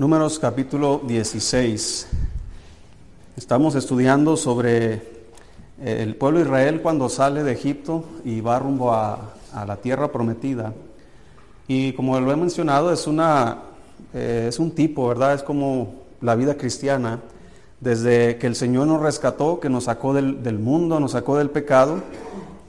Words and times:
Números 0.00 0.38
capítulo 0.38 1.02
16. 1.06 2.08
Estamos 3.36 3.74
estudiando 3.74 4.34
sobre 4.34 4.94
eh, 4.94 5.00
el 5.78 6.16
pueblo 6.16 6.38
de 6.38 6.46
Israel 6.46 6.80
cuando 6.80 7.10
sale 7.10 7.42
de 7.42 7.52
Egipto 7.52 8.06
y 8.24 8.40
va 8.40 8.58
rumbo 8.58 8.94
a, 8.94 9.34
a 9.52 9.66
la 9.66 9.76
tierra 9.76 10.10
prometida. 10.10 10.72
Y 11.68 11.92
como 11.92 12.18
lo 12.18 12.32
he 12.32 12.36
mencionado, 12.36 12.94
es, 12.94 13.06
una, 13.06 13.58
eh, 14.14 14.46
es 14.48 14.58
un 14.58 14.70
tipo, 14.70 15.06
¿verdad? 15.06 15.34
Es 15.34 15.42
como 15.42 15.96
la 16.22 16.34
vida 16.34 16.56
cristiana. 16.56 17.20
Desde 17.78 18.38
que 18.38 18.46
el 18.46 18.56
Señor 18.56 18.86
nos 18.86 19.02
rescató, 19.02 19.60
que 19.60 19.68
nos 19.68 19.84
sacó 19.84 20.14
del, 20.14 20.42
del 20.42 20.58
mundo, 20.58 20.98
nos 20.98 21.12
sacó 21.12 21.36
del 21.36 21.50
pecado. 21.50 22.00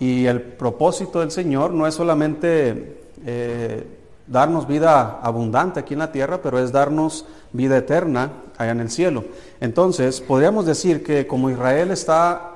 Y 0.01 0.25
el 0.25 0.41
propósito 0.41 1.21
del 1.21 1.31
Señor 1.31 1.71
no 1.71 1.87
es 1.87 1.93
solamente 1.95 2.97
eh, 3.25 4.00
darnos 4.27 4.67
vida 4.67 5.19
abundante 5.21 5.79
aquí 5.79 5.93
en 5.93 5.99
la 5.99 6.11
tierra, 6.11 6.41
pero 6.41 6.59
es 6.59 6.71
darnos 6.71 7.25
vida 7.51 7.77
eterna 7.77 8.31
allá 8.57 8.71
en 8.71 8.79
el 8.79 8.89
cielo. 8.89 9.25
Entonces, 9.59 10.21
podríamos 10.21 10.65
decir 10.65 11.03
que 11.03 11.27
como 11.27 11.49
Israel 11.49 11.91
está 11.91 12.51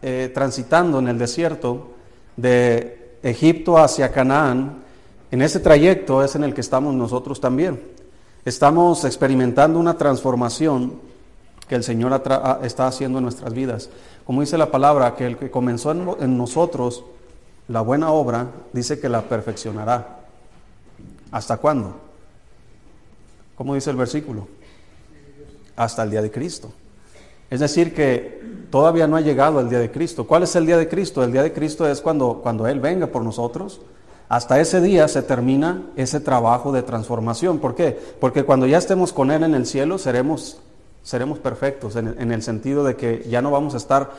eh, 0.00 0.30
transitando 0.32 0.98
en 0.98 1.08
el 1.08 1.18
desierto 1.18 1.92
de 2.36 3.16
Egipto 3.22 3.78
hacia 3.78 4.10
Canaán, 4.10 4.82
en 5.30 5.42
ese 5.42 5.60
trayecto 5.60 6.22
es 6.22 6.34
en 6.34 6.44
el 6.44 6.54
que 6.54 6.60
estamos 6.60 6.94
nosotros 6.94 7.40
también. 7.40 7.80
Estamos 8.44 9.04
experimentando 9.04 9.78
una 9.78 9.96
transformación 9.96 10.94
que 11.68 11.76
el 11.76 11.84
Señor 11.84 12.20
está 12.62 12.86
haciendo 12.86 13.18
en 13.18 13.24
nuestras 13.24 13.54
vidas. 13.54 13.88
Como 14.26 14.40
dice 14.40 14.58
la 14.58 14.70
palabra, 14.70 15.14
que 15.14 15.26
el 15.26 15.36
que 15.38 15.50
comenzó 15.50 15.92
en, 15.92 16.08
en 16.20 16.36
nosotros 16.36 17.04
la 17.68 17.80
buena 17.80 18.10
obra, 18.10 18.48
dice 18.72 18.98
que 19.00 19.08
la 19.08 19.22
perfeccionará. 19.22 20.21
¿Hasta 21.32 21.56
cuándo? 21.56 21.96
¿Cómo 23.56 23.74
dice 23.74 23.90
el 23.90 23.96
versículo? 23.96 24.46
Hasta 25.74 26.02
el 26.02 26.10
día 26.10 26.20
de 26.22 26.30
Cristo. 26.30 26.70
Es 27.50 27.60
decir, 27.60 27.94
que 27.94 28.66
todavía 28.70 29.06
no 29.06 29.16
ha 29.16 29.20
llegado 29.22 29.60
el 29.60 29.68
día 29.68 29.78
de 29.78 29.90
Cristo. 29.90 30.26
¿Cuál 30.26 30.42
es 30.42 30.54
el 30.56 30.66
día 30.66 30.76
de 30.76 30.88
Cristo? 30.88 31.24
El 31.24 31.32
día 31.32 31.42
de 31.42 31.52
Cristo 31.52 31.88
es 31.88 32.00
cuando, 32.00 32.40
cuando 32.42 32.66
Él 32.66 32.80
venga 32.80 33.06
por 33.06 33.22
nosotros. 33.22 33.80
Hasta 34.28 34.60
ese 34.60 34.80
día 34.80 35.08
se 35.08 35.22
termina 35.22 35.82
ese 35.96 36.20
trabajo 36.20 36.70
de 36.70 36.82
transformación. 36.82 37.58
¿Por 37.58 37.74
qué? 37.74 37.98
Porque 38.20 38.44
cuando 38.44 38.66
ya 38.66 38.78
estemos 38.78 39.12
con 39.12 39.30
Él 39.30 39.42
en 39.42 39.54
el 39.54 39.66
cielo, 39.66 39.98
seremos, 39.98 40.58
seremos 41.02 41.38
perfectos, 41.38 41.96
en, 41.96 42.32
el 42.32 42.42
sentido 42.42 42.84
de 42.84 42.96
que 42.96 43.26
ya 43.28 43.42
no 43.42 43.50
vamos 43.50 43.74
a 43.74 43.78
estar 43.78 44.10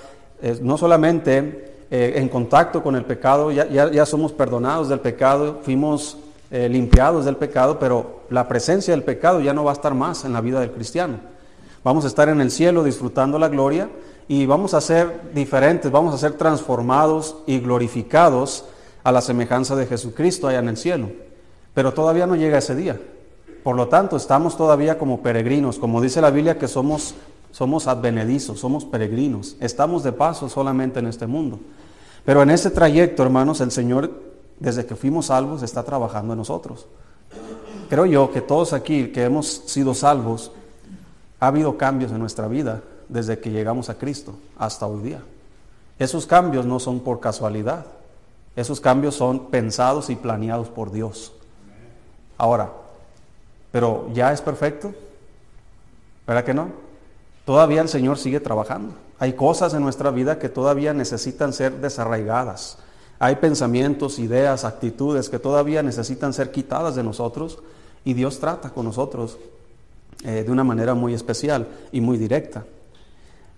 eh, 0.41 0.59
no 0.61 0.77
solamente 0.77 1.73
eh, 1.89 2.13
en 2.17 2.29
contacto 2.29 2.83
con 2.83 2.95
el 2.95 3.05
pecado, 3.05 3.51
ya, 3.51 3.67
ya, 3.67 3.89
ya 3.91 4.05
somos 4.05 4.31
perdonados 4.31 4.89
del 4.89 4.99
pecado, 4.99 5.59
fuimos 5.63 6.17
eh, 6.53 6.69
limpiados 6.69 7.25
del 7.25 7.35
pecado, 7.35 7.79
pero 7.79 8.21
la 8.29 8.47
presencia 8.47 8.93
del 8.93 9.01
pecado 9.01 9.41
ya 9.41 9.55
no 9.55 9.63
va 9.63 9.71
a 9.71 9.73
estar 9.73 9.95
más 9.95 10.23
en 10.23 10.33
la 10.33 10.39
vida 10.39 10.59
del 10.59 10.71
cristiano. 10.71 11.17
Vamos 11.83 12.05
a 12.05 12.07
estar 12.07 12.29
en 12.29 12.39
el 12.41 12.51
cielo 12.51 12.83
disfrutando 12.83 13.39
la 13.39 13.49
gloria 13.49 13.89
y 14.27 14.45
vamos 14.45 14.75
a 14.75 14.81
ser 14.81 15.31
diferentes, 15.33 15.91
vamos 15.91 16.13
a 16.13 16.19
ser 16.19 16.33
transformados 16.33 17.37
y 17.47 17.57
glorificados 17.57 18.65
a 19.03 19.11
la 19.11 19.21
semejanza 19.21 19.75
de 19.75 19.87
Jesucristo 19.87 20.47
allá 20.47 20.59
en 20.59 20.69
el 20.69 20.77
cielo. 20.77 21.09
Pero 21.73 21.91
todavía 21.91 22.27
no 22.27 22.35
llega 22.35 22.59
ese 22.59 22.75
día. 22.75 23.01
Por 23.63 23.75
lo 23.75 23.87
tanto, 23.87 24.15
estamos 24.15 24.55
todavía 24.55 24.99
como 24.99 25.23
peregrinos, 25.23 25.79
como 25.79 26.01
dice 26.01 26.21
la 26.21 26.29
Biblia 26.29 26.59
que 26.59 26.67
somos 26.67 27.15
somos 27.49 27.87
advenedizos, 27.87 28.59
somos 28.59 28.85
peregrinos, 28.85 29.57
estamos 29.59 30.03
de 30.03 30.11
paso 30.11 30.49
solamente 30.49 30.99
en 30.99 31.07
este 31.07 31.25
mundo. 31.25 31.59
Pero 32.25 32.43
en 32.43 32.51
ese 32.51 32.69
trayecto, 32.69 33.23
hermanos, 33.23 33.59
el 33.59 33.71
Señor 33.71 34.32
desde 34.63 34.85
que 34.85 34.95
fuimos 34.95 35.25
salvos, 35.25 35.61
está 35.61 35.83
trabajando 35.83 36.31
en 36.31 36.39
nosotros. 36.39 36.87
Creo 37.89 38.05
yo 38.05 38.31
que 38.31 38.39
todos 38.39 38.71
aquí 38.71 39.09
que 39.09 39.25
hemos 39.25 39.45
sido 39.45 39.93
salvos, 39.93 40.53
ha 41.41 41.47
habido 41.47 41.77
cambios 41.77 42.13
en 42.13 42.19
nuestra 42.19 42.47
vida 42.47 42.81
desde 43.09 43.39
que 43.39 43.51
llegamos 43.51 43.89
a 43.89 43.95
Cristo 43.95 44.35
hasta 44.57 44.87
hoy 44.87 45.01
día. 45.03 45.21
Esos 45.99 46.25
cambios 46.25 46.65
no 46.65 46.79
son 46.79 47.01
por 47.01 47.19
casualidad, 47.19 47.87
esos 48.55 48.79
cambios 48.79 49.15
son 49.15 49.47
pensados 49.47 50.09
y 50.09 50.15
planeados 50.15 50.69
por 50.69 50.93
Dios. 50.93 51.33
Ahora, 52.37 52.71
pero 53.69 54.07
ya 54.13 54.31
es 54.31 54.39
perfecto, 54.39 54.93
¿verdad 56.25 56.45
que 56.45 56.53
no? 56.53 56.69
Todavía 57.43 57.81
el 57.81 57.89
Señor 57.89 58.17
sigue 58.17 58.39
trabajando. 58.39 58.93
Hay 59.19 59.33
cosas 59.33 59.73
en 59.73 59.81
nuestra 59.81 60.09
vida 60.09 60.39
que 60.39 60.47
todavía 60.47 60.93
necesitan 60.93 61.51
ser 61.51 61.81
desarraigadas 61.81 62.77
hay 63.23 63.37
pensamientos, 63.37 64.19
ideas, 64.19 64.65
actitudes 64.65 65.29
que 65.29 65.39
todavía 65.39 65.81
necesitan 65.81 66.33
ser 66.33 66.51
quitadas 66.51 66.95
de 66.95 67.03
nosotros 67.03 67.59
y 68.03 68.15
Dios 68.15 68.37
trata 68.37 68.71
con 68.71 68.83
nosotros 68.83 69.37
eh, 70.25 70.43
de 70.43 70.51
una 70.51 70.65
manera 70.65 70.93
muy 70.93 71.13
especial 71.13 71.69
y 71.93 72.01
muy 72.01 72.17
directa. 72.17 72.65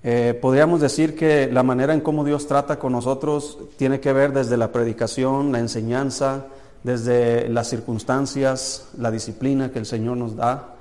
Eh, 0.04 0.38
podríamos 0.40 0.82
decir 0.82 1.16
que 1.16 1.50
la 1.52 1.64
manera 1.64 1.96
en 1.96 2.02
cómo 2.02 2.24
Dios 2.24 2.46
trata 2.46 2.78
con 2.78 2.92
nosotros 2.92 3.58
tiene 3.76 4.00
que 4.00 4.14
ver 4.14 4.34
desde 4.34 4.56
la 4.56 4.72
predicación, 4.72 5.52
la 5.52 5.58
enseñanza, 5.58 6.46
desde 6.84 7.50
las 7.50 7.68
circunstancias, 7.68 8.90
la 9.00 9.10
disciplina 9.10 9.72
que 9.72 9.80
el 9.80 9.88
Señor 9.88 10.18
nos 10.18 10.36
da 10.36 10.76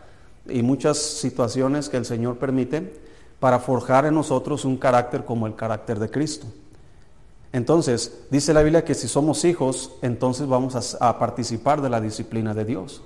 y 0.47 0.63
muchas 0.63 0.99
situaciones 0.99 1.89
que 1.89 1.97
el 1.97 2.05
Señor 2.05 2.37
permite 2.37 3.01
para 3.41 3.61
forjar 3.61 4.05
en 4.05 4.13
nosotros 4.13 4.67
un 4.67 4.77
carácter 4.77 5.25
como 5.25 5.47
el 5.47 5.55
carácter 5.55 5.99
de 5.99 6.11
Cristo. 6.11 6.47
Entonces, 7.55 8.25
dice 8.33 8.53
la 8.53 8.65
Biblia 8.65 8.85
que 8.85 8.95
si 8.95 9.07
somos 9.07 9.45
hijos, 9.45 9.93
entonces 10.03 10.49
vamos 10.49 10.97
a, 11.01 11.19
participar 11.21 11.83
de 11.83 11.89
la 11.89 12.01
disciplina 12.01 12.53
de 12.53 12.65
Dios. 12.65 13.01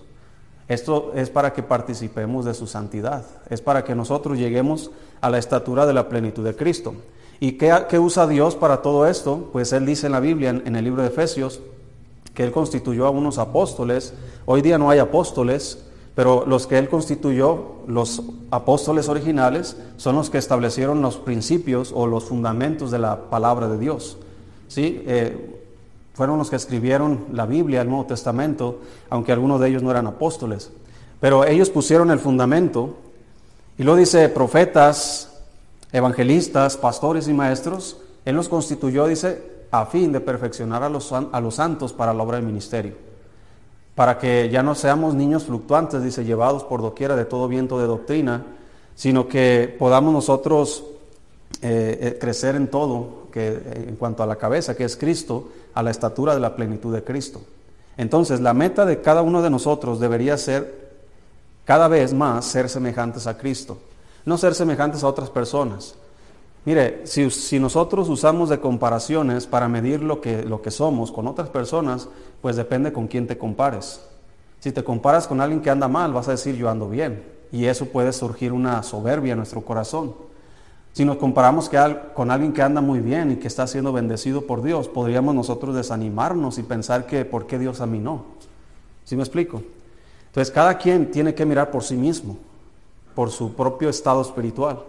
Esto 0.69 1.12
es 1.14 1.28
para 1.28 1.53
que 1.53 1.62
participemos 1.62 2.47
de 2.47 2.54
su 2.54 2.66
santidad, 2.66 3.26
es 3.50 3.60
para 3.60 3.84
que 3.84 3.94
nosotros 3.94 4.38
lleguemos 4.38 4.91
a 5.20 5.28
la 5.28 5.36
estatura 5.36 5.84
de 5.84 5.92
la 5.92 6.09
plenitud 6.09 6.42
de 6.42 6.56
Cristo. 6.56 6.94
¿Y 7.41 7.59
qué, 7.59 7.98
usa 7.98 8.26
Dios 8.26 8.56
para 8.56 8.81
todo 8.81 9.06
esto? 9.06 9.50
Pues 9.53 9.75
Él 9.75 9.84
dice 9.84 10.06
en 10.06 10.12
la 10.12 10.20
Biblia, 10.20 10.48
en, 10.48 10.62
en 10.66 10.76
el 10.76 10.84
libro 10.86 11.03
de 11.03 11.09
Efesios, 11.09 11.60
que 12.32 12.42
Él 12.42 12.50
constituyó 12.50 13.06
a 13.06 13.10
unos 13.10 13.36
apóstoles. 13.36 14.15
Hoy 14.47 14.62
día 14.62 14.78
no 14.78 14.88
hay 14.88 14.98
apóstoles, 14.98 15.84
pero 16.15 16.47
los 16.47 16.66
que 16.66 16.78
Él 16.78 16.88
constituyó, 16.88 17.82
los 17.86 18.22
apóstoles 18.50 19.10
originales, 19.10 19.76
son 19.98 20.16
los 20.16 20.30
que 20.30 20.38
establecieron 20.38 21.03
los 21.03 21.19
principios 21.19 21.92
o 21.94 22.06
los 22.06 22.25
fundamentos 22.25 22.91
de 22.91 22.98
la 22.98 23.28
palabra 23.28 23.69
de 23.69 23.76
Dios. 23.76 24.16
¿Sí? 24.69 25.03
Eh, 25.06 25.61
fueron 26.15 26.39
los 26.39 26.51
que 26.51 26.56
escribieron 26.56 27.27
la 27.33 27.47
Biblia, 27.47 27.83
el 27.83 27.89
Nuevo 27.89 28.06
Testamento, 28.06 28.81
aunque 29.11 29.33
algunos 29.33 29.61
de 29.61 29.69
ellos 29.69 29.83
no 29.83 29.91
eran 29.91 30.06
apóstoles. 30.06 30.71
Pero 31.21 31.45
ellos 31.45 31.71
pusieron 31.71 32.11
el 32.11 32.19
fundamento 32.19 32.97
y 33.77 33.84
lo 33.84 33.97
dice 33.97 34.28
profetas, 34.28 35.43
evangelistas, 35.93 36.77
pastores 36.77 37.28
y 37.28 37.33
maestros. 37.33 37.99
Él 38.25 38.37
los 38.37 38.49
constituyó, 38.49 39.07
dice, 39.07 39.43
a 39.71 39.87
fin 39.87 40.12
de 40.12 40.21
perfeccionar 40.21 40.83
a 40.83 40.89
los, 40.89 41.12
a 41.12 41.41
los 41.41 41.55
santos 41.55 41.93
para 41.93 42.15
la 42.15 42.23
obra 42.23 42.37
del 42.37 42.47
ministerio. 42.47 42.95
Para 43.95 44.19
que 44.19 44.49
ya 44.51 44.62
no 44.62 44.75
seamos 44.75 45.15
niños 45.15 45.45
fluctuantes, 45.45 46.03
dice, 46.03 46.25
llevados 46.25 46.65
por 46.65 46.83
doquiera 46.83 47.17
de 47.17 47.25
todo 47.25 47.49
viento 47.49 47.78
de 47.78 47.87
doctrina, 47.87 48.45
sino 48.95 49.28
que 49.28 49.75
podamos 49.78 50.12
nosotros 50.12 50.84
eh, 51.62 51.99
eh, 52.01 52.19
crecer 52.21 52.55
en 52.55 52.69
todo, 52.69 53.28
en 53.47 53.97
cuanto 53.97 54.22
a 54.22 54.26
la 54.26 54.37
cabeza, 54.37 54.76
que 54.76 54.84
es 54.84 54.97
Cristo, 54.97 55.49
a 55.75 55.82
la 55.82 55.91
estatura 55.91 56.34
de 56.34 56.41
la 56.41 56.56
plenitud 56.56 56.93
de 56.93 57.04
Cristo. 57.04 57.41
Entonces, 57.97 58.41
la 58.41 58.54
meta 58.54 58.84
de 58.84 59.00
cada 59.00 59.22
uno 59.22 59.43
de 59.43 59.50
nosotros 59.50 60.00
debería 60.00 60.37
ser 60.37 60.88
cada 61.65 61.88
vez 61.88 62.15
más 62.15 62.47
ser 62.47 62.69
semejantes 62.69 63.27
a 63.27 63.37
Cristo, 63.37 63.78
no 64.25 64.38
ser 64.38 64.54
semejantes 64.54 65.03
a 65.03 65.09
otras 65.09 65.31
personas. 65.31 65.94
Mire, 66.65 67.03
si, 67.04 67.31
si, 67.31 67.59
nosotros 67.59 68.09
usamos 68.09 68.48
de 68.48 68.60
comparaciones 68.60 69.47
para 69.47 69.69
medir 69.69 70.03
lo 70.03 70.21
que, 70.21 70.43
lo 70.43 70.60
que 70.60 70.71
somos 70.71 71.10
con 71.10 71.27
otras 71.27 71.48
personas, 71.48 72.09
pues 72.43 72.56
depende 72.56 72.93
con 72.93 73.06
quién 73.06 73.27
te 73.27 73.38
compares. 73.38 74.00
Si 74.60 74.72
te 74.72 74.84
comparas 74.84 75.27
con 75.27 75.41
alguien 75.41 75.60
que 75.60 75.71
anda 75.71 75.88
mal, 75.88 76.12
vas 76.12 76.28
a 76.28 76.32
decir 76.32 76.56
yo 76.56 76.69
ando 76.69 76.88
bien. 76.88 77.22
Y 77.53 77.66
eso 77.66 77.86
puede 77.86 78.13
surgir 78.13 78.53
una 78.53 78.83
soberbia 78.83 79.33
en 79.33 79.39
nuestro 79.39 79.63
corazón. 79.63 80.15
Si 80.93 81.05
nos 81.05 81.17
comparamos 81.19 81.71
con 82.15 82.31
alguien 82.31 82.53
que 82.53 82.63
anda 82.63 82.81
muy 82.81 83.01
bien 83.01 83.31
y 83.31 83.37
que 83.37 83.47
está 83.47 83.67
siendo 83.67 83.93
bendecido 83.93 84.47
por 84.47 84.63
Dios, 84.63 84.89
podríamos 84.89 85.35
nosotros 85.35 85.75
desanimarnos 85.77 86.59
y 86.59 86.63
pensar 86.63 87.07
que 87.07 87.25
¿por 87.25 87.47
qué 87.47 87.59
Dios 87.59 87.81
a 87.81 87.87
mí 87.87 87.99
no? 87.99 88.25
¿Sí 89.05 89.17
me 89.17 89.23
explico? 89.23 89.63
Entonces 90.27 90.53
cada 90.53 90.77
quien 90.77 91.11
tiene 91.11 91.35
que 91.35 91.47
mirar 91.47 91.71
por 91.71 91.85
sí 91.85 91.95
mismo, 91.95 92.37
por 93.15 93.31
su 93.31 93.55
propio 93.55 93.89
estado 93.89 94.23
espiritual. 94.23 94.81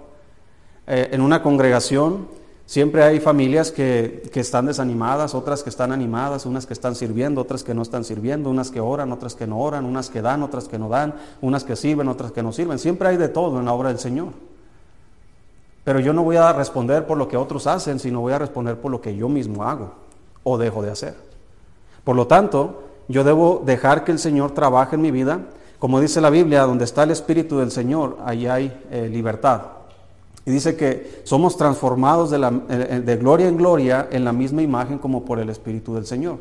Eh, 0.87 1.09
en 1.11 1.21
una 1.21 1.43
congregación 1.43 2.27
siempre 2.65 3.03
hay 3.03 3.19
familias 3.19 3.71
que, 3.71 4.29
que 4.33 4.39
están 4.39 4.65
desanimadas, 4.65 5.35
otras 5.35 5.63
que 5.63 5.69
están 5.69 5.91
animadas, 5.91 6.45
unas 6.45 6.65
que 6.65 6.73
están 6.73 6.95
sirviendo, 6.95 7.41
otras 7.41 7.63
que 7.63 7.73
no 7.73 7.83
están 7.83 8.03
sirviendo, 8.03 8.49
unas 8.49 8.71
que 8.71 8.79
oran, 8.79 9.11
otras 9.11 9.35
que 9.35 9.47
no 9.47 9.59
oran, 9.59 9.85
unas 9.85 10.09
que 10.09 10.21
dan, 10.21 10.43
otras 10.43 10.67
que 10.67 10.79
no 10.79 10.89
dan, 10.89 11.15
unas 11.41 11.63
que 11.63 11.75
sirven, 11.75 12.07
otras 12.07 12.31
que 12.31 12.41
no 12.43 12.51
sirven. 12.51 12.79
Siempre 12.79 13.09
hay 13.09 13.17
de 13.17 13.29
todo 13.29 13.59
en 13.59 13.65
la 13.65 13.73
obra 13.73 13.89
del 13.89 13.99
Señor. 13.99 14.33
Pero 15.89 15.99
yo 16.01 16.13
no 16.13 16.21
voy 16.21 16.35
a 16.35 16.53
responder 16.53 17.07
por 17.07 17.17
lo 17.17 17.27
que 17.27 17.35
otros 17.35 17.65
hacen, 17.65 17.97
sino 17.97 18.21
voy 18.21 18.33
a 18.33 18.37
responder 18.37 18.77
por 18.77 18.91
lo 18.91 19.01
que 19.01 19.15
yo 19.15 19.27
mismo 19.27 19.63
hago 19.63 19.93
o 20.43 20.59
dejo 20.59 20.83
de 20.83 20.91
hacer. 20.91 21.15
Por 22.03 22.15
lo 22.15 22.27
tanto, 22.27 22.83
yo 23.07 23.23
debo 23.23 23.63
dejar 23.65 24.03
que 24.03 24.11
el 24.11 24.19
Señor 24.19 24.51
trabaje 24.51 24.97
en 24.97 25.01
mi 25.01 25.09
vida 25.09 25.39
como 25.79 25.99
dice 25.99 26.21
la 26.21 26.29
Biblia, 26.29 26.61
donde 26.61 26.83
está 26.85 27.01
el 27.01 27.09
Espíritu 27.09 27.57
del 27.57 27.71
Señor, 27.71 28.17
ahí 28.23 28.45
hay 28.45 28.79
eh, 28.91 29.09
libertad. 29.11 29.61
Y 30.45 30.51
dice 30.51 30.75
que 30.75 31.21
somos 31.23 31.57
transformados 31.57 32.29
de, 32.29 32.61
eh, 32.69 33.01
de 33.03 33.17
gloria 33.17 33.47
en 33.47 33.57
gloria 33.57 34.09
en 34.11 34.25
la 34.25 34.31
misma 34.31 34.61
imagen 34.61 34.99
como 34.99 35.25
por 35.25 35.39
el 35.39 35.49
Espíritu 35.49 35.95
del 35.95 36.05
Señor. 36.05 36.37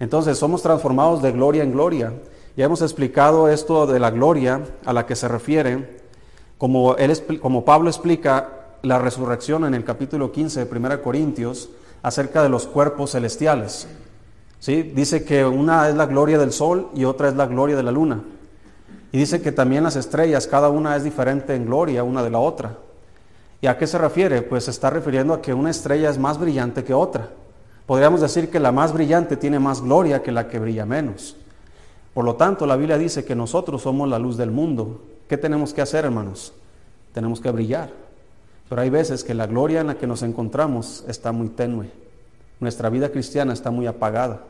Entonces 0.00 0.36
somos 0.36 0.62
transformados 0.62 1.22
de 1.22 1.30
gloria 1.30 1.62
en 1.62 1.70
gloria. 1.70 2.12
Ya 2.56 2.64
hemos 2.64 2.82
explicado 2.82 3.48
esto 3.48 3.86
de 3.86 4.00
la 4.00 4.10
gloria 4.10 4.62
a 4.84 4.92
la 4.92 5.06
que 5.06 5.14
se 5.14 5.28
refiere, 5.28 6.02
como, 6.58 6.96
él, 6.96 7.40
como 7.40 7.64
Pablo 7.64 7.88
explica 7.88 8.63
la 8.84 8.98
resurrección 8.98 9.64
en 9.64 9.74
el 9.74 9.82
capítulo 9.82 10.30
15 10.30 10.64
de 10.64 10.78
1 10.78 11.02
Corintios 11.02 11.70
acerca 12.02 12.42
de 12.42 12.50
los 12.50 12.66
cuerpos 12.66 13.12
celestiales. 13.12 13.88
¿Sí? 14.60 14.82
Dice 14.82 15.24
que 15.24 15.44
una 15.44 15.88
es 15.88 15.94
la 15.94 16.06
gloria 16.06 16.38
del 16.38 16.52
sol 16.52 16.90
y 16.94 17.04
otra 17.04 17.28
es 17.28 17.34
la 17.34 17.46
gloria 17.46 17.76
de 17.76 17.82
la 17.82 17.90
luna. 17.90 18.22
Y 19.10 19.18
dice 19.18 19.40
que 19.40 19.52
también 19.52 19.84
las 19.84 19.96
estrellas, 19.96 20.46
cada 20.46 20.68
una 20.68 20.96
es 20.96 21.04
diferente 21.04 21.54
en 21.54 21.66
gloria 21.66 22.04
una 22.04 22.22
de 22.22 22.30
la 22.30 22.38
otra. 22.38 22.76
¿Y 23.60 23.66
a 23.66 23.78
qué 23.78 23.86
se 23.86 23.96
refiere? 23.96 24.42
Pues 24.42 24.64
se 24.64 24.70
está 24.70 24.90
refiriendo 24.90 25.32
a 25.32 25.40
que 25.40 25.54
una 25.54 25.70
estrella 25.70 26.10
es 26.10 26.18
más 26.18 26.38
brillante 26.38 26.84
que 26.84 26.92
otra. 26.92 27.30
Podríamos 27.86 28.20
decir 28.20 28.50
que 28.50 28.60
la 28.60 28.72
más 28.72 28.92
brillante 28.92 29.36
tiene 29.36 29.58
más 29.58 29.80
gloria 29.80 30.22
que 30.22 30.32
la 30.32 30.48
que 30.48 30.58
brilla 30.58 30.84
menos. 30.84 31.36
Por 32.12 32.24
lo 32.24 32.36
tanto, 32.36 32.66
la 32.66 32.76
Biblia 32.76 32.98
dice 32.98 33.24
que 33.24 33.34
nosotros 33.34 33.82
somos 33.82 34.08
la 34.08 34.18
luz 34.18 34.36
del 34.36 34.50
mundo. 34.50 35.00
¿Qué 35.28 35.38
tenemos 35.38 35.72
que 35.72 35.80
hacer, 35.82 36.04
hermanos? 36.04 36.52
Tenemos 37.12 37.40
que 37.40 37.50
brillar. 37.50 38.03
Pero 38.68 38.80
hay 38.80 38.90
veces 38.90 39.24
que 39.24 39.34
la 39.34 39.46
gloria 39.46 39.80
en 39.80 39.88
la 39.88 39.98
que 39.98 40.06
nos 40.06 40.22
encontramos 40.22 41.04
está 41.06 41.32
muy 41.32 41.48
tenue. 41.48 41.90
Nuestra 42.60 42.88
vida 42.88 43.10
cristiana 43.10 43.52
está 43.52 43.70
muy 43.70 43.86
apagada. 43.86 44.40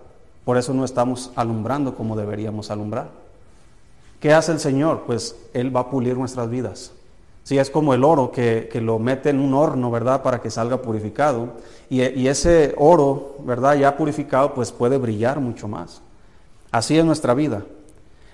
Por 0.44 0.56
eso 0.56 0.74
no 0.74 0.84
estamos 0.84 1.32
alumbrando 1.36 1.94
como 1.94 2.16
deberíamos 2.16 2.70
alumbrar. 2.70 3.08
¿Qué 4.20 4.32
hace 4.32 4.52
el 4.52 4.60
Señor? 4.60 5.02
Pues 5.06 5.36
Él 5.52 5.74
va 5.74 5.80
a 5.80 5.90
pulir 5.90 6.16
nuestras 6.16 6.48
vidas. 6.48 6.92
Si 7.42 7.58
es 7.58 7.68
como 7.70 7.92
el 7.92 8.04
oro 8.04 8.30
que, 8.30 8.70
lo 8.80 8.98
mete 8.98 9.30
en 9.30 9.38
un 9.38 9.52
horno, 9.52 9.90
¿verdad? 9.90 10.22
Para 10.22 10.40
que 10.40 10.50
salga 10.50 10.80
purificado. 10.80 11.48
Y, 11.90 12.02
y, 12.02 12.28
ese 12.28 12.74
oro, 12.78 13.36
¿verdad? 13.40 13.74
Ya 13.74 13.96
purificado, 13.96 14.54
pues 14.54 14.72
puede 14.72 14.96
brillar 14.96 15.40
mucho 15.40 15.68
más. 15.68 16.00
Así 16.70 16.98
es 16.98 17.04
nuestra 17.04 17.34
vida. 17.34 17.64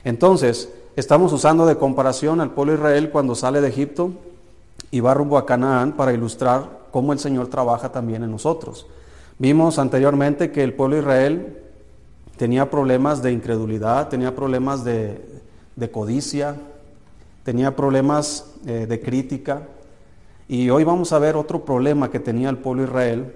Entonces, 0.05 0.73
estamos 0.95 1.33
usando 1.33 1.67
de 1.67 1.77
comparación 1.77 2.41
al 2.41 2.53
pueblo 2.53 2.75
Israel 2.75 3.11
cuando 3.11 3.35
sale 3.35 3.61
de 3.61 3.69
Egipto 3.69 4.13
y 4.91 5.01
va 5.01 5.15
rumbo 5.15 5.39
a 5.39 5.47
Canaán 5.47 5.93
para 5.93 6.13
ilustrar 6.13 6.81
cómo 6.91 7.13
el 7.13 7.19
Señor 7.19 7.49
trabaja 7.49 7.93
también 7.93 8.23
en 8.23 8.31
nosotros. 8.31 8.87
Vimos 9.39 9.79
anteriormente 9.79 10.51
que 10.51 10.63
el 10.63 10.75
pueblo 10.75 10.97
de 10.97 11.03
Israel 11.03 11.59
tenía 12.37 12.71
problemas 12.71 13.23
de 13.23 13.33
incredulidad, 13.33 14.09
tenía 14.09 14.35
problemas 14.35 14.85
de, 14.85 15.21
codicia, 15.93 16.57
tenía 17.45 17.75
problemas 17.75 18.53
eh, 18.67 18.87
de 18.89 19.01
crítica. 19.01 19.63
Y 20.49 20.69
hoy 20.71 20.85
vamos 20.85 21.13
a 21.13 21.19
ver 21.19 21.37
otro 21.37 21.65
problema 21.65 22.11
que 22.11 22.21
tenía 22.21 22.51
el 22.51 22.59
pueblo 22.59 22.83
de 22.83 22.89
Israel, 22.89 23.35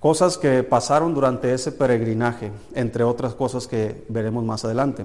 cosas 0.00 0.36
que 0.38 0.62
pasaron 0.62 1.14
durante 1.14 1.52
ese 1.54 1.72
peregrinaje, 1.72 2.50
entre 2.74 3.04
otras 3.04 3.34
cosas 3.34 3.66
que 3.66 4.04
veremos 4.08 4.44
más 4.44 4.64
adelante. 4.64 5.04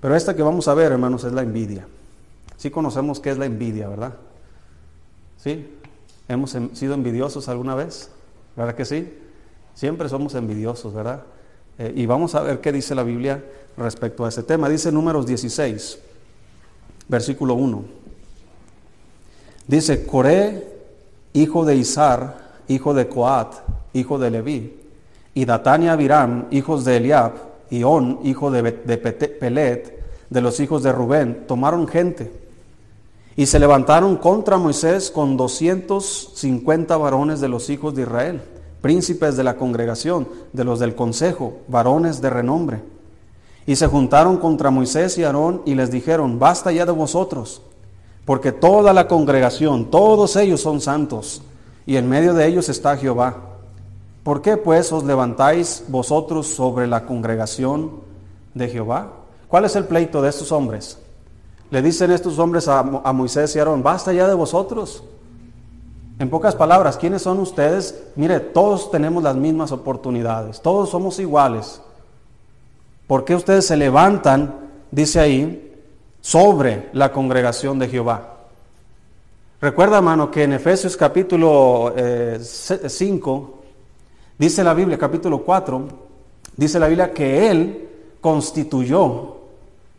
Pero 0.00 0.14
esta 0.14 0.36
que 0.36 0.42
vamos 0.42 0.68
a 0.68 0.74
ver, 0.74 0.92
hermanos, 0.92 1.24
es 1.24 1.32
la 1.32 1.42
envidia. 1.42 1.86
Sí 2.56 2.70
conocemos 2.70 3.20
qué 3.20 3.30
es 3.30 3.38
la 3.38 3.46
envidia, 3.46 3.88
¿verdad? 3.88 4.14
¿Sí? 5.44 5.66
¿Hemos 6.26 6.56
sido 6.72 6.94
envidiosos 6.94 7.50
alguna 7.50 7.74
vez? 7.74 8.08
¿Verdad 8.56 8.74
que 8.74 8.86
sí? 8.86 9.12
Siempre 9.74 10.08
somos 10.08 10.34
envidiosos, 10.34 10.94
¿verdad? 10.94 11.22
Eh, 11.78 11.92
y 11.96 12.06
vamos 12.06 12.34
a 12.34 12.40
ver 12.40 12.62
qué 12.62 12.72
dice 12.72 12.94
la 12.94 13.02
Biblia 13.02 13.44
respecto 13.76 14.24
a 14.24 14.30
ese 14.30 14.42
tema. 14.42 14.70
Dice 14.70 14.90
números 14.90 15.26
16, 15.26 15.98
versículo 17.08 17.52
1. 17.52 17.84
Dice, 19.66 20.06
Coré, 20.06 20.66
hijo 21.34 21.66
de 21.66 21.76
Izar, 21.76 22.62
hijo 22.66 22.94
de 22.94 23.06
Coat, 23.06 23.52
hijo 23.92 24.18
de 24.18 24.30
Leví, 24.30 24.80
y 25.34 25.44
Datania 25.44 25.92
Abiram, 25.92 26.46
hijos 26.52 26.86
de 26.86 26.96
Eliab, 26.96 27.32
y 27.68 27.82
On, 27.82 28.20
hijo 28.24 28.50
de, 28.50 28.62
de 28.62 28.96
Pelet, 28.96 30.04
de 30.30 30.40
los 30.40 30.58
hijos 30.60 30.82
de 30.82 30.92
Rubén, 30.92 31.44
tomaron 31.46 31.86
gente 31.86 32.43
y 33.36 33.46
se 33.46 33.58
levantaron 33.58 34.16
contra 34.16 34.56
Moisés 34.56 35.10
con 35.10 35.36
250 35.36 36.96
varones 36.96 37.40
de 37.40 37.48
los 37.48 37.68
hijos 37.70 37.94
de 37.94 38.02
Israel 38.02 38.42
príncipes 38.84 39.34
de 39.38 39.44
la 39.44 39.56
congregación, 39.56 40.28
de 40.52 40.62
los 40.62 40.78
del 40.78 40.94
consejo, 40.94 41.54
varones 41.68 42.20
de 42.20 42.28
renombre. 42.28 42.82
Y 43.64 43.76
se 43.76 43.86
juntaron 43.86 44.36
contra 44.36 44.70
Moisés 44.70 45.16
y 45.16 45.24
Aarón 45.24 45.62
y 45.64 45.74
les 45.74 45.90
dijeron, 45.90 46.38
basta 46.38 46.70
ya 46.70 46.84
de 46.84 46.92
vosotros, 46.92 47.62
porque 48.26 48.52
toda 48.52 48.92
la 48.92 49.08
congregación, 49.08 49.90
todos 49.90 50.36
ellos 50.36 50.60
son 50.60 50.82
santos, 50.82 51.40
y 51.86 51.96
en 51.96 52.10
medio 52.10 52.34
de 52.34 52.46
ellos 52.46 52.68
está 52.68 52.94
Jehová. 52.98 53.38
¿Por 54.22 54.42
qué 54.42 54.58
pues 54.58 54.92
os 54.92 55.02
levantáis 55.02 55.84
vosotros 55.88 56.46
sobre 56.46 56.86
la 56.86 57.06
congregación 57.06 57.90
de 58.52 58.68
Jehová? 58.68 59.12
¿Cuál 59.48 59.64
es 59.64 59.76
el 59.76 59.86
pleito 59.86 60.20
de 60.20 60.28
estos 60.28 60.52
hombres? 60.52 60.98
Le 61.74 61.82
dicen 61.82 62.12
estos 62.12 62.38
hombres 62.38 62.68
a, 62.68 62.84
Moisés 62.84 63.56
y 63.56 63.58
Aarón, 63.58 63.82
basta 63.82 64.12
ya 64.12 64.28
de 64.28 64.34
vosotros. 64.34 65.02
En 66.20 66.30
pocas 66.30 66.54
palabras, 66.54 66.96
¿quiénes 66.96 67.22
son 67.22 67.40
ustedes? 67.40 68.04
Mire, 68.14 68.38
todos 68.38 68.92
tenemos 68.92 69.24
las 69.24 69.34
mismas 69.34 69.72
oportunidades, 69.72 70.60
todos 70.62 70.90
somos 70.90 71.18
iguales. 71.18 71.82
¿Por 73.08 73.24
qué 73.24 73.34
ustedes 73.34 73.66
se 73.66 73.76
levantan, 73.76 74.54
dice 74.92 75.18
ahí, 75.18 75.74
sobre 76.20 76.90
la 76.92 77.10
congregación 77.10 77.80
de 77.80 77.88
Jehová? 77.88 78.36
Recuerda, 79.60 79.96
hermano, 79.96 80.30
que 80.30 80.44
en 80.44 80.52
Efesios 80.52 80.96
capítulo 80.96 81.92
5, 81.92 81.98
eh, 81.98 83.66
dice 84.38 84.62
la 84.62 84.74
Biblia, 84.74 84.96
capítulo 84.96 85.42
4, 85.42 85.88
dice 86.56 86.78
la 86.78 86.86
Biblia 86.86 87.12
que 87.12 87.50
Él 87.50 87.88
constituyó 88.20 89.33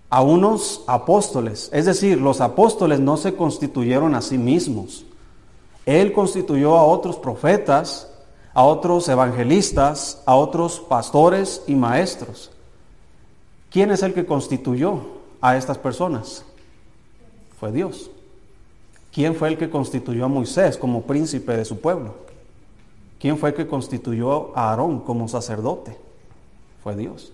a 0.10 0.22
unos 0.22 0.84
apóstoles. 0.88 1.70
Es 1.74 1.86
decir, 1.86 2.20
los 2.20 2.42
apóstoles 2.42 3.00
no 3.00 3.18
se 3.18 3.36
constituyeron 3.36 4.16
a 4.16 4.22
sí 4.22 4.38
mismos. 4.38 5.06
Él 5.86 6.14
constituyó 6.14 6.78
a 6.78 6.84
otros 6.84 7.18
profetas, 7.18 8.10
a 8.54 8.64
otros 8.64 9.08
evangelistas, 9.10 10.22
a 10.26 10.36
otros 10.36 10.80
pastores 10.80 11.62
y 11.68 11.76
maestros. 11.76 12.52
¿Quién 13.70 13.92
es 13.92 14.02
el 14.04 14.14
que 14.14 14.26
constituyó 14.26 15.02
a 15.42 15.58
estas 15.58 15.78
personas? 15.78 16.46
Fue 17.60 17.72
Dios. 17.72 18.10
¿Quién 19.12 19.36
fue 19.36 19.50
el 19.50 19.58
que 19.58 19.70
constituyó 19.70 20.26
a 20.26 20.30
Moisés 20.30 20.78
como 20.78 21.04
príncipe 21.04 21.56
de 21.56 21.66
su 21.66 21.80
pueblo? 21.80 22.16
¿Quién 23.20 23.38
fue 23.38 23.50
el 23.50 23.56
que 23.56 23.68
constituyó 23.68 24.56
a 24.58 24.72
Aarón 24.72 25.00
como 25.00 25.28
sacerdote? 25.28 25.98
Fue 26.84 26.96
Dios. 26.96 27.32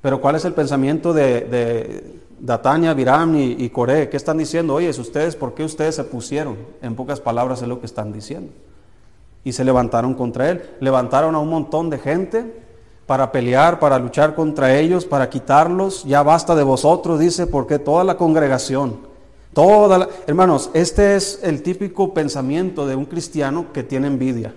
Pero 0.00 0.20
¿cuál 0.20 0.36
es 0.36 0.44
el 0.44 0.54
pensamiento 0.54 1.12
de, 1.12 2.20
Datania, 2.40 2.94
Biram 2.94 3.36
y, 3.36 3.68
Coré, 3.68 4.08
¿qué 4.08 4.16
están 4.16 4.38
diciendo? 4.38 4.74
Oye, 4.74 4.88
ustedes, 4.88 5.36
¿por 5.36 5.52
qué 5.52 5.62
ustedes 5.62 5.96
se 5.96 6.04
pusieron? 6.04 6.56
En 6.80 6.94
pocas 6.94 7.20
palabras 7.20 7.60
es 7.60 7.68
lo 7.68 7.80
que 7.80 7.86
están 7.86 8.12
diciendo. 8.12 8.50
Y 9.44 9.52
se 9.52 9.64
levantaron 9.64 10.14
contra 10.14 10.50
él. 10.50 10.62
Levantaron 10.80 11.34
a 11.34 11.38
un 11.38 11.50
montón 11.50 11.90
de 11.90 11.98
gente 11.98 12.62
para 13.04 13.30
pelear, 13.30 13.78
para 13.78 13.98
luchar 13.98 14.34
contra 14.34 14.74
ellos, 14.74 15.04
para 15.04 15.28
quitarlos. 15.28 16.04
Ya 16.04 16.22
basta 16.22 16.54
de 16.54 16.62
vosotros, 16.62 17.18
dice, 17.20 17.46
porque 17.46 17.78
toda 17.78 18.02
la 18.04 18.16
congregación, 18.16 19.00
toda 19.52 20.08
Hermanos, 20.26 20.70
este 20.72 21.16
es 21.16 21.40
el 21.42 21.62
típico 21.62 22.14
pensamiento 22.14 22.86
de 22.86 22.96
un 22.96 23.04
cristiano 23.04 23.66
que 23.74 23.82
tiene 23.82 24.06
envidia. 24.06 24.54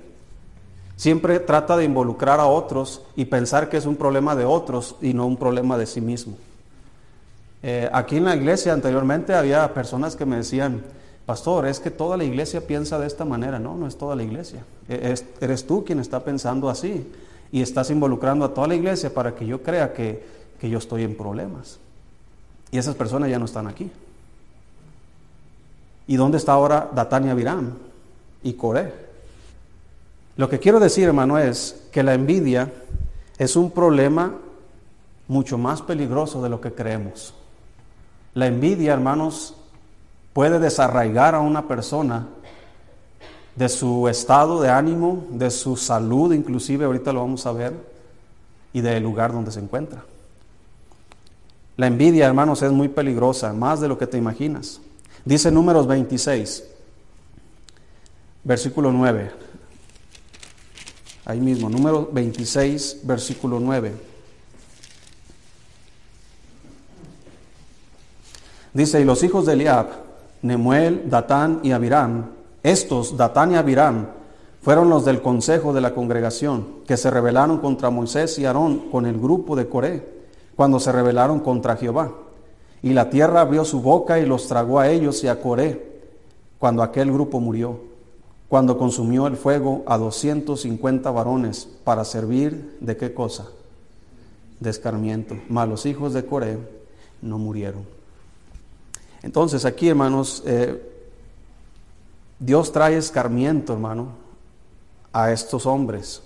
Siempre 0.95 1.39
trata 1.39 1.75
de 1.75 1.85
involucrar 1.85 2.39
a 2.39 2.45
otros 2.45 3.01
y 3.15 3.25
pensar 3.25 3.69
que 3.69 3.77
es 3.77 3.85
un 3.85 3.95
problema 3.95 4.35
de 4.35 4.45
otros 4.45 4.95
y 5.01 5.13
no 5.13 5.25
un 5.25 5.37
problema 5.37 5.77
de 5.77 5.85
sí 5.85 6.01
mismo. 6.01 6.37
Eh, 7.63 7.89
aquí 7.91 8.17
en 8.17 8.25
la 8.25 8.35
iglesia 8.35 8.73
anteriormente 8.73 9.33
había 9.33 9.73
personas 9.73 10.15
que 10.15 10.25
me 10.25 10.37
decían, 10.37 10.83
pastor, 11.25 11.65
es 11.65 11.79
que 11.79 11.89
toda 11.89 12.17
la 12.17 12.25
iglesia 12.25 12.67
piensa 12.67 12.99
de 12.99 13.07
esta 13.07 13.25
manera. 13.25 13.57
No, 13.57 13.75
no 13.75 13.87
es 13.87 13.97
toda 13.97 14.15
la 14.15 14.23
iglesia. 14.23 14.63
E, 14.87 15.15
eres 15.41 15.65
tú 15.65 15.83
quien 15.83 15.99
está 15.99 16.23
pensando 16.23 16.69
así 16.69 17.09
y 17.51 17.61
estás 17.61 17.89
involucrando 17.89 18.45
a 18.45 18.53
toda 18.53 18.67
la 18.67 18.75
iglesia 18.75 19.13
para 19.13 19.33
que 19.33 19.45
yo 19.45 19.63
crea 19.63 19.93
que, 19.93 20.23
que 20.59 20.69
yo 20.69 20.77
estoy 20.77 21.03
en 21.03 21.15
problemas. 21.15 21.79
Y 22.71 22.77
esas 22.77 22.95
personas 22.95 23.29
ya 23.29 23.39
no 23.39 23.45
están 23.45 23.67
aquí. 23.67 23.89
¿Y 26.05 26.15
dónde 26.17 26.37
está 26.37 26.53
ahora 26.53 26.89
Datania 26.93 27.33
Viram 27.33 27.71
y 28.43 28.53
Coré? 28.53 29.12
Lo 30.35 30.49
que 30.49 30.59
quiero 30.59 30.79
decir, 30.79 31.05
hermano, 31.05 31.37
es 31.37 31.83
que 31.91 32.03
la 32.03 32.13
envidia 32.13 32.71
es 33.37 33.55
un 33.55 33.71
problema 33.71 34.35
mucho 35.27 35.57
más 35.57 35.81
peligroso 35.81 36.41
de 36.41 36.49
lo 36.49 36.59
que 36.59 36.73
creemos. 36.73 37.33
La 38.33 38.47
envidia, 38.47 38.93
hermanos, 38.93 39.55
puede 40.33 40.59
desarraigar 40.59 41.35
a 41.35 41.39
una 41.39 41.67
persona 41.67 42.27
de 43.55 43.69
su 43.69 44.07
estado 44.07 44.61
de 44.61 44.69
ánimo, 44.69 45.27
de 45.29 45.51
su 45.51 45.77
salud, 45.77 46.33
inclusive 46.33 46.85
ahorita 46.85 47.13
lo 47.13 47.21
vamos 47.21 47.45
a 47.45 47.51
ver, 47.51 47.73
y 48.73 48.81
del 48.81 49.03
lugar 49.03 49.31
donde 49.31 49.51
se 49.51 49.59
encuentra. 49.59 50.03
La 51.77 51.85
envidia, 51.87 52.25
hermanos, 52.25 52.63
es 52.63 52.71
muy 52.71 52.87
peligrosa, 52.87 53.53
más 53.53 53.81
de 53.81 53.87
lo 53.87 53.97
que 53.97 54.07
te 54.07 54.17
imaginas. 54.17 54.81
Dice 55.25 55.51
números 55.51 55.85
26, 55.85 56.63
versículo 58.43 58.91
9. 58.91 59.42
Ahí 61.25 61.39
mismo, 61.39 61.69
número 61.69 62.09
26, 62.11 63.01
versículo 63.03 63.59
9. 63.59 63.93
Dice, 68.73 68.99
y 68.99 69.05
los 69.05 69.23
hijos 69.23 69.45
de 69.45 69.53
Eliab, 69.53 69.87
Nemuel, 70.41 71.09
Datán 71.09 71.61
y 71.63 71.71
Abiram, 71.71 72.31
estos, 72.63 73.15
Datán 73.15 73.53
y 73.53 73.55
Abiram, 73.55 74.07
fueron 74.61 74.89
los 74.89 75.05
del 75.05 75.21
consejo 75.21 75.73
de 75.73 75.81
la 75.81 75.93
congregación, 75.93 76.65
que 76.87 76.97
se 76.97 77.11
rebelaron 77.11 77.59
contra 77.59 77.89
Moisés 77.89 78.37
y 78.39 78.45
Aarón 78.45 78.89
con 78.89 79.05
el 79.05 79.19
grupo 79.19 79.55
de 79.55 79.69
Coré, 79.69 80.05
cuando 80.55 80.79
se 80.79 80.91
rebelaron 80.91 81.39
contra 81.39 81.77
Jehová. 81.77 82.11
Y 82.81 82.93
la 82.93 83.09
tierra 83.09 83.41
abrió 83.41 83.63
su 83.63 83.81
boca 83.81 84.19
y 84.19 84.25
los 84.25 84.47
tragó 84.47 84.79
a 84.79 84.89
ellos 84.89 85.23
y 85.23 85.27
a 85.27 85.39
Coré, 85.39 86.01
cuando 86.59 86.83
aquel 86.83 87.11
grupo 87.11 87.39
murió, 87.39 87.92
cuando 88.47 88.77
consumió 88.77 89.27
el 89.27 89.35
fuego 89.35 89.83
a 89.87 89.97
250 89.97 91.09
varones 91.11 91.67
para 91.83 92.05
servir 92.05 92.77
de 92.79 92.97
qué 92.97 93.13
cosa? 93.13 93.47
De 94.59 94.69
escarmiento. 94.69 95.35
Mas 95.49 95.67
los 95.67 95.85
hijos 95.85 96.13
de 96.13 96.25
Coré 96.25 96.57
no 97.21 97.37
murieron. 97.37 97.83
Entonces 99.23 99.65
aquí, 99.65 99.89
hermanos, 99.89 100.43
eh, 100.45 100.91
Dios 102.39 102.71
trae 102.71 102.97
escarmiento, 102.97 103.73
hermano, 103.73 104.09
a 105.13 105.31
estos 105.31 105.65
hombres, 105.65 106.21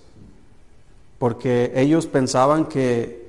porque 1.18 1.72
ellos 1.76 2.06
pensaban 2.06 2.66
que 2.66 3.27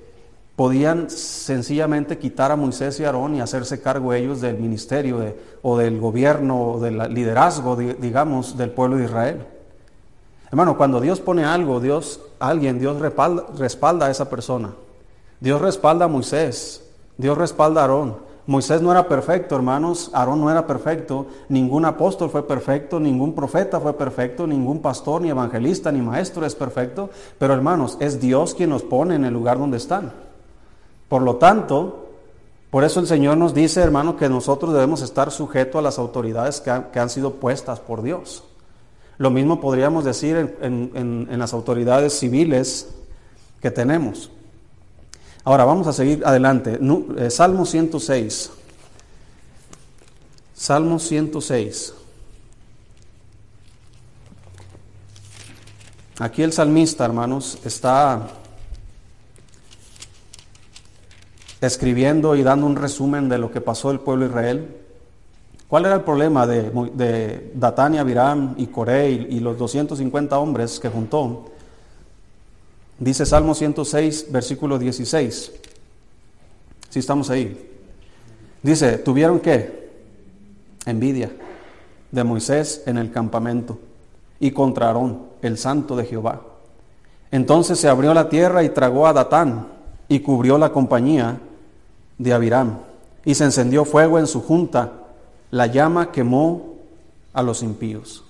podían 0.59 1.09
sencillamente 1.09 2.17
quitar 2.17 2.51
a 2.51 2.57
Moisés 2.57 2.99
y 2.99 3.05
Aarón 3.05 3.33
y 3.33 3.39
hacerse 3.39 3.81
cargo 3.81 4.13
ellos 4.13 4.41
del 4.41 4.57
ministerio 4.57 5.35
o 5.61 5.77
del 5.77 6.01
gobierno 6.01 6.71
o 6.71 6.79
del 6.81 6.97
liderazgo, 7.13 7.77
digamos, 7.77 8.57
del 8.57 8.69
pueblo 8.71 8.97
de 8.97 9.05
Israel. 9.05 9.45
Hermano, 10.49 10.75
cuando 10.75 10.99
Dios 10.99 11.21
pone 11.21 11.45
algo, 11.45 11.79
Dios, 11.79 12.19
alguien, 12.39 12.77
Dios 12.77 12.99
respalda, 12.99 13.45
respalda 13.57 14.07
a 14.07 14.11
esa 14.11 14.29
persona. 14.29 14.71
Dios 15.39 15.61
respalda 15.61 16.03
a 16.03 16.07
Moisés, 16.09 16.83
Dios 17.17 17.37
respalda 17.37 17.79
a 17.79 17.83
Aarón, 17.85 18.17
Moisés 18.45 18.81
no 18.81 18.91
era 18.91 19.07
perfecto, 19.07 19.55
hermanos, 19.55 20.11
Aarón 20.13 20.41
no 20.41 20.51
era 20.51 20.67
perfecto, 20.67 21.27
ningún 21.47 21.85
apóstol 21.85 22.29
fue 22.29 22.45
perfecto, 22.45 22.99
ningún 22.99 23.33
profeta 23.33 23.79
fue 23.79 23.93
perfecto, 23.93 24.45
ningún 24.45 24.81
pastor, 24.81 25.21
ni 25.21 25.29
evangelista, 25.29 25.89
ni 25.89 26.01
maestro 26.01 26.45
es 26.45 26.53
perfecto, 26.53 27.09
pero 27.37 27.53
hermanos, 27.53 27.95
es 28.01 28.19
Dios 28.19 28.53
quien 28.55 28.71
nos 28.71 28.83
pone 28.83 29.15
en 29.15 29.23
el 29.23 29.33
lugar 29.33 29.57
donde 29.57 29.77
están. 29.77 30.27
Por 31.09 31.23
lo 31.23 31.35
tanto, 31.35 32.07
por 32.69 32.85
eso 32.85 33.01
el 33.01 33.07
Señor 33.07 33.35
nos 33.35 33.53
dice, 33.53 33.81
hermano, 33.81 34.15
que 34.15 34.29
nosotros 34.29 34.73
debemos 34.73 35.01
estar 35.01 35.31
sujetos 35.31 35.79
a 35.79 35.81
las 35.81 35.99
autoridades 35.99 36.61
que 36.61 36.99
han, 36.99 37.09
sido 37.09 37.33
puestas 37.33 37.81
por 37.81 38.01
Dios. 38.01 38.43
Lo 39.17 39.29
mismo 39.31 39.59
podríamos 39.59 40.05
decir 40.05 40.55
en 40.61 41.39
las 41.39 41.51
autoridades 41.51 42.17
civiles 42.17 42.87
que 43.59 43.71
tenemos. 43.71 44.31
Ahora 45.43 45.65
vamos 45.65 45.87
a 45.87 45.93
seguir 45.93 46.21
adelante. 46.25 46.79
Eh, 47.17 47.29
Salmo 47.29 47.65
106. 47.65 48.51
Salmo 50.53 50.99
106. 50.99 51.93
Aquí 56.19 56.43
el 56.43 56.51
salmista, 56.51 57.05
hermanos, 57.05 57.57
está 57.63 58.27
escribiendo 61.61 62.35
y 62.35 62.43
dando 62.43 62.65
un 62.65 62.75
resumen 62.75 63.29
de 63.29 63.37
lo 63.37 63.51
que 63.51 63.61
pasó 63.61 63.91
el 63.91 63.99
pueblo 63.99 64.25
de 64.25 64.31
Israel. 64.31 64.75
¿Cuál 65.67 65.85
era 65.85 65.95
el 65.95 66.01
problema 66.01 66.47
de, 66.47 66.71
de 66.93 67.51
Datania, 67.53 68.01
Abiram 68.01 68.55
y 68.57 68.67
Coré 68.67 69.11
y 69.11 69.39
los 69.39 69.57
250 69.57 70.37
hombres 70.39 70.79
que 70.79 70.89
juntó? 70.89 71.51
Dice 72.97 73.25
Salmo 73.25 73.53
106, 73.55 74.27
versículo 74.31 74.77
16. 74.79 75.51
Si 76.89 76.99
estamos 76.99 77.29
ahí. 77.29 77.69
Dice, 78.61 78.97
¿tuvieron 78.97 79.39
qué? 79.39 79.89
Envidia 80.85 81.31
de 82.11 82.23
Moisés 82.23 82.83
en 82.85 82.97
el 82.97 83.11
campamento 83.11 83.79
y 84.39 84.51
contra 84.51 84.87
Aarón, 84.87 85.27
el 85.41 85.57
santo 85.57 85.95
de 85.95 86.05
Jehová. 86.05 86.41
Entonces 87.31 87.79
se 87.79 87.87
abrió 87.87 88.13
la 88.13 88.29
tierra 88.29 88.63
y 88.63 88.69
tragó 88.69 89.07
a 89.07 89.13
Datán 89.13 89.67
y 90.07 90.19
cubrió 90.21 90.57
la 90.57 90.71
compañía 90.71 91.39
de 92.19 92.33
Abiram. 92.33 92.77
Y 93.25 93.33
se 93.33 93.45
encendió 93.45 93.83
fuego 93.85 94.19
en 94.19 94.27
su 94.27 94.41
junta, 94.41 94.91
la 95.49 95.65
llama 95.65 96.11
quemó 96.11 96.75
a 97.33 97.41
los 97.41 97.63
impíos. 97.63 98.23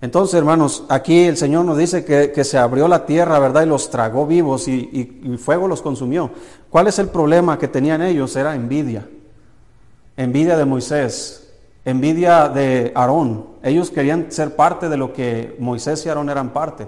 Entonces, 0.00 0.34
hermanos, 0.34 0.84
aquí 0.88 1.24
el 1.24 1.36
Señor 1.36 1.64
nos 1.64 1.78
dice 1.78 2.04
que, 2.04 2.44
se 2.44 2.58
abrió 2.58 2.86
la 2.86 3.06
tierra, 3.06 3.38
¿verdad? 3.38 3.62
Y 3.62 3.66
los 3.66 3.90
tragó 3.90 4.26
vivos 4.26 4.68
y, 4.68 5.20
y, 5.22 5.36
fuego 5.38 5.68
los 5.68 5.80
consumió. 5.80 6.30
¿Cuál 6.68 6.88
es 6.88 6.98
el 6.98 7.08
problema 7.08 7.58
que 7.58 7.68
tenían 7.68 8.02
ellos? 8.02 8.36
Era 8.36 8.54
envidia. 8.54 9.08
Envidia 10.16 10.56
de 10.56 10.64
Moisés, 10.64 11.54
envidia 11.84 12.48
de 12.48 12.92
Aarón. 12.94 13.46
Ellos 13.62 13.90
querían 13.90 14.30
ser 14.30 14.54
parte 14.54 14.88
de 14.88 14.96
lo 14.96 15.12
que 15.12 15.56
Moisés 15.58 16.04
y 16.04 16.08
Aarón 16.08 16.28
eran 16.28 16.52
parte. 16.52 16.86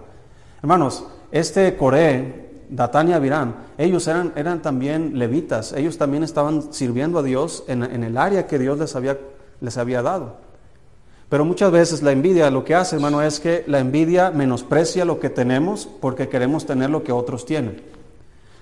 Hermanos, 0.61 1.05
este 1.33 1.77
Coré, 1.77 2.48
Datán 2.71 3.09
y 3.09 3.13
Abirán, 3.13 3.55
ellos 3.79 4.07
eran, 4.09 4.33
eran 4.37 4.63
también 4.63 5.19
levitas. 5.19 5.73
Ellos 5.73 5.99
también 5.99 6.23
estaban 6.23 6.73
sirviendo 6.73 7.19
a 7.19 7.23
Dios 7.23 7.65
en, 7.69 7.83
en 7.83 8.05
el 8.05 8.17
área 8.17 8.47
que 8.47 8.59
Dios 8.59 8.79
les 8.79 8.95
había, 8.97 9.19
les 9.61 9.77
había 9.79 10.03
dado. 10.03 10.37
Pero 11.29 11.45
muchas 11.45 11.71
veces 11.71 12.03
la 12.03 12.13
envidia 12.13 12.51
lo 12.51 12.65
que 12.65 12.75
hace, 12.75 12.97
hermano, 12.97 13.21
es 13.23 13.39
que 13.39 13.65
la 13.67 13.81
envidia 13.81 14.31
menosprecia 14.31 15.05
lo 15.05 15.21
que 15.21 15.29
tenemos 15.29 15.89
porque 16.01 16.29
queremos 16.29 16.65
tener 16.65 16.89
lo 16.89 17.05
que 17.05 17.13
otros 17.13 17.45
tienen. 17.45 17.83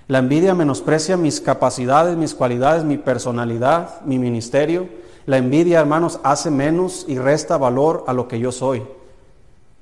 La 0.08 0.18
envidia 0.18 0.54
menosprecia 0.54 1.16
mis 1.16 1.40
capacidades, 1.40 2.16
mis 2.16 2.34
cualidades, 2.34 2.84
mi 2.84 2.96
personalidad, 2.96 4.00
mi 4.02 4.18
ministerio. 4.18 4.88
La 5.26 5.36
envidia, 5.36 5.80
hermanos, 5.80 6.20
hace 6.22 6.50
menos 6.50 7.04
y 7.08 7.18
resta 7.18 7.56
valor 7.56 8.04
a 8.06 8.12
lo 8.12 8.28
que 8.28 8.38
yo 8.38 8.52
soy, 8.52 8.84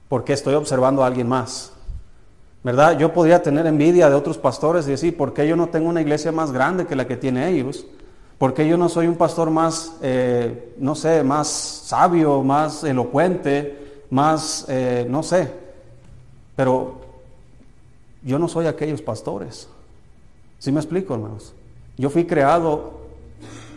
porque 0.09 0.33
estoy 0.33 0.55
observando 0.55 1.05
a 1.05 1.07
alguien 1.07 1.29
más. 1.29 1.74
¿Verdad? 2.65 2.99
Yo 2.99 3.13
podría 3.13 3.41
tener 3.43 3.67
envidia 3.67 4.09
de 4.09 4.17
otros 4.17 4.39
pastores 4.39 4.89
y 4.89 4.91
decir, 4.91 5.17
¿por 5.17 5.33
qué 5.33 5.47
yo 5.47 5.55
no 5.55 5.69
tengo 5.69 5.89
una 5.89 6.01
iglesia 6.01 6.33
más 6.33 6.51
grande 6.51 6.87
que 6.87 6.97
la 6.97 7.07
que 7.07 7.17
tiene 7.17 7.49
ellos? 7.49 7.87
porque 8.39 8.67
yo 8.67 8.77
no 8.77 8.89
soy 8.89 9.07
un 9.07 9.17
pastor 9.17 9.51
más, 9.51 9.95
eh, 10.03 10.75
no 10.79 10.95
sé, 10.95 11.23
más 11.23 11.49
sabio, 11.49 12.43
más 12.43 12.85
elocuente, 12.85 14.03
más, 14.11 14.67
eh, 14.69 15.07
no 15.09 15.23
sé? 15.23 15.51
Pero 16.57 17.01
yo 18.23 18.39
no 18.39 18.49
soy 18.49 18.67
aquellos 18.67 19.03
pastores. 19.03 19.69
¿Sí 20.59 20.73
me 20.73 20.81
explico, 20.81 21.15
hermanos? 21.15 21.55
Yo 21.97 22.11
fui 22.11 22.27
creado 22.27 23.01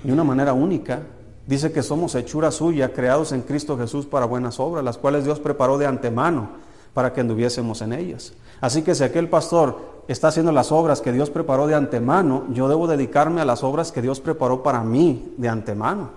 de 0.04 0.12
una 0.12 0.24
manera 0.24 0.54
única. 0.54 1.02
Dice 1.46 1.72
que 1.72 1.84
somos 1.84 2.14
hechura 2.16 2.52
suya, 2.52 2.92
creados 2.92 3.32
en 3.32 3.44
Cristo 3.44 3.78
Jesús 3.78 4.06
para 4.06 4.26
buenas 4.26 4.60
obras, 4.60 4.84
las 4.84 4.98
cuales 4.98 5.24
Dios 5.24 5.40
preparó 5.40 5.78
de 5.78 5.86
antemano 5.86 6.50
para 6.94 7.14
que 7.14 7.22
anduviésemos 7.22 7.82
en 7.82 7.94
ellas. 7.94 8.34
Así 8.62 8.82
que 8.82 8.96
si 8.96 9.04
aquel 9.04 9.30
pastor 9.30 9.78
está 10.08 10.30
haciendo 10.30 10.52
las 10.52 10.72
obras 10.72 11.02
que 11.02 11.12
Dios 11.12 11.30
preparó 11.30 11.68
de 11.68 11.76
antemano, 11.76 12.46
yo 12.52 12.68
debo 12.68 12.88
dedicarme 12.88 13.42
a 13.42 13.46
las 13.46 13.64
obras 13.64 13.92
que 13.92 14.02
Dios 14.02 14.20
preparó 14.20 14.64
para 14.64 14.84
mí 14.84 15.34
de 15.38 15.50
antemano. 15.50 16.10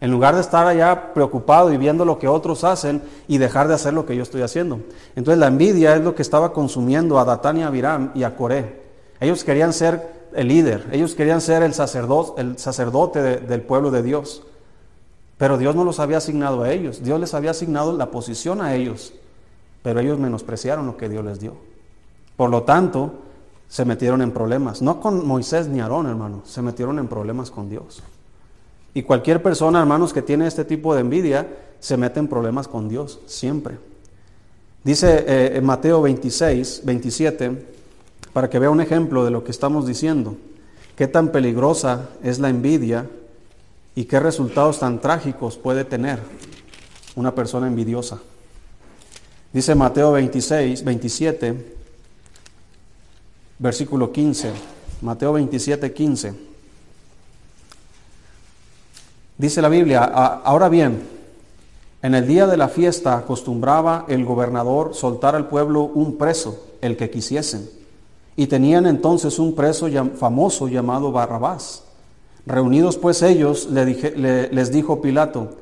En 0.00 0.10
lugar 0.10 0.34
de 0.34 0.40
estar 0.40 0.66
allá 0.66 1.12
preocupado 1.14 1.72
y 1.72 1.76
viendo 1.76 2.04
lo 2.04 2.18
que 2.18 2.26
otros 2.26 2.64
hacen 2.64 3.02
y 3.28 3.38
dejar 3.38 3.68
de 3.68 3.74
hacer 3.74 3.94
lo 3.94 4.04
que 4.04 4.16
yo 4.16 4.24
estoy 4.24 4.42
haciendo. 4.42 4.80
Entonces 5.14 5.38
la 5.38 5.46
envidia 5.46 5.94
es 5.94 6.02
lo 6.02 6.14
que 6.14 6.22
estaba 6.22 6.52
consumiendo 6.52 7.20
a 7.20 7.24
Datán 7.24 7.58
y 7.58 7.62
a 7.62 7.68
Abiram 7.68 8.10
y 8.14 8.24
a 8.24 8.34
Coré. 8.34 8.82
Ellos 9.20 9.44
querían 9.44 9.72
ser 9.72 10.22
el 10.34 10.48
líder, 10.48 10.88
ellos 10.90 11.14
querían 11.14 11.40
ser 11.40 11.62
el 11.62 11.74
sacerdote, 11.74 12.40
el 12.40 12.58
sacerdote 12.58 13.22
del 13.38 13.62
pueblo 13.62 13.92
de 13.92 14.02
Dios. 14.02 14.42
Pero 15.38 15.58
Dios 15.58 15.76
no 15.76 15.84
los 15.84 16.00
había 16.00 16.16
asignado 16.16 16.62
a 16.62 16.72
ellos, 16.72 17.02
Dios 17.02 17.20
les 17.20 17.34
había 17.34 17.52
asignado 17.52 17.96
la 17.96 18.10
posición 18.10 18.60
a 18.60 18.74
ellos, 18.74 19.12
pero 19.82 20.00
ellos 20.00 20.18
menospreciaron 20.18 20.86
lo 20.86 20.96
que 20.96 21.08
Dios 21.08 21.24
les 21.24 21.40
dio. 21.40 21.54
Por 22.36 22.50
lo 22.50 22.62
tanto, 22.62 23.12
se 23.68 23.84
metieron 23.84 24.22
en 24.22 24.32
problemas. 24.32 24.82
No 24.82 25.00
con 25.00 25.26
Moisés 25.26 25.68
ni 25.68 25.80
Aarón, 25.80 26.06
hermano, 26.06 26.42
se 26.44 26.62
metieron 26.62 26.98
en 26.98 27.08
problemas 27.08 27.50
con 27.50 27.68
Dios. 27.68 28.02
Y 28.94 29.02
cualquier 29.02 29.42
persona, 29.42 29.80
hermanos, 29.80 30.12
que 30.12 30.22
tiene 30.22 30.46
este 30.46 30.64
tipo 30.64 30.94
de 30.94 31.00
envidia, 31.00 31.46
se 31.80 31.96
mete 31.96 32.20
en 32.20 32.28
problemas 32.28 32.68
con 32.68 32.88
Dios, 32.88 33.20
siempre. 33.26 33.78
Dice 34.84 35.24
eh, 35.26 35.56
en 35.56 35.64
Mateo 35.64 36.02
26, 36.02 36.82
27, 36.84 37.66
para 38.32 38.50
que 38.50 38.58
vea 38.58 38.70
un 38.70 38.80
ejemplo 38.80 39.24
de 39.24 39.30
lo 39.30 39.44
que 39.44 39.50
estamos 39.50 39.86
diciendo, 39.86 40.36
qué 40.96 41.06
tan 41.06 41.28
peligrosa 41.28 42.10
es 42.22 42.38
la 42.38 42.50
envidia 42.50 43.08
y 43.94 44.04
qué 44.04 44.20
resultados 44.20 44.80
tan 44.80 45.00
trágicos 45.00 45.56
puede 45.56 45.84
tener 45.84 46.20
una 47.14 47.34
persona 47.34 47.66
envidiosa. 47.66 48.20
Dice 49.52 49.74
Mateo 49.74 50.12
26, 50.12 50.82
27, 50.82 51.74
versículo 53.58 54.10
15, 54.10 54.50
Mateo 55.02 55.34
27, 55.34 55.92
15. 55.92 56.34
Dice 59.36 59.60
la 59.60 59.68
Biblia, 59.68 60.04
ahora 60.04 60.70
bien, 60.70 61.02
en 62.00 62.14
el 62.14 62.26
día 62.26 62.46
de 62.46 62.56
la 62.56 62.68
fiesta 62.68 63.18
acostumbraba 63.18 64.06
el 64.08 64.24
gobernador 64.24 64.94
soltar 64.94 65.36
al 65.36 65.48
pueblo 65.48 65.82
un 65.82 66.16
preso, 66.16 66.68
el 66.80 66.96
que 66.96 67.10
quisiesen. 67.10 67.68
Y 68.36 68.46
tenían 68.46 68.86
entonces 68.86 69.38
un 69.38 69.54
preso 69.54 69.86
famoso 70.16 70.66
llamado 70.66 71.12
Barrabás. 71.12 71.84
Reunidos 72.46 72.96
pues 72.96 73.20
ellos, 73.20 73.68
les 73.70 74.72
dijo 74.72 75.02
Pilato, 75.02 75.58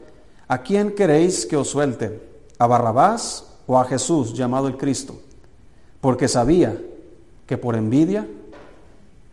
¿a 0.47 0.59
quién 0.59 0.93
queréis 0.93 1.45
que 1.45 1.57
os 1.57 1.69
suelte? 1.69 2.21
¿A 2.57 2.69
Barrabás 2.69 3.50
a 3.79 3.85
Jesús 3.85 4.35
llamado 4.35 4.69
el 4.69 4.77
Cristo? 4.77 5.21
Porque 6.01 6.29
sabía 6.29 6.77
que 7.47 7.59
por 7.59 7.77
envidia 7.77 8.27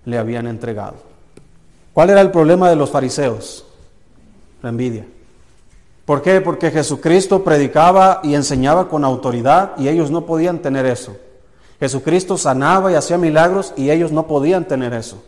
le 0.06 0.18
habían 0.18 0.48
entregado. 0.48 0.96
¿Cuál 1.94 2.10
era 2.10 2.22
el 2.22 2.32
problema 2.32 2.70
de 2.70 2.76
los 2.76 2.90
fariseos? 2.90 3.66
La 4.62 4.70
envidia. 4.70 5.06
¿Por 6.06 6.22
qué? 6.22 6.42
Porque 6.42 6.72
Jesucristo 6.72 7.44
predicaba 7.44 8.22
y 8.24 8.36
enseñaba 8.36 8.88
con 8.88 9.04
autoridad 9.04 9.74
y 9.78 9.90
ellos 9.90 10.10
no 10.10 10.26
podían 10.26 10.60
tener 10.60 10.86
eso. 10.86 11.18
Jesucristo 11.80 12.38
sanaba 12.38 12.92
y 12.92 12.96
hacía 12.96 13.18
milagros 13.18 13.74
y 13.76 13.92
ellos 13.92 14.12
no 14.12 14.26
podían 14.26 14.68
tener 14.68 14.94
eso. 14.94 15.22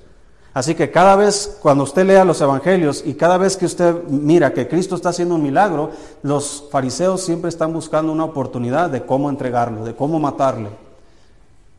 Así 0.53 0.73
que 0.73 0.89
cada 0.89 1.15
vez 1.15 1.57
cuando 1.61 1.83
usted 1.83 2.05
lea 2.05 2.25
los 2.25 2.41
evangelios 2.41 3.03
y 3.05 3.13
cada 3.13 3.37
vez 3.37 3.55
que 3.55 3.65
usted 3.65 4.03
mira 4.07 4.53
que 4.53 4.67
Cristo 4.67 4.95
está 4.95 5.09
haciendo 5.09 5.35
un 5.35 5.43
milagro, 5.43 5.91
los 6.23 6.65
fariseos 6.71 7.21
siempre 7.21 7.49
están 7.49 7.71
buscando 7.71 8.11
una 8.11 8.25
oportunidad 8.25 8.89
de 8.89 9.05
cómo 9.05 9.29
entregarlo, 9.29 9.85
de 9.85 9.95
cómo 9.95 10.19
matarle. 10.19 10.69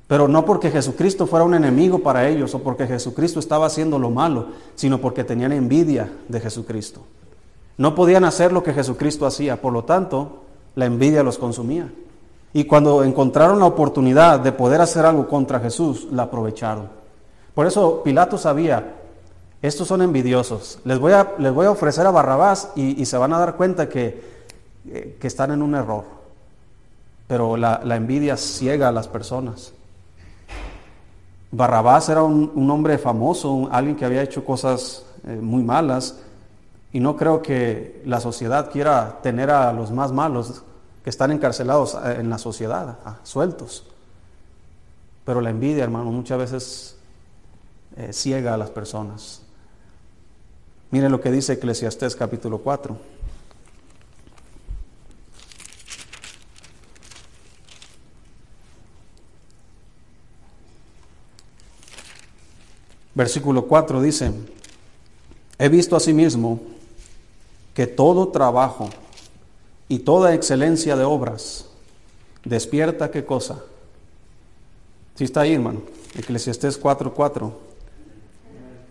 Pero 0.07 0.29
no 0.29 0.45
porque 0.45 0.71
Jesucristo 0.71 1.27
fuera 1.27 1.45
un 1.45 1.55
enemigo 1.55 2.01
para 2.01 2.29
ellos 2.29 2.55
o 2.55 2.61
porque 2.61 2.87
Jesucristo 2.87 3.41
estaba 3.41 3.67
haciendo 3.67 3.99
lo 3.99 4.11
malo, 4.11 4.47
sino 4.75 5.01
porque 5.01 5.25
tenían 5.25 5.53
envidia 5.53 6.13
de 6.29 6.41
Jesucristo. 6.41 7.01
No 7.77 7.95
podían 7.95 8.25
hacer 8.25 8.53
lo 8.53 8.63
que 8.63 8.73
Jesucristo 8.73 9.27
hacía, 9.27 9.61
por 9.61 9.73
lo 9.73 9.85
tanto, 9.85 10.43
la 10.75 10.87
envidia 10.87 11.23
los 11.23 11.39
consumía. 11.39 11.93
Y 12.53 12.65
cuando 12.65 13.05
encontraron 13.05 13.61
la 13.61 13.67
oportunidad 13.67 14.41
de 14.41 14.53
poder 14.53 14.81
hacer 14.81 15.07
algo 15.07 15.29
contra 15.29 15.61
Jesús, 15.61 16.09
la 16.11 16.25
aprovecharon. 16.25 17.00
Por 17.55 17.67
eso 17.67 18.03
Pilato 18.03 18.39
sabía, 18.39 18.95
estos 19.63 19.89
son 19.89 20.03
envidiosos, 20.03 20.79
les 20.85 20.99
voy 20.99 21.13
a, 21.13 21.35
les 21.39 21.53
voy 21.53 21.67
a 21.67 21.71
ofrecer 21.71 22.07
a 22.07 22.11
Barrabás 22.11 22.71
y, 22.77 23.05
se 23.05 23.19
van 23.19 23.33
a 23.33 23.39
dar 23.39 23.57
cuenta 23.57 23.89
que, 23.89 24.23
eh, 24.89 25.17
que, 25.21 25.27
están 25.27 25.51
en 25.51 25.61
un 25.61 25.75
error. 25.75 26.05
Pero 27.27 27.57
la, 27.57 27.81
envidia 27.95 28.37
ciega 28.37 28.89
a 28.89 28.93
las 28.93 29.07
personas. 29.07 29.73
Barrabás 31.53 32.09
era 32.09 32.23
un, 32.23 32.71
hombre 32.71 32.97
famoso, 32.97 33.69
alguien 33.71 33.97
que 33.97 34.05
había 34.05 34.23
hecho 34.23 34.45
cosas 34.45 35.05
eh, 35.27 35.37
muy 35.37 35.63
malas, 35.63 36.21
y 36.93 37.01
no 37.01 37.17
creo 37.17 37.43
que 37.43 38.03
la 38.05 38.21
sociedad 38.21 38.71
quiera 38.71 39.19
tener 39.23 39.51
a 39.51 39.73
los 39.73 39.91
más 39.91 40.13
malos 40.13 40.63
que 41.05 41.11
están 41.11 41.31
encarcelados 41.31 41.95
eh, 41.95 42.17
en 42.21 42.31
la 42.31 42.39
sociedad, 42.39 42.99
sueltos. 43.23 43.87
Pero 45.25 45.41
la 45.41 45.51
envidia, 45.51 45.85
hermano, 45.85 46.11
muchas 46.11 46.39
veces 46.39 46.97
eh, 48.01 48.15
ciega 48.15 48.55
a 48.55 48.57
las 48.57 48.71
personas. 48.71 49.43
Miren 50.91 51.13
lo 51.13 51.21
que 51.21 51.31
dice 51.31 51.53
Eclesiastés 51.53 52.17
capítulo 52.17 52.59
4. 52.59 52.97
Versículo 63.15 63.67
4 63.67 64.01
dice, 64.01 64.33
he 65.59 65.69
visto 65.69 65.95
asimismo 65.95 66.59
que 67.75 67.87
todo 67.87 68.29
trabajo 68.29 68.89
y 69.89 69.99
toda 69.99 70.33
excelencia 70.33 70.97
de 70.97 71.05
obras 71.05 71.67
despierta 72.45 73.11
qué 73.11 73.27
cosa. 73.27 73.63
Si 75.17 75.25
está 75.25 75.43
ahí, 75.43 75.53
hermano. 75.53 75.83
Eclesiastés 76.17 76.81
4:4. 76.81 77.70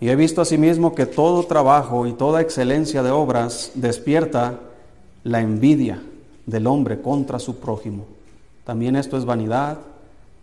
Y 0.02 0.10
he 0.10 0.16
visto 0.16 0.42
asimismo 0.42 0.96
que 0.96 1.06
todo 1.06 1.44
trabajo 1.44 2.08
y 2.08 2.14
toda 2.14 2.42
excelencia 2.42 3.04
de 3.04 3.12
obras 3.12 3.72
despierta 3.76 4.60
la 5.24 5.42
envidia 5.42 6.02
del 6.46 6.68
hombre 6.68 7.02
contra 7.02 7.38
su 7.40 7.60
prójimo. 7.60 8.06
También 8.64 8.96
esto 8.96 9.18
es 9.18 9.26
vanidad 9.26 9.80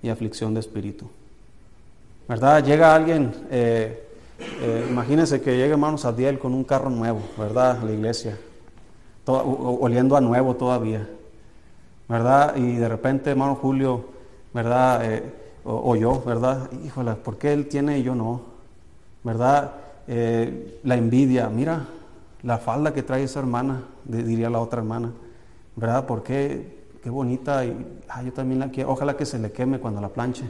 y 0.03 0.09
aflicción 0.09 0.53
de 0.53 0.61
espíritu. 0.61 1.09
¿Verdad? 2.29 2.65
Llega 2.65 2.95
alguien, 2.95 3.33
eh, 3.51 4.05
eh, 4.61 4.87
imagínense 4.91 5.41
que 5.41 5.53
llegue 5.57 5.73
hermanos 5.73 6.07
Diel 6.17 6.39
con 6.39 6.53
un 6.53 6.65
carro 6.65 6.91
nuevo, 6.91 7.21
¿verdad? 7.39 7.83
La 7.83 7.93
iglesia 7.93 8.37
oliendo 9.27 10.17
a 10.17 10.21
nuevo 10.21 10.55
todavía, 10.55 11.09
¿verdad? 12.09 12.57
Y 12.57 12.77
de 12.77 12.89
repente, 12.89 13.31
hermano 13.31 13.57
Julio, 13.57 14.05
¿verdad? 14.55 15.01
Eh, 15.05 15.23
o, 15.65 15.97
yo, 15.97 16.23
¿verdad? 16.25 16.71
Híjole, 16.85 17.15
¿por 17.15 17.39
qué 17.39 17.53
él 17.53 17.67
tiene 17.67 17.99
y 17.99 18.05
yo 18.05 18.15
no? 18.15 18.56
¿Verdad? 19.27 19.73
Eh, 20.07 20.79
la 20.85 20.95
envidia, 20.95 21.49
mira, 21.49 21.85
la 22.45 22.59
falda 22.59 22.95
que 22.95 23.03
trae 23.03 23.25
esa 23.25 23.41
hermana, 23.41 23.83
diría 24.05 24.49
la 24.49 24.61
otra 24.61 24.79
hermana, 24.79 25.11
¿verdad? 25.75 26.07
¿Por 26.07 26.23
qué? 26.23 26.77
Qué 27.03 27.11
bonita, 27.11 27.65
y 27.65 27.77
ah, 28.09 28.23
yo 28.23 28.33
también 28.33 28.61
la 28.61 28.71
quiero, 28.71 28.93
ojalá 28.93 29.17
que 29.17 29.27
se 29.27 29.41
le 29.41 29.51
queme 29.51 29.81
cuando 29.81 30.01
la 30.01 30.11
planche. 30.11 30.45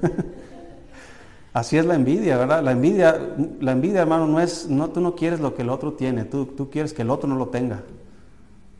Así 1.52 1.76
es 1.76 1.84
la 1.84 1.96
envidia, 1.96 2.38
¿verdad? 2.38 2.62
La 2.62 2.72
envidia, 2.72 3.14
la 3.60 3.72
envidia, 3.72 4.00
hermano, 4.00 4.26
no 4.26 4.40
es, 4.40 4.70
no, 4.70 4.88
tú 4.88 5.02
no 5.02 5.14
quieres 5.14 5.40
lo 5.40 5.54
que 5.54 5.60
el 5.60 5.68
otro 5.68 5.92
tiene, 5.92 6.24
tú, 6.24 6.46
tú 6.46 6.70
quieres 6.70 6.94
que 6.94 7.02
el 7.02 7.10
otro 7.10 7.28
no 7.28 7.36
lo 7.36 7.48
tenga. 7.48 7.82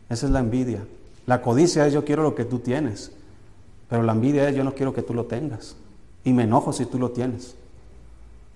Esa 0.08 0.24
es 0.24 0.32
la 0.32 0.40
envidia. 0.40 0.86
La 1.26 1.42
codicia 1.42 1.86
es 1.86 1.92
yo 1.92 2.02
quiero 2.06 2.22
lo 2.22 2.34
que 2.34 2.46
tú 2.46 2.60
tienes, 2.60 3.12
pero 3.90 4.04
la 4.04 4.12
envidia 4.12 4.48
es 4.48 4.56
yo 4.56 4.64
no 4.64 4.72
quiero 4.72 4.94
que 4.94 5.02
tú 5.02 5.12
lo 5.12 5.26
tengas. 5.26 5.76
Y 6.24 6.32
me 6.32 6.44
enojo 6.44 6.72
si 6.72 6.86
tú 6.86 6.98
lo 6.98 7.10
tienes. 7.10 7.56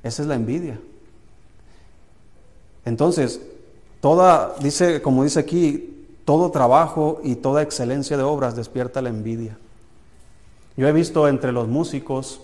Esa 0.03 0.23
es 0.23 0.29
la 0.29 0.35
envidia. 0.35 0.79
Entonces, 2.85 3.41
toda, 4.01 4.55
dice, 4.61 5.03
como 5.03 5.25
dice 5.25 5.41
aquí, 5.41 6.07
todo 6.25 6.51
trabajo 6.51 7.21
y 7.25 7.37
toda 7.37 7.63
excelencia 7.63 8.17
de 8.17 8.23
obras 8.23 8.57
despierta 8.57 9.03
la 9.03 9.09
envidia. 9.09 9.59
Yo 10.77 10.87
he 10.87 10.93
visto 10.93 11.27
entre 11.27 11.53
los 11.53 11.69
músicos, 11.69 12.41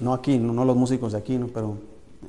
no 0.00 0.14
aquí, 0.14 0.38
no, 0.38 0.64
los 0.64 0.76
músicos 0.76 1.12
de 1.12 1.18
aquí, 1.18 1.36
¿no? 1.36 1.48
pero 1.48 1.76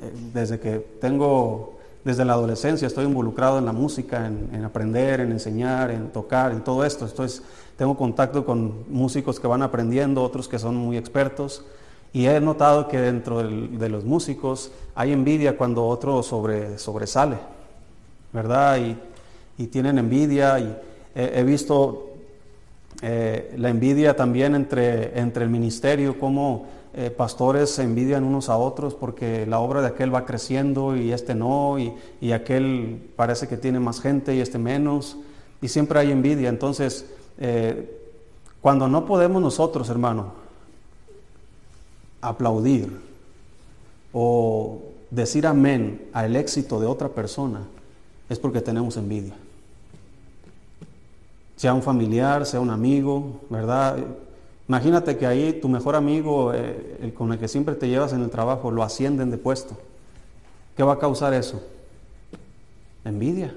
eh, 0.02 0.12
desde 0.34 0.60
que 0.60 0.80
tengo 1.00 1.80
desde 2.04 2.26
la 2.26 2.34
adolescencia 2.34 2.88
estoy 2.88 3.06
involucrado 3.06 3.60
en 3.60 3.66
la 3.66 3.74
música, 3.74 4.26
en, 4.26 4.64
aprender, 4.64 5.20
en 5.20 5.32
enseñar, 5.32 5.92
en 5.92 6.10
tocar, 6.12 6.52
en 6.52 6.64
todo 6.64 6.84
esto. 6.86 7.06
Estoy, 7.06 7.30
tengo 7.78 7.98
contacto 7.98 8.46
con 8.46 8.86
músicos 8.90 9.40
que 9.40 9.48
van 9.48 9.62
aprendiendo, 9.62 10.24
otros 10.24 10.48
que 10.48 10.60
son 10.60 10.76
muy 10.76 10.98
expertos. 10.98 11.64
Y 12.12 12.26
he 12.26 12.40
notado 12.40 12.88
que 12.88 13.00
dentro 13.00 13.44
de 13.44 13.90
los 13.90 14.04
músicos 14.04 14.72
hay 14.96 15.12
envidia 15.12 15.58
cuando 15.58 15.86
otro 15.86 16.24
sobre, 16.24 16.80
sobresale, 16.80 17.38
¿verdad? 18.34 18.80
Y, 19.58 19.68
tienen 19.68 19.98
envidia. 19.98 20.60
Y 20.60 20.76
he, 21.14 21.44
visto 21.44 22.10
eh, 23.02 23.54
la 23.58 23.70
envidia 23.70 24.16
también 24.16 24.56
entre, 24.56 25.20
entre 25.20 25.44
el 25.44 25.50
ministerio, 25.50 26.18
cómo 26.18 26.66
eh, 26.92 27.12
pastores 27.12 27.70
se 27.70 27.84
envidian 27.84 28.24
unos 28.24 28.50
a 28.50 28.58
otros 28.58 28.96
porque 28.96 29.46
la 29.46 29.60
obra 29.60 29.82
de 29.82 29.88
aquel 29.88 30.14
va 30.14 30.26
creciendo 30.26 30.98
y 30.98 31.12
este 31.12 31.36
no, 31.36 31.78
y, 31.78 32.32
aquel 32.32 33.12
parece 33.16 33.48
que 33.48 33.58
tiene 33.58 33.80
más 33.80 34.02
gente 34.02 34.34
y 34.34 34.40
este 34.40 34.58
menos, 34.58 35.18
y 35.62 35.68
siempre 35.68 36.00
hay 36.00 36.12
envidia. 36.12 36.50
Entonces, 36.50 37.06
eh, 37.38 37.96
cuando 38.60 38.88
no 38.88 39.06
podemos 39.06 39.40
nosotros, 39.42 39.90
hermano, 39.90 40.34
aplaudir 42.22 43.00
o 44.14 44.82
decir 45.10 45.48
amén 45.48 46.10
al 46.14 46.36
éxito 46.36 46.80
de 46.80 46.88
otra 46.88 47.10
persona, 47.10 47.62
es 48.30 48.40
porque 48.40 48.62
tenemos 48.62 48.98
envidia. 48.98 49.34
Sea 51.56 51.74
un 51.74 51.82
familiar, 51.82 52.46
sea 52.46 52.60
un 52.60 52.70
amigo, 52.70 53.42
¿verdad? 53.50 53.98
Imagínate 54.68 55.18
que 55.18 55.26
ahí 55.26 55.54
tu 55.54 55.68
mejor 55.68 55.96
amigo, 55.96 56.54
eh, 56.54 56.98
el 57.02 57.14
con 57.14 57.34
el 57.34 57.40
que 57.40 57.48
siempre 57.48 57.76
te 57.76 57.88
llevas 57.88 58.14
en 58.14 58.22
el 58.22 58.30
trabajo, 58.30 58.72
lo 58.72 58.84
ascienden 58.84 59.32
de 59.32 59.38
puesto. 59.38 59.76
¿Qué 60.78 60.84
va 60.84 60.94
a 60.94 61.00
causar 61.00 61.34
eso? 61.34 61.62
Envidia. 63.04 63.54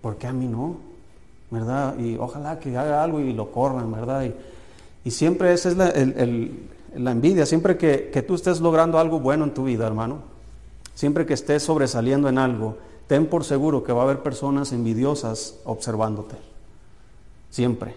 ¿Por 0.00 0.16
qué 0.16 0.28
a 0.28 0.32
mí 0.32 0.46
no? 0.46 0.76
¿Verdad? 1.50 1.98
Y 1.98 2.16
ojalá 2.16 2.58
que 2.58 2.76
haga 2.76 3.02
algo 3.02 3.20
y 3.20 3.32
lo 3.32 3.50
corran, 3.50 3.90
¿verdad? 3.92 4.24
Y, 5.04 5.10
siempre 5.10 5.52
esa 5.52 5.68
es 5.68 5.76
la, 5.76 5.92
envidia. 6.94 7.46
Siempre 7.46 7.76
que, 7.76 8.24
tú 8.26 8.34
estés 8.34 8.60
logrando 8.60 8.98
algo 8.98 9.20
bueno 9.20 9.44
en 9.44 9.54
tu 9.54 9.64
vida, 9.64 9.86
hermano, 9.86 10.18
siempre 10.94 11.26
que 11.26 11.34
estés 11.34 11.62
sobresaliendo 11.62 12.28
en 12.28 12.38
algo, 12.38 12.76
ten 13.06 13.26
por 13.26 13.44
seguro 13.44 13.84
que 13.84 13.92
va 13.92 14.02
a 14.02 14.04
haber 14.04 14.22
personas 14.22 14.72
envidiosas 14.72 15.56
observándote. 15.64 16.36
Siempre. 17.50 17.96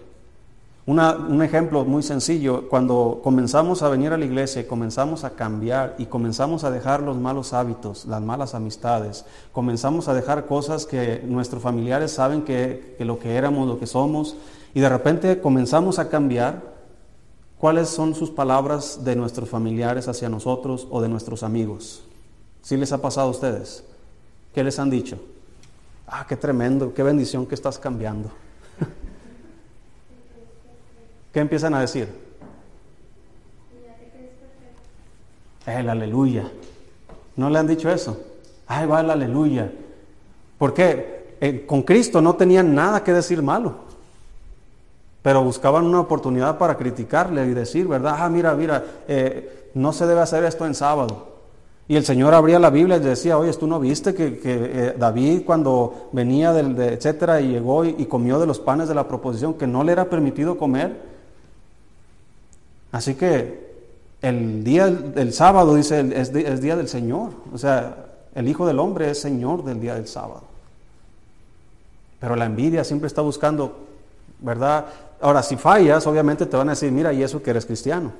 un 0.86 1.42
ejemplo 1.42 1.84
muy 1.84 2.02
sencillo, 2.02 2.68
cuando 2.68 3.20
comenzamos 3.24 3.82
a 3.82 3.88
venir 3.88 4.12
a 4.12 4.18
la 4.18 4.24
iglesia 4.24 4.60
y 4.60 4.66
comenzamos 4.66 5.24
a 5.24 5.30
cambiar 5.30 5.94
y 5.98 6.06
comenzamos 6.06 6.62
a 6.64 6.70
dejar 6.70 7.02
los 7.02 7.16
malos 7.16 7.52
hábitos, 7.52 8.04
las 8.04 8.20
malas 8.20 8.54
amistades, 8.54 9.24
comenzamos 9.52 10.08
a 10.08 10.14
dejar 10.14 10.46
cosas 10.46 10.86
que 10.86 11.22
nuestros 11.26 11.62
familiares 11.62 12.12
saben 12.12 12.42
que 12.42 12.96
lo 13.00 13.18
que 13.18 13.34
éramos, 13.34 13.66
lo 13.66 13.78
que 13.80 13.86
somos, 13.86 14.36
y 14.74 14.80
de 14.80 14.90
repente 14.90 15.40
comenzamos 15.40 15.98
a 15.98 16.10
cambiar, 16.10 16.75
¿cuáles 17.58 17.88
son 17.88 18.14
sus 18.14 18.30
palabras 18.30 19.04
de 19.04 19.16
nuestros 19.16 19.48
familiares 19.48 20.08
hacia 20.08 20.28
nosotros 20.28 20.86
o 20.90 21.00
de 21.00 21.08
nuestros 21.08 21.42
amigos? 21.42 22.02
¿Sí 22.62 22.76
les 22.76 22.92
ha 22.92 23.00
pasado 23.00 23.28
a 23.28 23.30
ustedes? 23.30 23.84
¿Qué 24.54 24.64
les 24.64 24.78
han 24.78 24.90
dicho? 24.90 25.18
Ah, 26.06 26.26
qué 26.28 26.36
tremendo, 26.36 26.94
qué 26.94 27.02
bendición 27.02 27.46
que 27.46 27.54
estás 27.54 27.78
cambiando. 27.78 28.30
¿Qué 31.32 31.40
empiezan 31.40 31.74
a 31.74 31.80
decir? 31.80 32.08
El 35.66 35.88
aleluya. 35.88 36.50
¿No 37.34 37.50
le 37.50 37.58
han 37.58 37.66
dicho 37.66 37.90
eso? 37.90 38.18
Ay, 38.66 38.86
va 38.86 39.00
el 39.00 39.10
aleluya. 39.10 39.70
¿Por 40.58 40.72
qué? 40.72 41.36
Eh, 41.40 41.66
con 41.66 41.82
Cristo 41.82 42.22
no 42.22 42.36
tenían 42.36 42.74
nada 42.74 43.04
que 43.04 43.12
decir 43.12 43.42
malo. 43.42 43.85
Pero 45.26 45.42
buscaban 45.42 45.84
una 45.84 45.98
oportunidad 45.98 46.56
para 46.56 46.76
criticarle 46.76 47.46
y 47.46 47.52
decir, 47.52 47.88
¿verdad? 47.88 48.14
Ah, 48.16 48.28
mira, 48.28 48.54
mira, 48.54 48.84
eh, 49.08 49.70
no 49.74 49.92
se 49.92 50.06
debe 50.06 50.20
hacer 50.20 50.44
esto 50.44 50.64
en 50.64 50.72
sábado. 50.72 51.26
Y 51.88 51.96
el 51.96 52.04
Señor 52.04 52.32
abría 52.32 52.60
la 52.60 52.70
Biblia 52.70 52.98
y 52.98 53.00
decía, 53.00 53.36
oye, 53.36 53.52
¿tú 53.54 53.66
no 53.66 53.80
viste 53.80 54.14
que, 54.14 54.40
eh, 54.44 54.94
David 54.96 55.42
cuando 55.44 56.10
venía 56.12 56.52
del, 56.52 56.76
de, 56.76 56.92
etcétera, 56.92 57.40
y 57.40 57.48
llegó 57.48 57.84
y 57.84 58.06
comió 58.06 58.38
de 58.38 58.46
los 58.46 58.60
panes 58.60 58.86
de 58.86 58.94
la 58.94 59.08
proposición, 59.08 59.54
que 59.54 59.66
no 59.66 59.82
le 59.82 59.90
era 59.90 60.08
permitido 60.08 60.56
comer? 60.56 60.96
Así 62.92 63.16
que 63.16 63.66
el 64.22 64.62
día 64.62 64.86
del 64.86 65.32
sábado, 65.32 65.74
dice, 65.74 66.08
es, 66.14 66.32
es, 66.32 66.60
día 66.60 66.76
del 66.76 66.86
Señor. 66.86 67.32
O 67.52 67.58
sea, 67.58 67.96
el 68.32 68.46
Hijo 68.46 68.64
del 68.64 68.78
Hombre 68.78 69.10
es 69.10 69.20
Señor 69.22 69.64
del 69.64 69.80
día 69.80 69.96
del 69.96 70.06
sábado. 70.06 70.44
Pero 72.20 72.36
la 72.36 72.44
envidia 72.44 72.84
siempre 72.84 73.08
está 73.08 73.22
buscando, 73.22 73.76
¿verdad? 74.38 74.86
Ahora, 75.20 75.42
si 75.42 75.56
fallas, 75.56 76.06
obviamente 76.06 76.46
te 76.46 76.56
van 76.56 76.68
a 76.68 76.72
decir, 76.72 76.92
mira, 76.92 77.12
y 77.12 77.22
eso 77.22 77.42
que 77.42 77.50
eres 77.50 77.66
cristiano. 77.66 78.12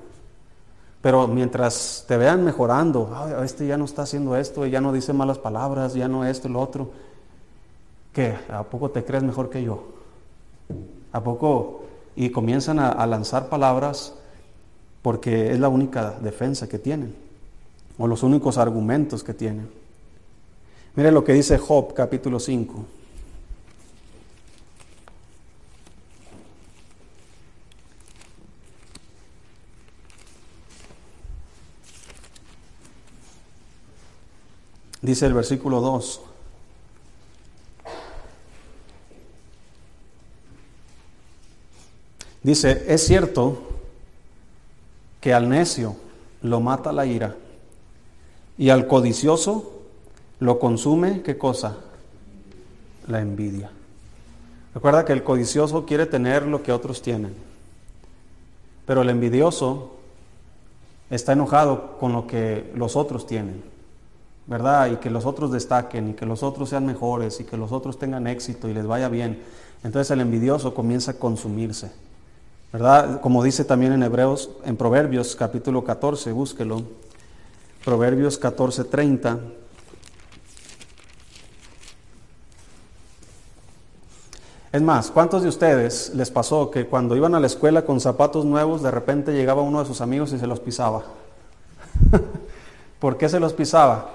Pero 1.02 1.28
mientras 1.28 2.04
te 2.08 2.16
vean 2.16 2.44
mejorando, 2.44 3.10
este 3.44 3.66
ya 3.66 3.76
no 3.76 3.84
está 3.84 4.02
haciendo 4.02 4.36
esto, 4.36 4.66
ya 4.66 4.80
no 4.80 4.92
dice 4.92 5.12
malas 5.12 5.38
palabras, 5.38 5.94
ya 5.94 6.08
no 6.08 6.24
esto 6.24 6.48
lo 6.48 6.60
otro, 6.60 6.90
¿qué? 8.12 8.34
¿A 8.48 8.64
poco 8.64 8.90
te 8.90 9.04
crees 9.04 9.22
mejor 9.22 9.50
que 9.50 9.62
yo? 9.62 9.84
¿A 11.12 11.22
poco? 11.22 11.84
Y 12.16 12.30
comienzan 12.30 12.78
a 12.78 13.06
lanzar 13.06 13.48
palabras 13.48 14.14
porque 15.02 15.52
es 15.52 15.60
la 15.60 15.68
única 15.68 16.16
defensa 16.20 16.68
que 16.68 16.80
tienen, 16.80 17.14
o 17.98 18.08
los 18.08 18.24
únicos 18.24 18.58
argumentos 18.58 19.22
que 19.22 19.34
tienen. 19.34 19.70
Mire 20.96 21.12
lo 21.12 21.22
que 21.22 21.34
dice 21.34 21.58
Job 21.58 21.94
capítulo 21.94 22.40
5. 22.40 22.84
Dice 35.06 35.26
el 35.26 35.34
versículo 35.34 35.80
2. 35.80 36.20
Dice, 42.42 42.84
es 42.88 43.06
cierto 43.06 43.56
que 45.20 45.32
al 45.32 45.48
necio 45.48 45.94
lo 46.42 46.60
mata 46.60 46.90
la 46.90 47.06
ira 47.06 47.36
y 48.58 48.70
al 48.70 48.88
codicioso 48.88 49.80
lo 50.40 50.58
consume, 50.58 51.22
¿qué 51.22 51.38
cosa? 51.38 51.76
La 53.06 53.20
envidia. 53.20 53.70
Recuerda 54.74 55.04
que 55.04 55.12
el 55.12 55.22
codicioso 55.22 55.86
quiere 55.86 56.06
tener 56.06 56.46
lo 56.46 56.64
que 56.64 56.72
otros 56.72 57.00
tienen, 57.00 57.32
pero 58.86 59.02
el 59.02 59.10
envidioso 59.10 59.92
está 61.10 61.34
enojado 61.34 61.96
con 61.96 62.12
lo 62.12 62.26
que 62.26 62.72
los 62.74 62.96
otros 62.96 63.24
tienen, 63.24 63.75
¿verdad? 64.46 64.90
Y 64.90 64.96
que 64.96 65.10
los 65.10 65.26
otros 65.26 65.50
destaquen 65.50 66.10
y 66.10 66.12
que 66.14 66.26
los 66.26 66.42
otros 66.42 66.68
sean 66.68 66.86
mejores 66.86 67.40
y 67.40 67.44
que 67.44 67.56
los 67.56 67.72
otros 67.72 67.98
tengan 67.98 68.26
éxito 68.26 68.68
y 68.68 68.74
les 68.74 68.86
vaya 68.86 69.08
bien. 69.08 69.42
Entonces 69.82 70.10
el 70.10 70.20
envidioso 70.20 70.74
comienza 70.74 71.12
a 71.12 71.14
consumirse. 71.14 71.90
¿verdad? 72.72 73.20
Como 73.20 73.42
dice 73.42 73.64
también 73.64 73.92
en 73.92 74.02
Hebreos, 74.02 74.50
en 74.64 74.76
Proverbios 74.76 75.36
capítulo 75.36 75.84
14, 75.84 76.32
búsquelo. 76.32 76.82
Proverbios 77.84 78.38
14, 78.38 78.84
30. 78.84 79.38
Es 84.72 84.82
más, 84.82 85.10
¿cuántos 85.10 85.42
de 85.42 85.48
ustedes 85.48 86.12
les 86.14 86.30
pasó 86.30 86.70
que 86.70 86.86
cuando 86.86 87.16
iban 87.16 87.34
a 87.34 87.40
la 87.40 87.46
escuela 87.46 87.86
con 87.86 88.00
zapatos 88.00 88.44
nuevos, 88.44 88.82
de 88.82 88.90
repente 88.90 89.32
llegaba 89.32 89.62
uno 89.62 89.80
de 89.80 89.86
sus 89.86 90.00
amigos 90.02 90.32
y 90.32 90.38
se 90.38 90.46
los 90.46 90.60
pisaba? 90.60 91.04
¿Por 93.00 93.16
qué 93.16 93.28
se 93.28 93.40
los 93.40 93.54
pisaba? 93.54 94.10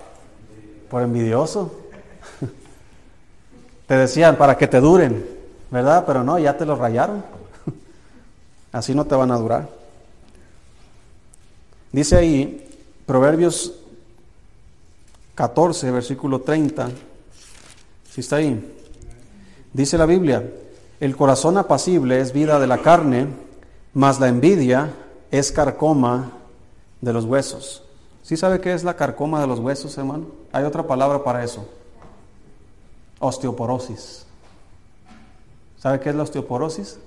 Por 0.92 1.04
envidioso. 1.04 1.72
te 3.88 3.96
decían 3.96 4.36
para 4.36 4.58
que 4.58 4.68
te 4.68 4.82
duren, 4.82 5.26
¿verdad? 5.72 6.04
Pero 6.06 6.22
no, 6.22 6.38
ya 6.38 6.58
te 6.58 6.66
los 6.66 6.78
rayaron. 6.78 7.24
Así 8.74 8.94
no 8.94 9.06
te 9.06 9.16
van 9.16 9.32
a 9.32 9.38
durar. 9.38 9.70
Dice 11.94 12.18
ahí, 12.18 12.70
Proverbios 13.06 13.74
14, 15.36 15.92
versículo 15.92 16.42
30. 16.42 16.90
Si 18.10 18.20
está 18.20 18.36
ahí. 18.36 18.78
Dice 19.72 19.98
la 19.98 20.06
Biblia, 20.06 20.44
el 21.00 21.16
corazón 21.16 21.58
apacible 21.58 22.20
es 22.20 22.34
vida 22.34 22.60
de 22.60 22.68
la 22.68 22.80
carne, 22.80 23.28
mas 23.94 24.20
la 24.20 24.28
envidia 24.28 24.94
es 25.32 25.54
carcoma 25.54 26.34
de 27.00 27.14
los 27.14 27.24
huesos. 27.24 27.84
¿Sí 28.32 28.38
sabe 28.38 28.62
qué 28.62 28.74
es 28.74 28.86
la 28.86 28.96
carcoma 28.96 29.42
de 29.42 29.48
los 29.48 29.60
huesos, 29.60 29.98
hermano? 29.98 30.28
Hay 30.54 30.64
otra 30.64 30.88
palabra 30.88 31.22
para 31.22 31.44
eso. 31.44 31.68
Osteoporosis. 33.20 34.26
¿Sabe 35.78 36.00
qué 36.00 36.12
es 36.12 36.16
la 36.16 36.24
osteoporosis? 36.24 36.98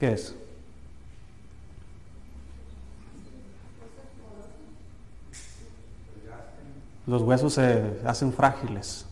¿Qué 0.00 0.14
es? 0.14 0.34
Los 7.06 7.22
huesos 7.22 7.54
se 7.54 8.00
hacen 8.04 8.32
frágiles. 8.32 9.06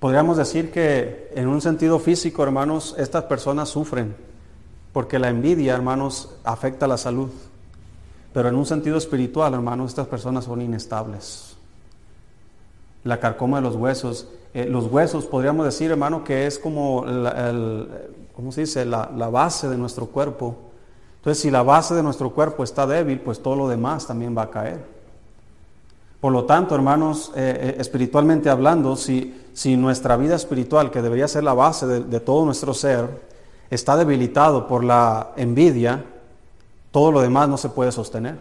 Podríamos 0.00 0.38
decir 0.38 0.72
que 0.72 1.30
en 1.34 1.48
un 1.48 1.60
sentido 1.60 1.98
físico, 1.98 2.42
hermanos, 2.42 2.94
estas 2.96 3.24
personas 3.24 3.68
sufren, 3.68 4.16
porque 4.94 5.18
la 5.18 5.28
envidia, 5.28 5.74
hermanos, 5.74 6.30
afecta 6.42 6.86
la 6.86 6.96
salud. 6.96 7.28
Pero 8.32 8.48
en 8.48 8.54
un 8.54 8.64
sentido 8.64 8.96
espiritual, 8.96 9.52
hermanos, 9.52 9.90
estas 9.90 10.06
personas 10.06 10.46
son 10.46 10.62
inestables. 10.62 11.54
La 13.02 13.20
carcoma 13.20 13.58
de 13.58 13.64
los 13.64 13.76
huesos 13.76 14.26
eh, 14.54 14.66
los 14.66 14.86
huesos, 14.86 15.26
podríamos 15.26 15.66
decir, 15.66 15.90
hermano, 15.90 16.22
que 16.22 16.46
es 16.46 16.60
como, 16.60 17.04
el, 17.04 17.88
¿cómo 18.36 18.52
se 18.52 18.60
dice?, 18.60 18.84
la, 18.84 19.06
base 19.28 19.68
de 19.68 19.76
nuestro 19.76 20.06
cuerpo. 20.06 20.54
Entonces, 21.16 21.42
si 21.42 21.50
la 21.50 21.64
base 21.64 21.92
de 21.92 22.04
nuestro 22.04 22.30
cuerpo 22.30 22.62
está 22.62 22.86
débil, 22.86 23.18
pues 23.18 23.42
todo 23.42 23.56
lo 23.56 23.68
demás 23.68 24.06
también 24.06 24.36
va 24.36 24.42
a 24.42 24.50
caer. 24.50 24.84
Por 26.20 26.32
lo 26.32 26.44
tanto, 26.44 26.76
hermanos, 26.76 27.32
eh, 27.34 27.58
eh, 27.60 27.76
espiritualmente 27.80 28.48
hablando, 28.48 28.94
si, 28.94 29.42
si, 29.54 29.76
nuestra 29.76 30.16
vida 30.16 30.36
espiritual, 30.36 30.92
que 30.92 31.02
debería 31.02 31.26
ser 31.26 31.42
la 31.42 31.54
base 31.54 31.88
de, 31.88 32.00
de 32.04 32.20
todo 32.20 32.44
nuestro 32.44 32.74
ser, 32.74 33.08
está 33.74 33.96
debilitado 33.96 34.66
por 34.66 34.84
la 34.84 35.32
envidia, 35.36 36.04
todo 36.90 37.12
lo 37.12 37.20
demás 37.20 37.48
no 37.48 37.56
se 37.56 37.68
puede 37.68 37.92
sostener. 37.92 38.38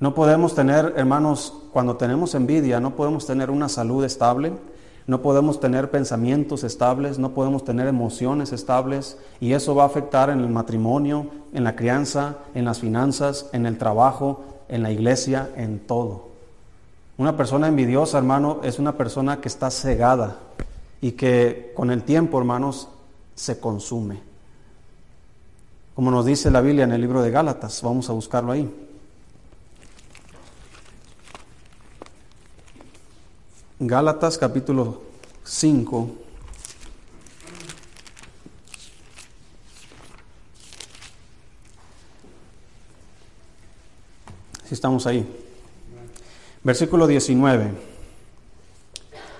No 0.00 0.14
podemos 0.14 0.54
tener, 0.54 0.94
hermanos, 0.96 1.54
cuando 1.72 1.96
tenemos 1.96 2.34
envidia, 2.34 2.80
no 2.80 2.96
podemos 2.96 3.26
tener 3.26 3.50
una 3.50 3.68
salud 3.68 4.04
estable, 4.04 4.52
no 5.06 5.22
podemos 5.22 5.60
tener 5.60 5.90
pensamientos 5.90 6.64
estables, 6.64 7.18
no 7.18 7.30
podemos 7.30 7.64
tener 7.64 7.86
emociones 7.86 8.52
estables 8.52 9.18
y 9.40 9.52
eso 9.52 9.74
va 9.74 9.84
a 9.84 9.86
afectar 9.86 10.30
en 10.30 10.40
el 10.40 10.48
matrimonio, 10.48 11.26
en 11.52 11.62
la 11.62 11.76
crianza, 11.76 12.36
en 12.54 12.64
las 12.64 12.80
finanzas, 12.80 13.48
en 13.52 13.66
el 13.66 13.78
trabajo, 13.78 14.44
en 14.68 14.82
la 14.82 14.90
iglesia, 14.90 15.50
en 15.56 15.78
todo. 15.78 16.28
Una 17.16 17.36
persona 17.36 17.68
envidiosa, 17.68 18.18
hermano, 18.18 18.60
es 18.64 18.78
una 18.78 18.96
persona 18.96 19.40
que 19.40 19.48
está 19.48 19.70
cegada 19.70 20.38
y 21.00 21.12
que 21.12 21.72
con 21.76 21.90
el 21.90 22.02
tiempo, 22.02 22.38
hermanos, 22.38 22.88
se 23.34 23.58
consume. 23.58 24.20
Como 25.94 26.10
nos 26.10 26.26
dice 26.26 26.50
la 26.50 26.60
Biblia 26.60 26.84
en 26.84 26.92
el 26.92 27.00
libro 27.00 27.22
de 27.22 27.30
Gálatas, 27.30 27.80
vamos 27.82 28.08
a 28.10 28.12
buscarlo 28.12 28.52
ahí. 28.52 28.68
Gálatas 33.78 34.38
capítulo 34.38 35.02
5. 35.44 36.10
Si 44.64 44.74
estamos 44.74 45.06
ahí. 45.06 45.28
Versículo 46.62 47.06
19. 47.06 47.72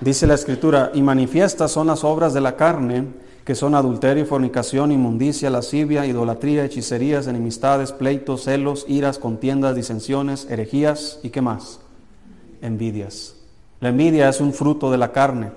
Dice 0.01 0.27
la 0.27 0.35
escritura, 0.35 0.91
y 0.93 1.01
manifiestas 1.01 1.73
son 1.73 1.87
las 1.87 2.05
obras 2.05 2.35
de 2.35 2.43
la 2.43 2.57
carne, 2.57 3.07
que 3.45 3.55
son 3.55 3.75
adulterio, 3.75 4.25
fornicación, 4.25 4.91
inmundicia, 4.91 5.51
lascivia, 5.51 6.07
idolatría, 6.07 6.65
hechicerías, 6.65 7.27
enemistades, 7.27 7.93
pleitos, 7.93 8.45
celos, 8.45 8.87
iras, 8.89 9.19
contiendas, 9.19 9.77
disensiones, 9.77 10.47
herejías 10.49 11.21
y 11.23 11.29
qué 11.29 11.43
más? 11.43 11.81
Envidias. 12.63 13.37
La 13.81 13.91
envidia 13.91 14.31
es 14.31 14.41
un 14.41 14.55
fruto 14.55 14.91
de 14.91 14.97
la 14.97 15.13
carne. 15.13 15.53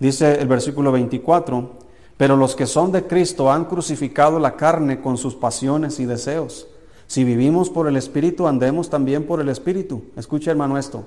Dice 0.00 0.40
el 0.40 0.48
versículo 0.48 0.90
24, 0.90 1.70
pero 2.16 2.36
los 2.36 2.56
que 2.56 2.66
son 2.66 2.90
de 2.90 3.06
Cristo 3.06 3.52
han 3.52 3.66
crucificado 3.66 4.40
la 4.40 4.56
carne 4.56 5.00
con 5.00 5.16
sus 5.16 5.36
pasiones 5.36 6.00
y 6.00 6.06
deseos. 6.06 6.66
Si 7.06 7.22
vivimos 7.22 7.70
por 7.70 7.86
el 7.86 7.96
Espíritu, 7.96 8.48
andemos 8.48 8.90
también 8.90 9.26
por 9.26 9.40
el 9.40 9.48
Espíritu. 9.48 10.02
Escucha 10.16 10.50
hermano 10.50 10.76
esto. 10.76 11.04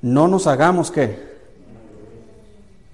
No 0.00 0.28
nos 0.28 0.46
hagamos 0.46 0.90
qué? 0.90 1.37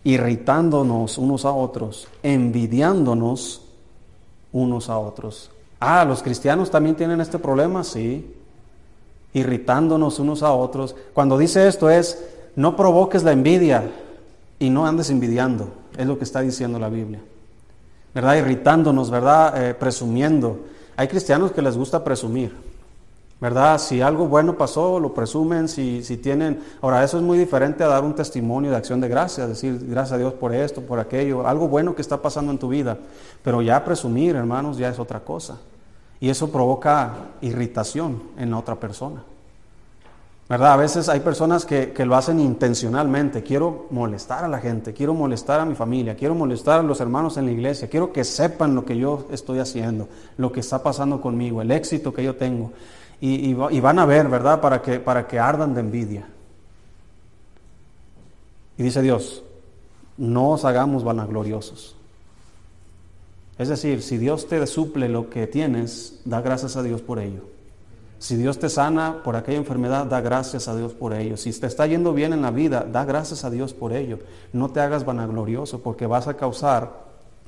Irritándonos 0.04 1.18
unos 1.18 1.44
a 1.44 1.52
otros, 1.52 2.08
envidiándonos 2.22 3.62
unos 4.52 4.88
a 4.88 4.98
otros. 4.98 5.50
Ah, 5.80 6.04
los 6.04 6.22
cristianos 6.22 6.70
también 6.70 6.96
tienen 6.96 7.20
este 7.20 7.38
problema, 7.38 7.84
sí. 7.84 8.34
Irritándonos 9.32 10.18
unos 10.18 10.42
a 10.42 10.52
otros. 10.52 10.94
Cuando 11.12 11.36
dice 11.36 11.66
esto 11.66 11.90
es, 11.90 12.24
no 12.56 12.76
provoques 12.76 13.24
la 13.24 13.32
envidia 13.32 13.90
y 14.58 14.70
no 14.70 14.86
andes 14.86 15.10
envidiando. 15.10 15.68
Es 15.96 16.06
lo 16.06 16.18
que 16.18 16.24
está 16.24 16.40
diciendo 16.40 16.78
la 16.78 16.88
Biblia. 16.88 17.20
¿Verdad? 18.14 18.36
Irritándonos, 18.36 19.10
¿verdad? 19.10 19.70
Eh, 19.70 19.74
presumiendo. 19.74 20.60
Hay 20.96 21.08
cristianos 21.08 21.50
que 21.52 21.62
les 21.62 21.76
gusta 21.76 22.04
presumir, 22.04 22.54
¿verdad? 23.40 23.78
Si 23.78 24.00
algo 24.00 24.26
bueno 24.26 24.56
pasó, 24.56 24.98
lo 25.00 25.12
presumen, 25.12 25.68
si, 25.68 26.02
si 26.02 26.16
tienen... 26.16 26.60
Ahora, 26.80 27.04
eso 27.04 27.18
es 27.18 27.22
muy 27.22 27.38
diferente 27.38 27.84
a 27.84 27.88
dar 27.88 28.04
un 28.04 28.14
testimonio 28.14 28.70
de 28.70 28.76
acción 28.76 29.00
de 29.00 29.08
gracias, 29.08 29.48
decir 29.48 29.78
gracias 29.82 30.12
a 30.12 30.18
Dios 30.18 30.32
por 30.34 30.54
esto, 30.54 30.80
por 30.82 30.98
aquello, 31.00 31.46
algo 31.46 31.68
bueno 31.68 31.94
que 31.94 32.02
está 32.02 32.22
pasando 32.22 32.52
en 32.52 32.58
tu 32.58 32.68
vida. 32.68 32.98
Pero 33.42 33.60
ya 33.62 33.84
presumir, 33.84 34.36
hermanos, 34.36 34.78
ya 34.78 34.88
es 34.88 34.98
otra 34.98 35.20
cosa. 35.20 35.58
Y 36.20 36.30
eso 36.30 36.50
provoca 36.50 37.12
irritación 37.40 38.22
en 38.38 38.50
la 38.50 38.58
otra 38.58 38.76
persona. 38.76 39.22
¿Verdad? 40.46 40.74
A 40.74 40.76
veces 40.76 41.08
hay 41.08 41.20
personas 41.20 41.64
que, 41.64 41.92
que, 41.92 42.04
lo 42.04 42.16
hacen 42.16 42.38
intencionalmente. 42.38 43.42
Quiero 43.42 43.86
molestar 43.90 44.44
a 44.44 44.48
la 44.48 44.58
gente, 44.58 44.92
quiero 44.92 45.14
molestar 45.14 45.58
a 45.58 45.64
mi 45.64 45.74
familia, 45.74 46.16
quiero 46.16 46.34
molestar 46.34 46.80
a 46.80 46.82
los 46.82 47.00
hermanos 47.00 47.38
en 47.38 47.46
la 47.46 47.52
iglesia, 47.52 47.88
quiero 47.88 48.12
que 48.12 48.24
sepan 48.24 48.74
lo 48.74 48.84
que 48.84 48.98
yo 48.98 49.26
estoy 49.30 49.58
haciendo, 49.58 50.06
lo 50.36 50.52
que 50.52 50.60
está 50.60 50.82
pasando 50.82 51.22
conmigo, 51.22 51.62
el 51.62 51.70
éxito 51.70 52.12
que 52.12 52.22
yo 52.22 52.36
tengo. 52.36 52.72
Y, 53.20 53.54
van 53.54 53.98
a 53.98 54.06
ver, 54.06 54.28
¿verdad? 54.28 54.60
Para 54.60 54.82
que, 54.82 55.00
para 55.00 55.26
que 55.26 55.38
ardan 55.38 55.74
de 55.74 55.80
envidia. 55.80 56.26
Y 58.76 58.82
dice 58.82 59.00
Dios, 59.02 59.42
no 60.16 60.50
os 60.50 60.64
hagamos 60.64 61.04
vanagloriosos. 61.04 61.96
Es 63.56 63.68
decir, 63.68 64.02
si 64.02 64.18
Dios 64.18 64.48
te 64.48 64.66
suple 64.66 65.08
lo 65.08 65.30
que 65.30 65.46
tienes, 65.46 66.20
da 66.24 66.40
gracias 66.40 66.76
a 66.76 66.82
Dios 66.82 67.00
por 67.02 67.18
ello. 67.18 67.42
Si 68.18 68.36
Dios 68.36 68.58
te 68.58 68.68
sana 68.68 69.22
por 69.22 69.36
aquella 69.36 69.58
enfermedad, 69.58 70.06
da 70.06 70.20
gracias 70.20 70.66
a 70.66 70.74
Dios 70.74 70.92
por 70.92 71.12
ello. 71.12 71.36
Si 71.36 71.52
te 71.52 71.66
está 71.66 71.86
yendo 71.86 72.14
bien 72.14 72.32
en 72.32 72.42
la 72.42 72.50
vida, 72.50 72.86
da 72.90 73.04
gracias 73.04 73.44
a 73.44 73.50
Dios 73.50 73.74
por 73.74 73.92
ello. 73.92 74.18
No 74.52 74.70
te 74.70 74.80
hagas 74.80 75.04
vanaglorioso 75.04 75.82
porque 75.82 76.06
vas 76.06 76.26
a 76.26 76.34
causar 76.34 77.04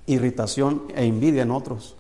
irritación 0.07 0.83
e 0.95 1.05
envidia 1.07 1.43
en 1.43 1.51
otros. 1.51 1.97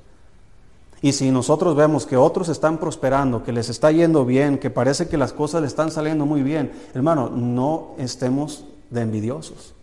Y 1.02 1.12
si 1.12 1.30
nosotros 1.30 1.76
vemos 1.76 2.06
que 2.06 2.16
otros 2.16 2.48
están 2.48 2.78
prosperando, 2.78 3.44
que 3.44 3.52
les 3.52 3.68
está 3.68 3.92
yendo 3.92 4.24
bien, 4.24 4.59
que 4.59 4.70
parece 4.70 5.09
que 5.09 5.18
las 5.18 5.32
cosas 5.32 5.61
le 5.61 5.66
están 5.66 5.90
saliendo 5.90 6.24
muy 6.24 6.42
bien, 6.42 6.72
hermano, 6.94 7.28
no 7.28 7.94
estemos 7.98 8.64
de 8.90 9.02
envidiosos. 9.02 9.74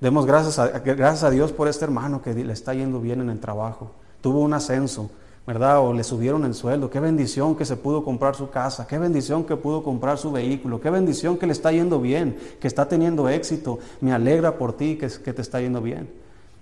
Demos 0.00 0.24
gracias 0.24 0.58
a, 1.24 1.30
Dios 1.30 1.52
por 1.52 1.68
este 1.68 1.84
hermano 1.84 2.22
que 2.22 2.32
le 2.32 2.52
está 2.52 2.72
yendo 2.72 3.00
bien 3.00 3.20
en 3.20 3.28
el 3.28 3.40
trabajo. 3.40 3.90
Tuvo 4.22 4.40
un 4.40 4.54
ascenso, 4.54 5.10
¿verdad? 5.46 5.80
O 5.80 5.92
le 5.92 6.04
subieron 6.04 6.44
el 6.44 6.54
sueldo. 6.54 6.88
Qué 6.88 7.00
bendición 7.00 7.54
que 7.54 7.66
se 7.66 7.76
pudo 7.76 8.02
comprar 8.02 8.34
su 8.34 8.48
casa. 8.48 8.86
Qué 8.86 8.98
bendición 8.98 9.44
que 9.44 9.56
pudo 9.56 9.82
comprar 9.82 10.16
su 10.16 10.32
vehículo. 10.32 10.80
Qué 10.80 10.88
bendición 10.88 11.36
que 11.36 11.46
le 11.46 11.52
está 11.52 11.70
yendo 11.72 12.00
bien, 12.00 12.38
que 12.60 12.68
está 12.68 12.88
teniendo 12.88 13.28
éxito. 13.28 13.78
Me 14.00 14.12
alegra 14.12 14.56
por 14.56 14.74
ti 14.74 14.96
que 14.96 15.08
te 15.08 15.42
está 15.42 15.60
yendo 15.60 15.82
bien. 15.82 16.08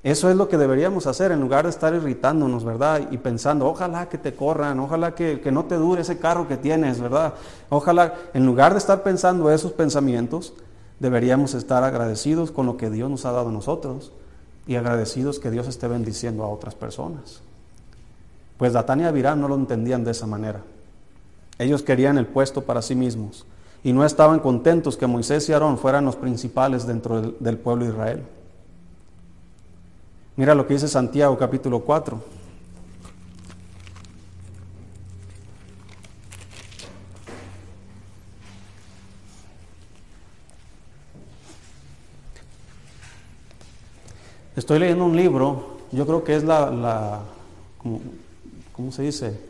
Eso 0.02 0.30
es 0.30 0.36
lo 0.36 0.48
que 0.48 0.56
deberíamos 0.56 1.06
hacer 1.08 1.32
en 1.32 1.40
lugar 1.40 1.64
de 1.64 1.70
estar 1.70 1.92
irritándonos, 1.92 2.64
¿verdad? 2.64 3.08
Y 3.10 3.18
pensando, 3.18 3.66
ojalá 3.66 4.08
que 4.08 4.16
te 4.16 4.32
corran, 4.32 4.78
ojalá 4.78 5.14
que, 5.14 5.40
que 5.40 5.50
no 5.50 5.64
te 5.64 5.74
dure 5.74 6.02
ese 6.02 6.18
carro 6.18 6.46
que 6.46 6.56
tienes, 6.56 7.00
¿verdad? 7.00 7.34
Ojalá, 7.68 8.14
en 8.32 8.46
lugar 8.46 8.72
de 8.72 8.78
estar 8.78 9.02
pensando 9.02 9.50
esos 9.50 9.72
pensamientos, 9.72 10.54
deberíamos 11.00 11.54
estar 11.54 11.82
agradecidos 11.82 12.52
con 12.52 12.66
lo 12.66 12.76
que 12.76 12.90
Dios 12.90 13.10
nos 13.10 13.24
ha 13.24 13.32
dado 13.32 13.48
a 13.48 13.52
nosotros 13.52 14.12
y 14.68 14.76
agradecidos 14.76 15.40
que 15.40 15.50
Dios 15.50 15.66
esté 15.66 15.88
bendiciendo 15.88 16.44
a 16.44 16.48
otras 16.48 16.74
personas. 16.74 17.40
Pues 18.56 18.72
Datán 18.72 19.00
y 19.00 19.04
Abirán 19.04 19.40
no 19.40 19.48
lo 19.48 19.56
entendían 19.56 20.04
de 20.04 20.12
esa 20.12 20.26
manera. 20.26 20.60
Ellos 21.58 21.82
querían 21.82 22.18
el 22.18 22.26
puesto 22.26 22.62
para 22.62 22.82
sí 22.82 22.94
mismos 22.94 23.46
y 23.82 23.92
no 23.92 24.04
estaban 24.04 24.38
contentos 24.40 24.96
que 24.96 25.06
Moisés 25.06 25.48
y 25.48 25.52
Aarón 25.52 25.78
fueran 25.78 26.04
los 26.04 26.16
principales 26.16 26.86
dentro 26.86 27.20
del, 27.20 27.36
del 27.40 27.58
pueblo 27.58 27.84
de 27.84 27.90
Israel. 27.90 28.22
Mira 30.38 30.54
lo 30.54 30.68
que 30.68 30.74
dice 30.74 30.86
Santiago 30.86 31.36
capítulo 31.36 31.80
4. 31.80 32.22
Estoy 44.54 44.78
leyendo 44.78 45.06
un 45.06 45.16
libro, 45.16 45.78
yo 45.90 46.06
creo 46.06 46.22
que 46.22 46.36
es 46.36 46.44
la, 46.44 46.70
la 46.70 47.22
como, 47.78 48.00
¿cómo 48.72 48.92
se 48.92 49.02
dice? 49.02 49.40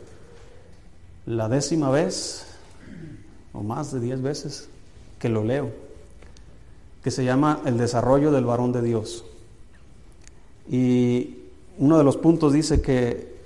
La 1.27 1.47
décima 1.47 1.91
vez, 1.91 2.47
o 3.53 3.61
más 3.61 3.91
de 3.91 3.99
diez 3.99 4.23
veces, 4.23 4.69
que 5.19 5.29
lo 5.29 5.43
leo, 5.43 5.71
que 7.03 7.11
se 7.11 7.23
llama 7.23 7.61
El 7.65 7.77
desarrollo 7.77 8.31
del 8.31 8.45
varón 8.45 8.71
de 8.71 8.81
Dios. 8.81 9.23
Y 10.69 11.37
uno 11.79 11.97
de 11.97 12.03
los 12.03 12.17
puntos 12.17 12.53
dice 12.53 12.81
que 12.81 13.39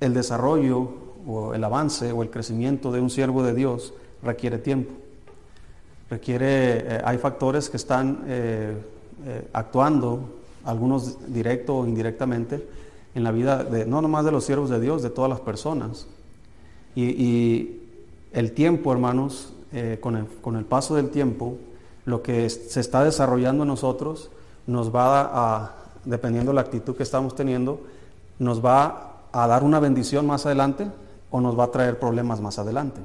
el 0.00 0.14
desarrollo 0.14 0.90
o 1.26 1.54
el 1.54 1.64
avance 1.64 2.12
o 2.12 2.22
el 2.22 2.30
crecimiento 2.30 2.92
de 2.92 3.00
un 3.00 3.10
siervo 3.10 3.42
de 3.42 3.54
Dios 3.54 3.94
requiere 4.22 4.58
tiempo. 4.58 4.92
Requiere, 6.10 6.46
eh, 6.48 7.02
hay 7.04 7.18
factores 7.18 7.70
que 7.70 7.76
están 7.76 8.24
eh, 8.26 8.76
eh, 9.26 9.48
actuando, 9.52 10.40
algunos 10.64 11.32
directo 11.32 11.78
o 11.78 11.86
indirectamente, 11.86 12.66
en 13.14 13.24
la 13.24 13.32
vida 13.32 13.64
de 13.64 13.86
no 13.86 14.02
nomás 14.02 14.24
de 14.24 14.32
los 14.32 14.44
siervos 14.44 14.70
de 14.70 14.80
Dios, 14.80 15.02
de 15.02 15.10
todas 15.10 15.30
las 15.30 15.40
personas. 15.40 16.06
Y, 16.94 17.76
el 18.32 18.52
tiempo, 18.52 18.92
hermanos, 18.92 19.52
con, 20.00 20.14
el, 20.14 20.26
con 20.40 20.54
el 20.54 20.64
paso 20.64 20.94
del 20.94 21.10
tiempo, 21.10 21.56
lo 22.04 22.22
que 22.22 22.48
se 22.48 22.78
está 22.78 23.02
desarrollando 23.02 23.64
en 23.64 23.68
nosotros 23.68 24.30
nos 24.68 24.94
va 24.94 25.22
a, 25.32 25.79
dependiendo 26.04 26.50
de 26.50 26.56
la 26.56 26.60
actitud 26.62 26.96
que 26.96 27.02
estamos 27.02 27.34
teniendo, 27.34 27.80
nos 28.38 28.64
va 28.64 29.24
a 29.32 29.46
dar 29.46 29.62
una 29.62 29.80
bendición 29.80 30.26
más 30.26 30.46
adelante 30.46 30.90
o 31.30 31.40
nos 31.40 31.58
va 31.58 31.64
a 31.64 31.70
traer 31.70 31.98
problemas 31.98 32.40
más 32.40 32.58
adelante. 32.58 33.00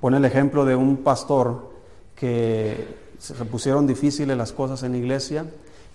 Pone 0.00 0.16
el 0.16 0.24
ejemplo 0.24 0.64
de 0.64 0.76
un 0.76 0.98
pastor 0.98 1.70
que 2.14 2.96
se 3.18 3.34
pusieron 3.44 3.86
difíciles 3.86 4.36
las 4.36 4.52
cosas 4.52 4.82
en 4.82 4.92
la 4.92 4.98
iglesia 4.98 5.46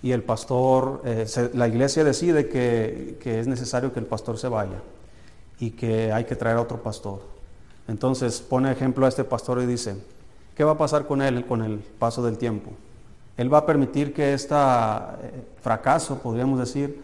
y 0.02 0.12
el 0.12 0.22
pastor, 0.22 1.02
eh, 1.04 1.26
la 1.54 1.66
iglesia 1.66 2.04
decide 2.04 2.48
que, 2.48 3.18
que, 3.20 3.40
es 3.40 3.46
necesario 3.46 3.92
que 3.92 3.98
el 3.98 4.06
pastor 4.06 4.38
se 4.38 4.48
vaya 4.48 4.80
y 5.58 5.70
que 5.70 6.12
hay 6.12 6.24
que 6.24 6.36
traer 6.36 6.58
a 6.58 6.60
otro 6.60 6.82
pastor. 6.82 7.20
Entonces 7.88 8.40
pone 8.40 8.70
ejemplo 8.70 9.06
a 9.06 9.08
este 9.08 9.24
pastor 9.24 9.62
y 9.62 9.66
dice, 9.66 9.96
¿qué 10.54 10.64
va 10.64 10.72
a 10.72 10.78
pasar 10.78 11.06
con 11.06 11.22
él 11.22 11.46
con 11.46 11.62
el 11.62 11.78
paso 11.78 12.22
del 12.22 12.38
tiempo? 12.38 12.72
Él 13.36 13.52
va 13.52 13.58
a 13.58 13.66
permitir 13.66 14.14
que 14.14 14.32
este 14.32 14.54
fracaso, 15.60 16.18
podríamos 16.18 16.58
decir, 16.58 17.02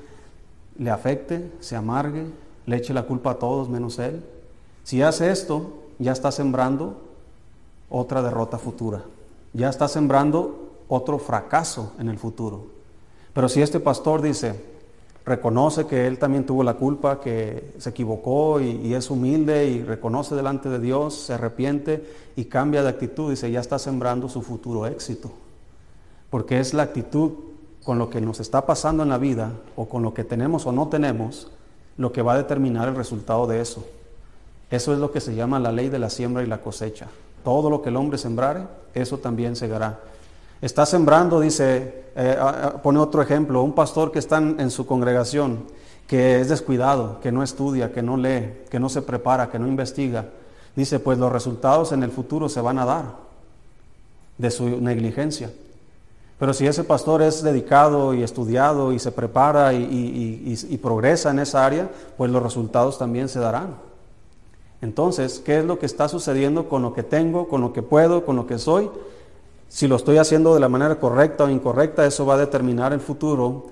le 0.79 0.90
afecte, 0.90 1.53
se 1.61 1.77
amargue, 1.77 2.25
le 2.66 2.77
eche 2.77 2.95
la 2.95 3.03
culpa 3.03 3.33
a 3.33 3.38
todos 3.38 3.68
menos 3.68 3.99
él. 3.99 4.25
Si 4.83 5.03
hace 5.03 5.31
esto, 5.31 5.83
ya 5.99 6.12
está 6.12 6.33
sembrando 6.33 7.03
otra 7.90 8.23
derrota 8.23 8.59
futura. 8.59 9.03
Ya 9.53 9.68
está 9.68 9.88
sembrando 9.88 10.71
otro 10.88 11.18
fracaso 11.18 11.92
en 11.99 12.09
el 12.09 12.18
futuro. 12.18 12.66
Pero 13.35 13.49
si 13.51 13.61
este 13.61 13.81
pastor 13.81 14.23
dice, 14.23 14.59
reconoce 15.27 15.87
que 15.87 16.07
él 16.07 16.18
también 16.18 16.47
tuvo 16.47 16.64
la 16.64 16.75
culpa, 16.75 17.21
que 17.21 17.75
se 17.77 17.90
equivocó 17.90 18.61
y, 18.61 18.71
y, 18.71 18.95
es 18.95 19.11
humilde 19.11 19.66
y 19.66 19.83
reconoce 19.83 20.35
delante 20.35 20.71
de 20.71 20.79
Dios, 20.79 21.14
se 21.14 21.35
arrepiente 21.35 22.05
y 22.37 22.47
cambia 22.47 22.83
de 22.83 22.88
actitud, 22.88 23.31
dice, 23.31 23.51
ya 23.51 23.61
está 23.61 23.79
sembrando 23.79 24.29
su 24.29 24.40
futuro 24.40 24.87
éxito 24.87 25.31
porque 26.33 26.61
es 26.61 26.73
la 26.73 26.85
actitud 26.85 27.33
con 27.85 27.99
lo 27.99 28.09
que 28.09 28.23
nos 28.23 28.40
está 28.40 28.64
pasando 28.64 29.03
en 29.03 29.11
la 29.11 29.18
vida 29.18 29.53
o 29.77 29.87
con 29.87 30.03
lo 30.03 30.14
que 30.14 30.25
tenemos 30.25 30.64
o 30.64 30.73
no 30.73 30.88
tenemos 30.88 31.53
lo 31.99 32.11
que 32.11 32.23
va 32.23 32.33
a 32.33 32.38
determinar 32.38 32.88
el 32.88 32.97
resultado 32.97 33.47
de 33.47 33.61
eso. 33.61 33.85
Eso 34.71 34.95
es 34.95 34.99
lo 34.99 35.12
que 35.12 35.21
se 35.21 35.35
llama 35.35 35.61
la 35.61 35.73
ley 35.73 35.90
de 35.90 35.99
la 35.99 36.09
siembra 36.09 36.42
y 36.42 36.47
la 36.47 36.62
cosecha. 36.62 37.09
Todo 37.45 37.68
lo 37.68 37.83
que 37.83 37.90
el 37.90 37.97
hombre 37.97 38.16
sembrare, 38.16 38.62
eso 38.95 39.18
también 39.18 39.57
segará. 39.57 40.01
Está 40.62 40.87
sembrando, 40.87 41.38
dice, 41.38 42.07
eh, 42.16 42.38
pone 42.83 42.99
otro 42.99 43.21
ejemplo, 43.21 43.62
un 43.62 43.75
pastor 43.75 44.11
que 44.11 44.18
está 44.18 44.38
en 44.38 44.71
su 44.71 44.87
congregación, 44.87 45.66
que 46.07 46.40
es 46.40 46.49
descuidado, 46.49 47.21
que 47.21 47.31
no 47.31 47.42
estudia, 47.42 47.92
que 47.92 48.01
no 48.01 48.16
lee, 48.16 48.62
que 48.71 48.81
no 48.81 48.88
se 48.88 49.03
prepara, 49.03 49.51
que 49.51 49.59
no 49.59 49.68
investiga. 49.68 50.25
Dice, 50.75 50.99
pues 50.99 51.18
los 51.18 51.31
resultados 51.31 51.92
en 51.92 52.03
el 52.03 52.11
futuro 52.11 52.49
se 52.49 52.62
van 52.62 52.79
a 52.79 52.87
dar 52.87 53.05
de 54.38 54.51
su 54.51 54.81
negligencia. 54.81 55.51
Pero 56.42 56.55
si 56.55 56.66
ese 56.66 56.83
pastor 56.83 57.22
es 57.22 57.44
dedicado 57.44 58.14
y 58.14 58.24
estudiado 58.24 58.92
y 58.92 58.98
se 58.98 59.12
prepara 59.12 59.72
y, 59.74 60.81
progresa 60.83 61.31
en 61.31 61.38
esa 61.38 61.64
área, 61.64 61.88
pues 62.16 62.33
los 62.33 62.42
resultados 62.42 62.98
también 62.98 63.28
se 63.28 63.38
darán. 63.38 63.76
Entonces, 64.81 65.38
¿qué 65.38 65.61
es 65.61 65.64
lo 65.64 65.78
que 65.78 65.87
está 65.87 66.09
sucediendo 66.09 66.68
con 66.68 66.83
lo 66.83 66.94
que 66.94 67.05
tengo, 67.05 67.46
con 67.46 67.61
lo 67.61 67.72
que 67.72 67.83
puedo, 67.83 68.24
con 68.24 68.35
lo 68.35 68.48
que 68.48 68.59
soy? 68.59 68.90
Si 69.68 69.87
lo 69.87 69.94
estoy 69.94 70.18
haciendo 70.18 70.52
de 70.52 70.59
la 70.59 70.68
manera 70.68 70.98
correcta 70.98 71.44
o 71.44 71.48
incorrecta, 71.48 72.05
eso 72.05 72.26
va 72.26 72.35
a 72.35 72.38
determinar 72.38 72.92
el 72.92 72.98
futuro 72.98 73.66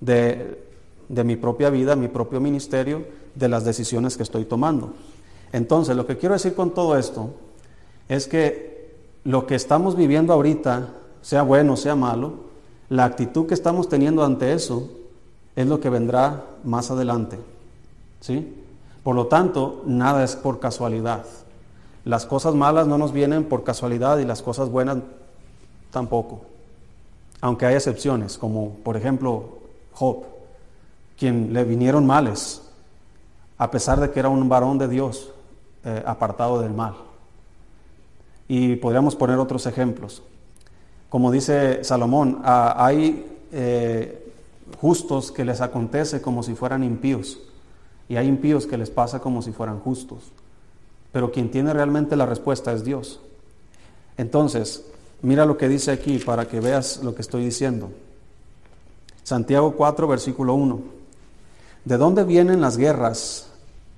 de, 0.00 0.62
de 1.08 1.24
mi 1.24 1.36
propia 1.36 1.70
vida, 1.70 1.96
mi 1.96 2.08
propio 2.08 2.38
ministerio, 2.38 3.02
de 3.34 3.48
las 3.48 3.64
decisiones 3.64 4.18
que 4.18 4.24
estoy 4.24 4.44
tomando. 4.44 4.92
Entonces, 5.54 5.96
lo 5.96 6.06
que 6.06 6.18
quiero 6.18 6.34
decir 6.34 6.54
con 6.54 6.74
todo 6.74 6.98
esto 6.98 7.30
es 8.10 8.26
que 8.26 8.90
lo 9.24 9.46
que 9.46 9.54
estamos 9.54 9.96
viviendo 9.96 10.34
ahorita, 10.34 10.99
sea 11.22 11.42
bueno, 11.42 11.76
sea 11.76 11.94
malo, 11.94 12.34
la 12.88 13.04
actitud 13.04 13.46
que 13.46 13.54
estamos 13.54 13.88
teniendo 13.88 14.24
ante 14.24 14.52
eso 14.52 14.90
es 15.56 15.66
lo 15.66 15.80
que 15.80 15.90
vendrá 15.90 16.44
más 16.64 16.90
adelante. 16.90 17.38
¿Sí? 18.20 18.56
Por 19.02 19.14
lo 19.14 19.26
tanto, 19.26 19.82
nada 19.86 20.24
es 20.24 20.36
por 20.36 20.60
casualidad. 20.60 21.24
Las 22.04 22.26
cosas 22.26 22.54
malas 22.54 22.86
no 22.86 22.98
nos 22.98 23.12
vienen 23.12 23.44
por 23.44 23.64
casualidad 23.64 24.18
y 24.18 24.24
las 24.24 24.42
cosas 24.42 24.68
buenas 24.68 24.98
tampoco. 25.90 26.42
Aunque 27.40 27.66
hay 27.66 27.74
excepciones, 27.74 28.36
como 28.36 28.74
por 28.84 28.96
ejemplo 28.96 29.58
Job, 29.92 30.24
quien 31.18 31.52
le 31.52 31.64
vinieron 31.64 32.06
males, 32.06 32.62
a 33.58 33.70
pesar 33.70 34.00
de 34.00 34.10
que 34.10 34.20
era 34.20 34.28
un 34.28 34.48
varón 34.48 34.78
de 34.78 34.88
Dios 34.88 35.30
eh, 35.84 36.02
apartado 36.06 36.60
del 36.60 36.72
mal. 36.72 36.94
Y 38.48 38.76
podríamos 38.76 39.14
poner 39.14 39.38
otros 39.38 39.66
ejemplos. 39.66 40.22
Como 41.10 41.30
dice 41.30 41.84
Salomón, 41.84 42.40
hay 42.42 43.26
eh, 43.52 44.32
justos 44.80 45.30
que 45.30 45.44
les 45.44 45.60
acontece 45.60 46.22
como 46.22 46.42
si 46.42 46.54
fueran 46.54 46.82
impíos, 46.82 47.38
y 48.08 48.16
hay 48.16 48.26
impíos 48.26 48.66
que 48.66 48.78
les 48.78 48.88
pasa 48.88 49.20
como 49.20 49.42
si 49.42 49.52
fueran 49.52 49.80
justos. 49.80 50.32
Pero 51.12 51.30
quien 51.30 51.50
tiene 51.50 51.74
realmente 51.74 52.16
la 52.16 52.24
respuesta 52.24 52.72
es 52.72 52.84
Dios. 52.84 53.20
Entonces, 54.16 54.84
Mira 55.22 55.44
lo 55.44 55.58
que 55.58 55.68
dice 55.68 55.90
aquí 55.90 56.18
para 56.18 56.48
que 56.48 56.60
veas 56.60 57.02
lo 57.02 57.14
que 57.14 57.22
estoy 57.22 57.44
diciendo. 57.44 57.90
Santiago 59.22 59.72
4, 59.72 60.08
versículo 60.08 60.54
1. 60.54 60.80
¿De 61.84 61.96
dónde 61.98 62.24
vienen 62.24 62.60
las 62.60 62.78
guerras 62.78 63.48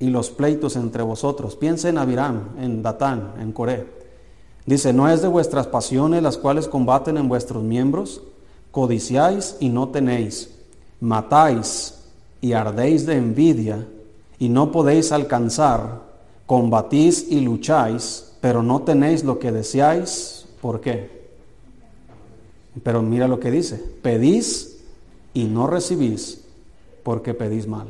y 0.00 0.08
los 0.08 0.30
pleitos 0.30 0.74
entre 0.74 1.02
vosotros? 1.02 1.54
Piensa 1.54 1.88
en 1.88 1.98
Abiram, 1.98 2.58
en 2.58 2.82
Datán, 2.82 3.34
en 3.38 3.52
Coré. 3.52 4.01
Dice, 4.66 4.92
¿no 4.92 5.08
es 5.08 5.22
de 5.22 5.28
vuestras 5.28 5.66
pasiones 5.66 6.22
las 6.22 6.38
cuales 6.38 6.68
combaten 6.68 7.16
en 7.16 7.28
vuestros 7.28 7.62
miembros? 7.62 8.22
Codiciáis 8.70 9.56
y 9.60 9.68
no 9.68 9.88
tenéis, 9.88 10.50
matáis 11.00 11.94
y 12.40 12.52
ardéis 12.52 13.06
de 13.06 13.16
envidia 13.16 13.86
y 14.38 14.48
no 14.48 14.72
podéis 14.72 15.12
alcanzar, 15.12 16.02
combatís 16.46 17.26
y 17.30 17.40
lucháis, 17.40 18.32
pero 18.40 18.62
no 18.62 18.82
tenéis 18.82 19.24
lo 19.24 19.38
que 19.38 19.52
deseáis 19.52 20.42
¿Por 20.62 20.80
qué? 20.80 21.10
Pero 22.84 23.02
mira 23.02 23.26
lo 23.26 23.40
que 23.40 23.50
dice, 23.50 23.76
pedís 24.00 24.78
y 25.34 25.44
no 25.44 25.66
recibís 25.66 26.44
porque 27.02 27.34
pedís 27.34 27.66
mal, 27.66 27.88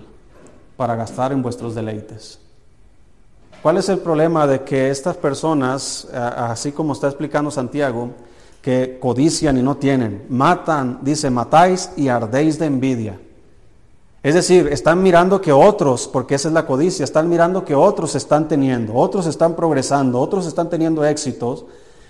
para 0.76 0.96
gastar 0.96 1.32
en 1.32 1.42
vuestros 1.42 1.74
deleites. 1.74 2.40
¿Cuál 3.62 3.76
es 3.76 3.88
el 3.88 3.98
problema 3.98 4.44
de 4.48 4.62
que 4.62 4.90
estas 4.90 5.16
personas, 5.16 6.08
así 6.12 6.72
como 6.72 6.94
está 6.94 7.06
explicando 7.06 7.48
Santiago, 7.48 8.10
que 8.60 8.98
codician 9.00 9.56
y 9.56 9.62
no 9.62 9.76
tienen, 9.76 10.24
matan, 10.28 10.98
dice, 11.02 11.30
matáis 11.30 11.90
y 11.96 12.08
ardéis 12.08 12.58
de 12.58 12.66
envidia? 12.66 13.20
Es 14.20 14.34
decir, 14.34 14.68
están 14.72 15.00
mirando 15.00 15.40
que 15.40 15.52
otros, 15.52 16.08
porque 16.08 16.34
esa 16.34 16.48
es 16.48 16.54
la 16.54 16.66
codicia, 16.66 17.04
están 17.04 17.28
mirando 17.28 17.64
que 17.64 17.76
otros 17.76 18.16
están 18.16 18.48
teniendo, 18.48 18.94
otros 18.94 19.26
están 19.26 19.54
progresando, 19.54 20.18
otros 20.18 20.46
están 20.46 20.68
teniendo 20.68 21.04
éxitos, 21.04 21.64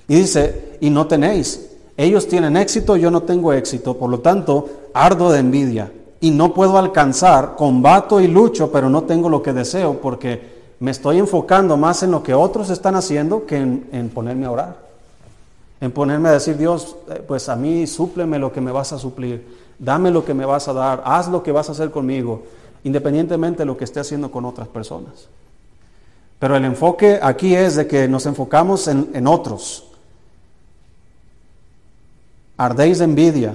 y 0.09 0.15
dice, 0.15 0.79
y 0.81 0.89
no 0.89 1.07
tenéis. 1.07 1.69
Ellos 1.99 2.29
tienen 2.29 2.57
éxito, 2.57 2.97
yo 2.97 3.11
no 3.11 3.25
tengo 3.25 3.53
éxito, 3.53 3.99
por 3.99 4.09
lo 4.09 4.21
tanto, 4.21 4.69
ardo 4.95 5.31
de 5.31 5.41
envidia 5.41 5.93
y 6.19 6.31
no 6.31 6.55
puedo 6.55 6.79
alcanzar, 6.79 7.57
combato 7.57 8.21
y 8.21 8.29
lucho, 8.29 8.73
pero 8.73 8.89
no 8.89 9.03
tengo 9.03 9.29
lo 9.29 9.43
que 9.43 9.53
deseo 9.53 10.01
porque 10.01 10.62
me 10.83 10.91
estoy 10.91 11.21
enfocando 11.21 11.77
más 11.77 12.03
en 12.03 12.11
lo 12.11 12.25
que 12.25 12.35
otros 12.35 12.69
están 12.69 12.97
haciendo 12.97 13.47
que 13.47 13.57
en, 13.57 14.11
ponerme 14.13 14.47
a 14.47 14.51
orar. 14.51 14.77
En 15.81 15.93
ponerme 15.93 16.29
a 16.29 16.33
decir, 16.33 16.57
Dios, 16.57 16.97
eh, 17.09 17.23
pues 17.25 17.49
a 17.49 17.55
mí 17.55 17.87
súpleme 17.87 18.37
lo 18.41 18.53
que 18.53 18.61
me 18.61 18.73
vas 18.73 18.93
a 18.93 18.99
suplir, 18.99 19.47
dame 19.79 20.11
lo 20.11 20.25
que 20.25 20.35
me 20.35 20.45
vas 20.45 20.67
a 20.67 20.73
dar, 20.73 21.01
haz 21.07 21.29
lo 21.29 21.41
que 21.45 21.53
vas 21.53 21.69
a 21.69 21.73
hacer 21.73 21.93
conmigo, 21.93 22.43
independientemente 22.83 23.61
de 23.61 23.67
lo 23.67 23.77
que 23.77 23.85
esté 23.85 24.01
haciendo 24.01 24.33
con 24.33 24.45
otras 24.45 24.67
personas. 24.67 25.29
Pero 26.41 26.57
el 26.57 26.65
enfoque 26.65 27.21
aquí 27.23 27.55
es 27.55 27.77
de 27.77 27.87
que 27.87 28.09
nos 28.09 28.27
enfocamos 28.27 28.89
en, 28.89 29.09
en 29.15 29.29
otros, 29.29 29.89
ardéis 32.57 32.99
de 32.99 33.05
envidia, 33.05 33.55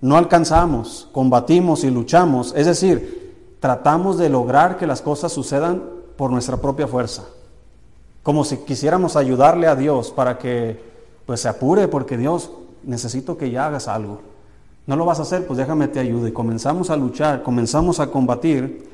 no 0.00 0.16
alcanzamos, 0.16 1.08
combatimos 1.10 1.82
y 1.82 1.90
luchamos, 1.90 2.54
es 2.56 2.66
decir, 2.66 3.58
tratamos 3.58 4.16
de 4.16 4.28
lograr 4.28 4.76
que 4.76 4.86
las 4.86 5.02
cosas 5.02 5.32
sucedan 5.32 6.01
por 6.22 6.30
nuestra 6.30 6.56
propia 6.56 6.86
fuerza, 6.86 7.24
como 8.22 8.44
si 8.44 8.58
quisiéramos 8.58 9.16
ayudarle 9.16 9.66
a 9.66 9.74
Dios 9.74 10.12
para 10.12 10.38
que 10.38 10.80
pues 11.26 11.40
se 11.40 11.48
apure 11.48 11.88
porque 11.88 12.16
Dios 12.16 12.52
necesito 12.84 13.36
que 13.36 13.50
ya 13.50 13.66
hagas 13.66 13.88
algo. 13.88 14.20
No 14.86 14.94
lo 14.94 15.04
vas 15.04 15.18
a 15.18 15.22
hacer, 15.22 15.48
pues 15.48 15.56
déjame 15.56 15.88
te 15.88 15.98
ayudo 15.98 16.28
y 16.28 16.32
comenzamos 16.32 16.90
a 16.90 16.96
luchar, 16.96 17.42
comenzamos 17.42 17.98
a 17.98 18.12
combatir, 18.12 18.88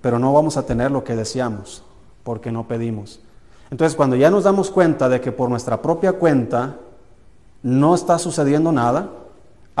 pero 0.00 0.20
no 0.20 0.32
vamos 0.32 0.56
a 0.56 0.64
tener 0.64 0.92
lo 0.92 1.02
que 1.02 1.16
deseamos 1.16 1.82
porque 2.22 2.52
no 2.52 2.68
pedimos. 2.68 3.18
Entonces, 3.72 3.96
cuando 3.96 4.14
ya 4.14 4.30
nos 4.30 4.44
damos 4.44 4.70
cuenta 4.70 5.08
de 5.08 5.20
que 5.20 5.32
por 5.32 5.50
nuestra 5.50 5.82
propia 5.82 6.12
cuenta 6.12 6.76
no 7.64 7.96
está 7.96 8.16
sucediendo 8.20 8.70
nada, 8.70 9.10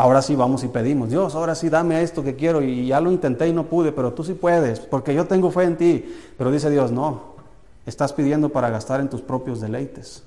ahora 0.00 0.22
sí 0.22 0.34
vamos 0.34 0.64
y 0.64 0.68
pedimos, 0.68 1.10
Dios, 1.10 1.34
ahora 1.34 1.54
sí 1.54 1.68
dame 1.68 2.02
esto 2.02 2.22
que 2.22 2.34
quiero 2.34 2.62
y 2.62 2.86
ya 2.86 3.00
lo 3.00 3.12
intenté 3.12 3.48
y 3.48 3.52
no 3.52 3.64
pude, 3.64 3.92
pero 3.92 4.12
tú 4.12 4.24
sí 4.24 4.34
puedes, 4.34 4.80
porque 4.80 5.14
yo 5.14 5.26
tengo 5.26 5.50
fe 5.50 5.64
en 5.64 5.76
ti. 5.76 6.16
Pero 6.38 6.50
dice 6.50 6.70
Dios, 6.70 6.90
no, 6.90 7.34
estás 7.86 8.12
pidiendo 8.12 8.48
para 8.48 8.70
gastar 8.70 9.00
en 9.00 9.08
tus 9.08 9.20
propios 9.20 9.60
deleites. 9.60 10.22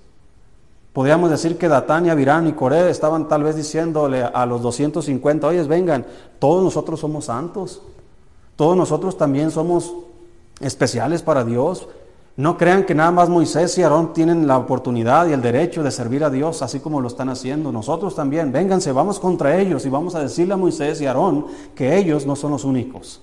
Podríamos 0.93 1.31
decir 1.31 1.57
que 1.57 1.67
Datán 1.67 2.05
y 2.05 2.09
Abirán 2.11 2.47
y 2.47 2.53
Coré 2.53 2.91
estaban 2.91 3.27
tal 3.27 3.41
vez 3.41 3.55
diciéndole 3.55 4.23
a 4.23 4.45
los 4.45 4.61
250, 4.61 5.47
oye, 5.47 5.63
vengan, 5.63 6.05
todos 6.37 6.63
nosotros 6.63 6.99
somos 6.99 7.25
santos, 7.25 7.81
todos 8.55 8.77
nosotros 8.77 9.17
también 9.17 9.49
somos 9.49 9.91
especiales 10.59 11.23
para 11.23 11.43
Dios, 11.43 11.87
no 12.35 12.57
crean 12.57 12.83
que 12.83 12.95
nada 12.95 13.11
más 13.11 13.29
Moisés 13.29 13.77
y 13.77 13.83
Aarón 13.83 14.13
tienen 14.13 14.47
la 14.47 14.57
oportunidad 14.57 15.27
y 15.27 15.33
el 15.33 15.41
derecho 15.41 15.83
de 15.83 15.91
servir 15.91 16.23
a 16.23 16.31
Dios 16.31 16.63
así 16.63 16.79
como 16.79 16.99
lo 16.99 17.07
están 17.07 17.29
haciendo. 17.29 17.71
Nosotros 17.71 18.15
también, 18.15 18.51
vénganse, 18.51 18.91
vamos 18.91 19.19
contra 19.19 19.59
ellos 19.59 19.85
y 19.85 19.89
vamos 19.89 20.15
a 20.15 20.19
decirle 20.19 20.55
a 20.55 20.57
Moisés 20.57 20.99
y 21.01 21.05
Aarón 21.05 21.45
que 21.75 21.95
ellos 21.95 22.25
no 22.25 22.35
son 22.35 22.51
los 22.51 22.63
únicos. 22.63 23.21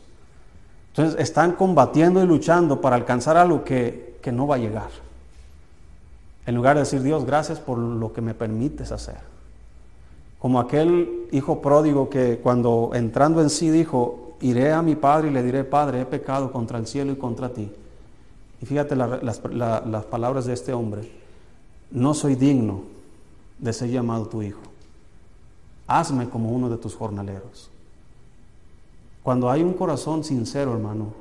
Entonces 0.90 1.20
están 1.20 1.52
combatiendo 1.52 2.22
y 2.22 2.26
luchando 2.26 2.80
para 2.80 2.94
alcanzar 2.96 3.36
algo 3.36 3.64
que, 3.64 4.18
que 4.22 4.30
no 4.30 4.46
va 4.46 4.56
a 4.56 4.58
llegar. 4.58 4.90
En 6.46 6.54
lugar 6.54 6.76
de 6.76 6.82
decir, 6.82 7.02
Dios, 7.02 7.24
gracias 7.24 7.58
por 7.58 7.78
lo 7.78 8.12
que 8.12 8.20
me 8.20 8.34
permites 8.34 8.92
hacer. 8.92 9.18
Como 10.38 10.60
aquel 10.60 11.26
hijo 11.32 11.60
pródigo 11.60 12.08
que 12.08 12.38
cuando 12.38 12.92
entrando 12.94 13.42
en 13.42 13.50
sí 13.50 13.70
dijo, 13.70 14.34
iré 14.40 14.72
a 14.72 14.82
mi 14.82 14.94
padre 14.94 15.28
y 15.28 15.32
le 15.32 15.42
diré, 15.42 15.64
Padre, 15.64 16.02
he 16.02 16.06
pecado 16.06 16.50
contra 16.52 16.78
el 16.78 16.86
cielo 16.86 17.12
y 17.12 17.16
contra 17.16 17.50
ti. 17.50 17.70
Y 18.62 18.66
fíjate 18.66 18.94
las, 18.94 19.38
palabras 20.10 20.44
de 20.44 20.52
este 20.52 20.72
hombre. 20.72 21.10
No 21.90 22.14
soy 22.14 22.34
digno 22.34 22.82
de 23.58 23.72
ser 23.72 23.90
llamado 23.90 24.26
tu 24.26 24.42
hijo. 24.42 24.60
Hazme 25.86 26.28
como 26.28 26.50
uno 26.50 26.68
de 26.68 26.76
tus 26.76 26.94
jornaleros. 26.94 27.70
Cuando 29.22 29.50
hay 29.50 29.62
un 29.62 29.74
corazón 29.74 30.24
sincero, 30.24 30.72
hermano, 30.72 31.12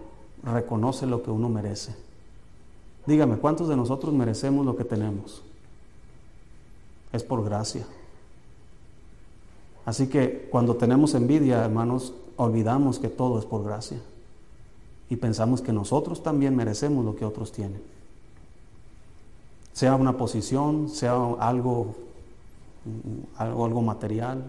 reconoce 0.43 1.05
lo 1.05 1.23
que 1.23 1.31
uno 1.31 1.49
merece. 1.49 1.95
Dígame, 3.05 3.37
¿cuántos 3.37 3.67
de 3.67 3.75
nosotros 3.75 4.13
merecemos 4.13 4.65
lo 4.65 4.75
que 4.75 4.83
tenemos? 4.83 5.41
Es 7.11 7.23
por 7.23 7.43
gracia. 7.43 7.85
Así 9.85 10.07
que 10.07 10.47
cuando 10.51 10.75
tenemos 10.75 11.15
envidia, 11.15 11.63
hermanos, 11.63 12.13
olvidamos 12.35 12.99
que 12.99 13.09
todo 13.09 13.39
es 13.39 13.45
por 13.45 13.63
gracia 13.63 13.99
y 15.09 15.15
pensamos 15.15 15.61
que 15.61 15.73
nosotros 15.73 16.21
también 16.21 16.55
merecemos 16.55 17.03
lo 17.03 17.15
que 17.15 17.25
otros 17.25 17.51
tienen. 17.51 17.81
sea 19.73 19.95
una 19.95 20.17
posición, 20.17 20.89
sea 20.89 21.13
algo, 21.39 21.95
algo, 23.37 23.65
algo 23.65 23.81
material. 23.81 24.43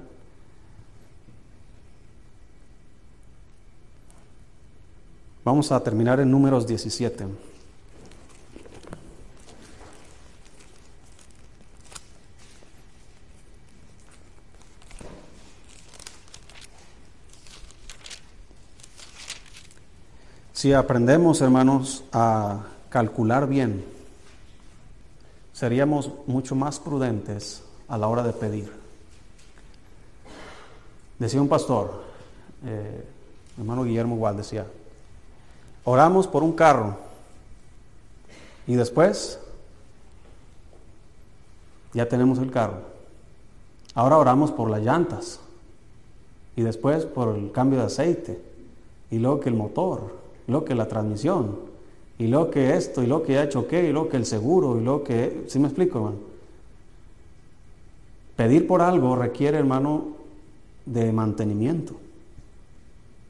Vamos 5.44 5.72
a 5.72 5.82
terminar 5.82 6.20
en 6.20 6.30
números 6.30 6.66
17. 6.66 7.26
Si 20.60 20.74
aprendemos, 20.74 21.40
hermanos, 21.40 22.04
a 22.12 22.66
calcular 22.90 23.48
bien, 23.48 23.82
seríamos 25.54 26.10
mucho 26.26 26.54
más 26.54 26.78
prudentes 26.78 27.64
a 27.88 27.96
la 27.96 28.08
hora 28.08 28.22
de 28.22 28.34
pedir. 28.34 28.70
Decía 31.18 31.40
un 31.40 31.48
pastor, 31.48 32.02
eh, 32.66 33.08
hermano 33.56 33.84
Guillermo 33.84 34.16
igual 34.16 34.36
decía, 34.36 34.66
oramos 35.84 36.26
por 36.26 36.42
un 36.42 36.52
carro 36.52 36.98
y 38.66 38.74
después 38.74 39.40
ya 41.94 42.06
tenemos 42.06 42.38
el 42.38 42.50
carro. 42.50 42.82
Ahora 43.94 44.18
oramos 44.18 44.50
por 44.50 44.68
las 44.68 44.82
llantas 44.82 45.40
y 46.54 46.60
después 46.60 47.06
por 47.06 47.34
el 47.34 47.50
cambio 47.50 47.78
de 47.78 47.86
aceite 47.86 48.42
y 49.10 49.18
luego 49.20 49.40
que 49.40 49.48
el 49.48 49.54
motor 49.54 50.19
lo 50.50 50.64
que 50.64 50.74
la 50.74 50.88
transmisión, 50.88 51.58
y 52.18 52.26
lo 52.26 52.50
que 52.50 52.76
esto, 52.76 53.02
y 53.02 53.06
lo 53.06 53.22
que 53.22 53.34
ya 53.34 53.48
choqué, 53.48 53.88
y 53.88 53.92
lo 53.92 54.08
que 54.08 54.18
el 54.18 54.26
seguro, 54.26 54.78
y 54.78 54.84
lo 54.84 55.02
que... 55.02 55.44
¿Sí 55.48 55.58
me 55.58 55.68
explico, 55.68 55.98
hermano? 55.98 56.16
Pedir 58.36 58.66
por 58.66 58.82
algo 58.82 59.16
requiere, 59.16 59.58
hermano, 59.58 60.08
de 60.84 61.12
mantenimiento. 61.12 61.94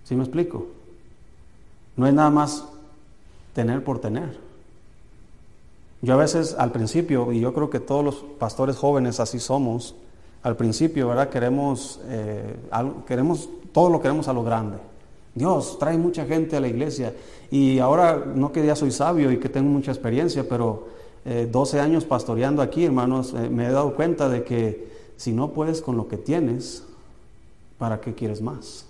¿Sí 0.05 0.17
me 0.17 0.25
explico? 0.25 0.67
No 1.97 2.07
es 2.07 2.15
nada 2.15 2.31
más 2.31 2.67
tener 3.55 3.85
por 3.85 4.01
tener. 4.01 4.39
Yo 6.03 6.15
a 6.15 6.17
veces 6.17 6.55
al 6.59 6.73
principio, 6.73 7.33
y 7.33 7.41
yo 7.41 7.53
creo 7.53 7.71
que 7.71 7.79
todos 7.79 8.05
los 8.05 8.17
pastores 8.39 8.77
jóvenes 8.77 9.21
así 9.21 9.39
somos, 9.39 9.95
al 10.43 10.57
principio, 10.57 11.09
¿verdad? 11.09 11.29
Queremos, 11.29 12.01
eh, 12.07 12.57
queremos, 13.07 13.49
todo 13.73 13.91
lo 13.91 14.01
queremos 14.01 14.27
a 14.27 14.33
lo 14.33 14.43
grande. 14.43 14.79
Dios 15.35 15.79
trae 15.79 15.97
mucha 15.97 16.25
gente 16.27 16.57
a 16.57 16.61
la 16.61 16.69
iglesia 16.69 17.15
y 17.51 17.79
ahora 17.79 18.25
no 18.35 18.53
que 18.53 18.65
ya 18.65 18.75
soy 18.75 18.91
sabio 18.91 19.31
y 19.31 19.39
que 19.39 19.49
tengo 19.49 19.71
mucha 19.71 19.93
experiencia, 19.93 20.49
pero 20.49 20.89
12 21.25 21.77
eh, 21.77 21.81
años 21.81 22.05
pastoreando 22.05 22.63
aquí, 22.63 22.85
hermanos, 22.85 23.35
eh, 23.35 23.49
me 23.49 23.67
he 23.67 23.71
dado 23.71 23.95
cuenta 23.95 24.29
de 24.29 24.43
que 24.43 24.91
si 25.17 25.33
no 25.33 25.51
puedes 25.51 25.83
con 25.83 25.97
lo 25.97 26.09
que 26.09 26.17
tienes, 26.17 26.85
¿para 27.79 28.01
qué 28.01 28.15
quieres 28.15 28.41
más? 28.41 28.87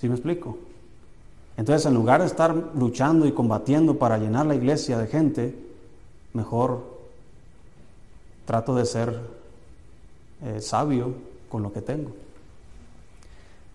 ¿Sí 0.00 0.08
me 0.08 0.14
explico? 0.14 0.58
Entonces, 1.56 1.86
en 1.86 1.94
lugar 1.94 2.20
de 2.20 2.26
estar 2.26 2.54
luchando 2.74 3.26
y 3.26 3.32
combatiendo 3.32 3.98
para 3.98 4.18
llenar 4.18 4.46
la 4.46 4.56
iglesia 4.56 4.98
de 4.98 5.06
gente, 5.06 5.54
mejor 6.32 6.82
trato 8.44 8.74
de 8.74 8.84
ser 8.84 9.20
eh, 10.42 10.60
sabio 10.60 11.14
con 11.48 11.62
lo 11.62 11.72
que 11.72 11.80
tengo 11.80 12.23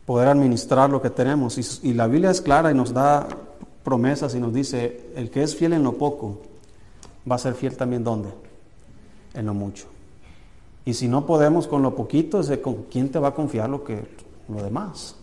poder 0.09 0.27
administrar 0.27 0.89
lo 0.89 1.03
que 1.03 1.11
tenemos. 1.11 1.59
Y, 1.83 1.93
la 1.93 2.07
Biblia 2.07 2.31
es 2.31 2.41
clara 2.41 2.71
y 2.71 2.73
nos 2.73 2.91
da 2.91 3.27
promesas 3.83 4.33
y 4.33 4.39
nos 4.39 4.51
dice, 4.51 5.11
el 5.15 5.29
que 5.29 5.43
es 5.43 5.55
fiel 5.55 5.73
en 5.73 5.83
lo 5.83 5.99
poco, 5.99 6.39
va 7.31 7.35
a 7.35 7.37
ser 7.37 7.53
fiel 7.53 7.77
también 7.77 8.03
donde? 8.03 8.29
En 9.35 9.45
lo 9.45 9.53
mucho. 9.53 9.85
Y 10.83 10.95
si 10.95 11.07
no 11.07 11.27
podemos 11.27 11.67
con 11.67 11.83
lo 11.83 11.93
poquito, 11.93 12.41
¿con 12.59 12.85
quién 12.89 13.09
te 13.11 13.19
va 13.19 13.27
a 13.27 13.33
confiar 13.35 13.69
lo, 13.69 13.83
que, 13.83 14.03
lo 14.47 14.63
demás? 14.63 15.13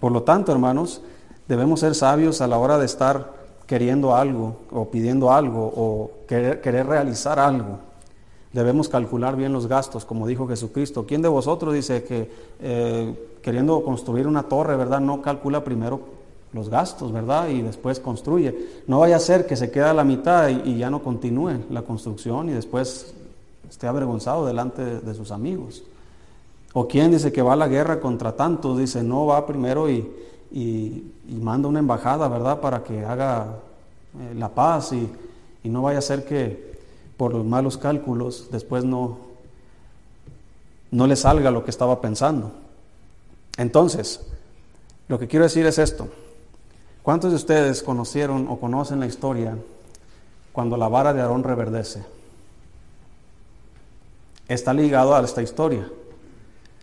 Por 0.00 0.10
lo 0.10 0.24
tanto, 0.24 0.50
hermanos, 0.50 1.00
debemos 1.46 1.78
ser 1.78 1.94
sabios 1.94 2.40
a 2.40 2.48
la 2.48 2.58
hora 2.58 2.76
de 2.76 2.86
estar 2.86 3.34
queriendo 3.68 4.16
algo 4.16 4.62
o 4.72 4.90
pidiendo 4.90 5.30
algo 5.30 5.72
o 5.76 6.10
querer, 6.26 6.88
realizar 6.88 7.38
algo. 7.38 7.78
Debemos 8.52 8.88
calcular 8.88 9.36
bien 9.36 9.52
los 9.52 9.68
gastos, 9.68 10.04
como 10.04 10.26
dijo 10.26 10.48
Jesucristo. 10.48 11.06
¿Quién 11.06 11.22
de 11.22 11.28
vosotros 11.28 11.72
dice 11.72 12.02
que 12.02 12.28
eh, 12.58 13.14
queriendo 13.44 13.84
construir 13.84 14.26
una 14.26 14.44
torre, 14.44 14.74
¿verdad? 14.74 15.00
No 15.00 15.20
calcula 15.20 15.62
primero 15.62 16.00
los 16.54 16.70
gastos, 16.70 17.12
¿verdad? 17.12 17.48
Y 17.48 17.60
después 17.60 18.00
construye. 18.00 18.82
No 18.86 19.00
vaya 19.00 19.16
a 19.16 19.20
ser 19.20 19.46
que 19.46 19.54
se 19.54 19.70
quede 19.70 19.84
a 19.84 19.92
la 19.92 20.02
mitad 20.02 20.48
y, 20.48 20.78
ya 20.78 20.88
no 20.88 21.02
continúe 21.02 21.58
la 21.68 21.82
construcción 21.82 22.48
y 22.48 22.52
después 22.52 23.12
esté 23.68 23.86
avergonzado 23.86 24.46
delante 24.46 24.82
de, 24.82 25.14
sus 25.14 25.30
amigos. 25.30 25.82
O 26.72 26.88
quien 26.88 27.10
dice 27.10 27.32
que 27.32 27.42
va 27.42 27.52
a 27.52 27.56
la 27.56 27.68
guerra 27.68 28.00
contra 28.00 28.32
tantos, 28.34 28.78
dice, 28.78 29.02
no 29.02 29.26
va 29.26 29.46
primero 29.46 29.90
y, 29.90 30.10
manda 31.28 31.68
una 31.68 31.80
embajada, 31.80 32.28
¿verdad? 32.28 32.60
Para 32.60 32.82
que 32.82 33.04
haga 33.04 33.58
eh, 34.18 34.34
la 34.34 34.48
paz 34.48 34.94
y, 34.94 35.10
no 35.68 35.82
vaya 35.82 35.98
a 35.98 36.02
ser 36.02 36.24
que 36.24 36.74
por 37.18 37.32
los 37.32 37.44
malos 37.44 37.76
cálculos 37.76 38.48
después 38.50 38.84
no, 38.84 39.18
no 40.90 41.06
le 41.06 41.16
salga 41.16 41.50
lo 41.50 41.62
que 41.62 41.70
estaba 41.70 42.00
pensando. 42.00 42.63
Entonces, 43.56 44.20
lo 45.08 45.18
que 45.18 45.28
quiero 45.28 45.44
decir 45.44 45.66
es 45.66 45.78
esto. 45.78 46.08
¿Cuántos 47.02 47.30
de 47.30 47.36
ustedes 47.36 47.82
conocieron 47.82 48.48
o 48.48 48.58
conocen 48.58 49.00
la 49.00 49.06
historia 49.06 49.56
cuando 50.52 50.76
la 50.76 50.88
vara 50.88 51.12
de 51.12 51.20
Aarón 51.20 51.44
reverdece? 51.44 52.04
Está 54.48 54.72
ligado 54.72 55.14
a 55.14 55.22
esta 55.22 55.42
historia. 55.42 55.88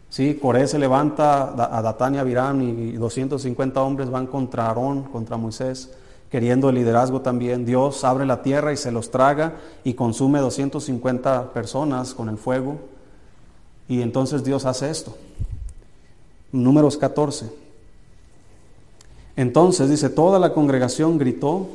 Sí, 0.10 0.38
Coré 0.42 0.68
se 0.68 0.78
levanta 0.78 1.54
a 1.54 1.82
Datán 1.82 2.16
y 2.16 2.20
y 2.20 2.92
250 2.98 3.82
hombres 3.82 4.10
van 4.10 4.28
contra 4.28 4.68
Aarón, 4.68 5.04
contra 5.04 5.38
Moisés, 5.38 5.92
queriendo 6.30 6.70
el 6.70 6.76
liderazgo 6.76 7.22
también. 7.22 7.66
Dios 7.66 8.04
abre 8.04 8.26
la 8.26 8.42
tierra 8.42 8.74
y 8.74 8.78
se 8.78 8.92
los 8.92 9.10
traga 9.10 9.56
y 9.84 9.94
consume 9.94 10.40
250 10.40 11.54
personas 11.54 12.14
con 12.14 12.30
el 12.30 12.38
fuego. 12.38 12.78
Y 13.88 14.02
entonces 14.02 14.44
Dios 14.44 14.66
hace 14.66 14.90
esto. 14.90 15.16
Números 16.52 16.98
14. 16.98 17.50
Entonces 19.36 19.90
dice, 19.90 20.10
toda 20.10 20.40
la 20.40 20.54
congregación 20.54 21.18
gritó, 21.18 21.70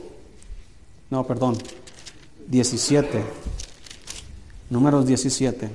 no, 1.11 1.25
perdón, 1.27 1.57
17, 2.49 3.25
números 4.71 5.07
17. 5.07 5.71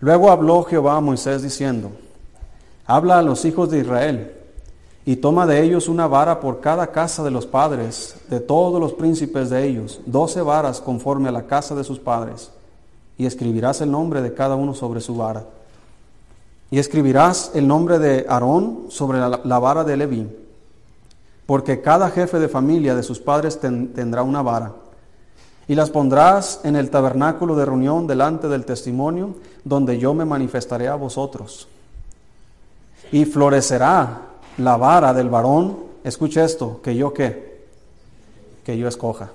Luego 0.00 0.30
habló 0.30 0.62
Jehová 0.64 0.96
a 0.96 1.00
Moisés 1.00 1.42
diciendo, 1.42 1.90
habla 2.86 3.18
a 3.18 3.22
los 3.22 3.44
hijos 3.44 3.70
de 3.70 3.80
Israel 3.80 4.32
y 5.06 5.16
toma 5.16 5.46
de 5.46 5.62
ellos 5.62 5.88
una 5.88 6.06
vara 6.06 6.40
por 6.40 6.60
cada 6.60 6.86
casa 6.86 7.22
de 7.22 7.30
los 7.30 7.46
padres, 7.46 8.16
de 8.30 8.40
todos 8.40 8.80
los 8.80 8.94
príncipes 8.94 9.50
de 9.50 9.66
ellos, 9.66 10.00
doce 10.06 10.40
varas 10.40 10.80
conforme 10.80 11.28
a 11.28 11.32
la 11.32 11.46
casa 11.46 11.74
de 11.74 11.84
sus 11.84 11.98
padres, 11.98 12.50
y 13.18 13.26
escribirás 13.26 13.80
el 13.82 13.90
nombre 13.90 14.22
de 14.22 14.32
cada 14.32 14.54
uno 14.54 14.74
sobre 14.74 15.00
su 15.00 15.16
vara. 15.16 15.44
Y 16.74 16.80
escribirás 16.80 17.52
el 17.54 17.68
nombre 17.68 18.00
de 18.00 18.26
Aarón 18.28 18.86
sobre 18.88 19.20
la, 19.20 19.58
vara 19.60 19.84
de 19.84 19.96
Leví, 19.96 20.26
porque 21.46 21.80
cada 21.80 22.10
jefe 22.10 22.40
de 22.40 22.48
familia 22.48 22.96
de 22.96 23.04
sus 23.04 23.20
padres 23.20 23.60
tendrá 23.60 24.24
una 24.24 24.42
vara. 24.42 24.72
Y 25.68 25.76
las 25.76 25.90
pondrás 25.90 26.62
en 26.64 26.74
el 26.74 26.90
tabernáculo 26.90 27.54
de 27.54 27.64
reunión 27.64 28.08
delante 28.08 28.48
del 28.48 28.64
testimonio, 28.64 29.36
donde 29.62 30.00
yo 30.00 30.14
me 30.14 30.24
manifestaré 30.24 30.88
a 30.88 30.96
vosotros. 30.96 31.68
Y 33.12 33.24
florecerá 33.24 34.22
la 34.58 34.76
vara 34.76 35.14
del 35.14 35.28
varón, 35.28 35.76
escucha 36.02 36.44
esto, 36.44 36.80
que 36.82 36.96
yo 36.96 37.14
qué, 37.14 37.68
que 38.64 38.76
yo 38.76 38.88
escoja. 38.88 39.30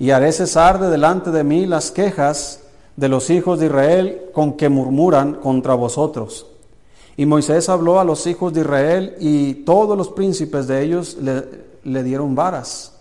Y 0.00 0.10
haré 0.10 0.32
cesar 0.32 0.80
de 0.80 0.90
delante 0.90 1.30
de 1.30 1.44
mí 1.44 1.66
las 1.66 1.92
quejas 1.92 2.58
de 3.00 3.08
los 3.08 3.30
hijos 3.30 3.58
de 3.58 3.66
Israel 3.66 4.22
con 4.34 4.58
que 4.58 4.68
murmuran 4.68 5.32
contra 5.36 5.72
vosotros. 5.72 6.46
Y 7.16 7.24
Moisés 7.24 7.70
habló 7.70 7.98
a 7.98 8.04
los 8.04 8.26
hijos 8.26 8.52
de 8.52 8.60
Israel 8.60 9.16
y 9.18 9.54
todos 9.54 9.96
los 9.96 10.10
príncipes 10.10 10.66
de 10.66 10.82
ellos 10.82 11.16
le, 11.18 12.02
dieron 12.02 12.34
varas. 12.34 12.92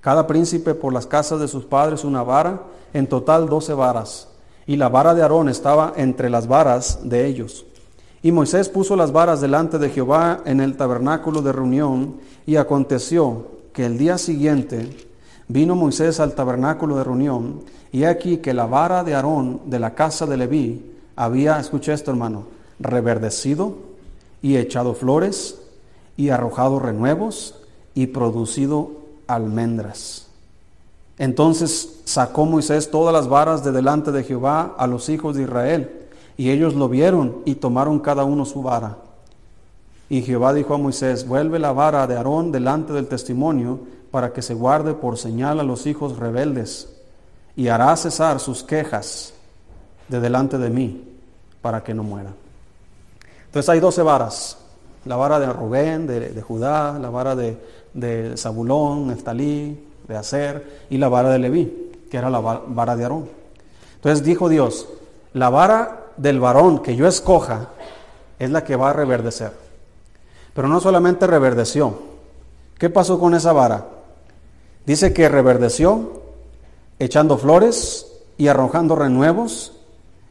Cada 0.00 0.26
príncipe 0.26 0.74
por 0.74 0.94
las 0.94 1.06
casas 1.06 1.40
de 1.40 1.48
sus 1.48 1.66
padres 1.66 2.04
una 2.04 2.22
vara, 2.22 2.62
en 2.94 3.06
total 3.06 3.50
doce 3.50 3.74
varas. 3.74 4.28
Y 4.66 4.76
la 4.76 4.88
vara 4.88 5.14
de 5.14 5.20
Aarón 5.20 5.50
estaba 5.50 5.92
entre 5.96 6.30
las 6.30 6.46
varas 6.46 7.00
de 7.02 7.26
ellos. 7.26 7.66
Y 8.22 8.32
Moisés 8.32 8.70
puso 8.70 8.96
las 8.96 9.12
varas 9.12 9.42
delante 9.42 9.76
de 9.78 9.90
Jehová 9.90 10.40
en 10.46 10.60
el 10.60 10.78
tabernáculo 10.78 11.42
de 11.42 11.52
reunión, 11.52 12.14
y 12.46 12.56
aconteció 12.56 13.46
que 13.74 13.84
el 13.84 13.98
día 13.98 14.16
siguiente 14.16 14.88
vino 15.48 15.74
Moisés 15.74 16.18
al 16.18 16.34
tabernáculo 16.34 16.96
de 16.96 17.04
reunión, 17.04 17.60
y 17.92 18.04
aquí 18.04 18.38
que 18.38 18.54
la 18.54 18.66
vara 18.66 19.04
de 19.04 19.14
Aarón 19.14 19.62
de 19.66 19.78
la 19.78 19.94
casa 19.94 20.26
de 20.26 20.36
Leví 20.36 20.92
había, 21.16 21.58
escucha 21.58 21.92
esto 21.92 22.10
hermano, 22.10 22.44
reverdecido 22.78 23.74
y 24.42 24.56
echado 24.56 24.94
flores 24.94 25.60
y 26.16 26.30
arrojado 26.30 26.78
renuevos 26.78 27.54
y 27.94 28.08
producido 28.08 28.92
almendras. 29.26 30.26
Entonces 31.18 32.00
sacó 32.04 32.46
Moisés 32.46 32.90
todas 32.90 33.12
las 33.12 33.28
varas 33.28 33.64
de 33.64 33.72
delante 33.72 34.12
de 34.12 34.22
Jehová 34.22 34.74
a 34.78 34.86
los 34.86 35.08
hijos 35.08 35.36
de 35.36 35.42
Israel, 35.42 35.90
y 36.36 36.50
ellos 36.50 36.74
lo 36.74 36.88
vieron 36.88 37.38
y 37.44 37.56
tomaron 37.56 37.98
cada 37.98 38.24
uno 38.24 38.44
su 38.44 38.62
vara. 38.62 38.98
Y 40.08 40.22
Jehová 40.22 40.54
dijo 40.54 40.74
a 40.74 40.78
Moisés, 40.78 41.26
vuelve 41.26 41.58
la 41.58 41.72
vara 41.72 42.06
de 42.06 42.16
Aarón 42.16 42.52
delante 42.52 42.92
del 42.92 43.08
testimonio, 43.08 43.80
para 44.10 44.32
que 44.32 44.40
se 44.40 44.54
guarde 44.54 44.94
por 44.94 45.18
señal 45.18 45.60
a 45.60 45.64
los 45.64 45.86
hijos 45.86 46.16
rebeldes, 46.16 46.97
y 47.58 47.66
hará 47.66 47.96
cesar 47.96 48.38
sus 48.38 48.62
quejas 48.62 49.34
de 50.06 50.20
delante 50.20 50.58
de 50.58 50.70
mí, 50.70 51.04
para 51.60 51.82
que 51.82 51.92
no 51.92 52.04
muera. 52.04 52.30
Entonces 53.46 53.68
hay 53.68 53.80
doce 53.80 54.00
varas, 54.00 54.58
la 55.04 55.16
vara 55.16 55.40
de 55.40 55.52
Rubén, 55.52 56.06
de, 56.06 56.40
Judá, 56.40 56.96
la 57.00 57.10
vara 57.10 57.34
de, 57.34 57.58
de 57.94 58.36
Zabulón, 58.36 59.08
Neftalí, 59.08 59.76
de 60.06 60.16
Aser, 60.16 60.86
y 60.88 60.98
la 60.98 61.08
vara 61.08 61.30
de 61.30 61.40
Leví, 61.40 61.90
que 62.08 62.16
era 62.16 62.30
la 62.30 62.38
vara 62.38 62.94
de 62.94 63.02
Aarón. 63.02 63.28
Entonces 63.96 64.24
dijo 64.24 64.48
Dios, 64.48 64.86
la 65.32 65.50
vara 65.50 66.04
del 66.16 66.38
varón 66.38 66.78
que 66.80 66.94
yo 66.94 67.08
escoja 67.08 67.70
es 68.38 68.50
la 68.50 68.62
que 68.62 68.76
va 68.76 68.90
a 68.90 68.92
reverdecer. 68.92 69.50
Pero 70.54 70.68
no 70.68 70.78
solamente 70.78 71.26
reverdeció. 71.26 71.98
¿Qué 72.78 72.88
pasó 72.88 73.18
con 73.18 73.34
esa 73.34 73.52
vara? 73.52 73.84
Dice 74.86 75.12
que 75.12 75.28
reverdeció 75.28 76.27
echando 76.98 77.38
flores 77.38 78.06
y 78.36 78.48
arrojando 78.48 78.96
renuevos 78.96 79.72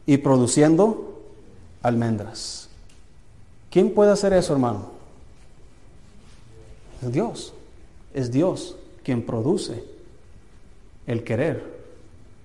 y 0.06 0.18
produciendo 0.18 1.20
almendras. 1.82 2.68
¿Quién 3.70 3.92
puede 3.94 4.12
hacer 4.12 4.32
eso, 4.32 4.52
hermano? 4.52 4.86
Es 7.02 7.12
Dios. 7.12 7.52
Es 8.14 8.30
Dios 8.30 8.76
quien 9.02 9.24
produce 9.24 9.84
el 11.06 11.24
querer 11.24 11.78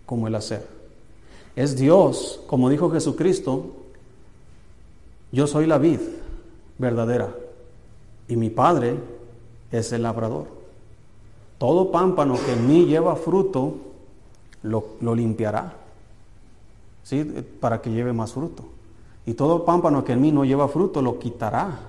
como 0.06 0.28
el 0.28 0.36
hacer. 0.36 0.68
Es 1.56 1.76
Dios, 1.76 2.42
como 2.48 2.70
dijo 2.70 2.92
Jesucristo, 2.92 3.72
yo 5.32 5.48
soy 5.48 5.66
la 5.66 5.78
vid 5.78 6.00
verdadera 6.78 7.34
y 8.28 8.36
mi 8.36 8.50
Padre 8.50 8.96
es 9.72 9.92
el 9.92 10.04
labrador. 10.04 10.48
Todo 11.58 11.92
pámpano 11.92 12.38
que 12.46 12.54
en 12.54 12.68
mí 12.68 12.86
lleva 12.86 13.16
fruto, 13.16 13.76
lo, 14.64 15.16
limpiará, 15.16 15.74
¿sí? 17.04 17.24
para 17.60 17.82
que 17.82 17.92
lleve 17.92 18.14
más 18.14 18.34
fruto. 18.34 18.64
Y 19.26 19.34
todo 19.36 19.64
pámpano 19.64 20.04
que 20.04 20.14
en 20.14 20.22
mí 20.22 20.32
no 20.32 20.44
lleva 20.44 20.68
fruto, 20.68 21.02
lo 21.02 21.20
quitará. 21.20 21.80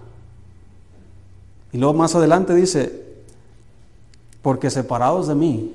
Y 1.73 1.79
luego 1.79 1.95
más 1.95 2.15
adelante 2.15 2.55
dice, 2.55 3.05
porque 4.43 4.71
separados 4.71 5.27
de 5.27 5.35
mí, 5.35 5.75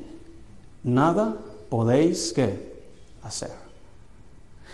nada 0.84 1.36
podéis 1.70 2.32
que 2.34 2.84
hacer. 3.24 3.52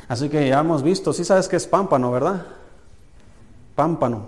Así 0.07 0.29
que 0.29 0.47
ya 0.47 0.59
hemos 0.59 0.83
visto, 0.83 1.13
sí 1.13 1.23
sabes 1.23 1.47
que 1.47 1.55
es 1.55 1.65
pámpano, 1.65 2.11
¿verdad? 2.11 2.45
Pámpano. 3.73 4.27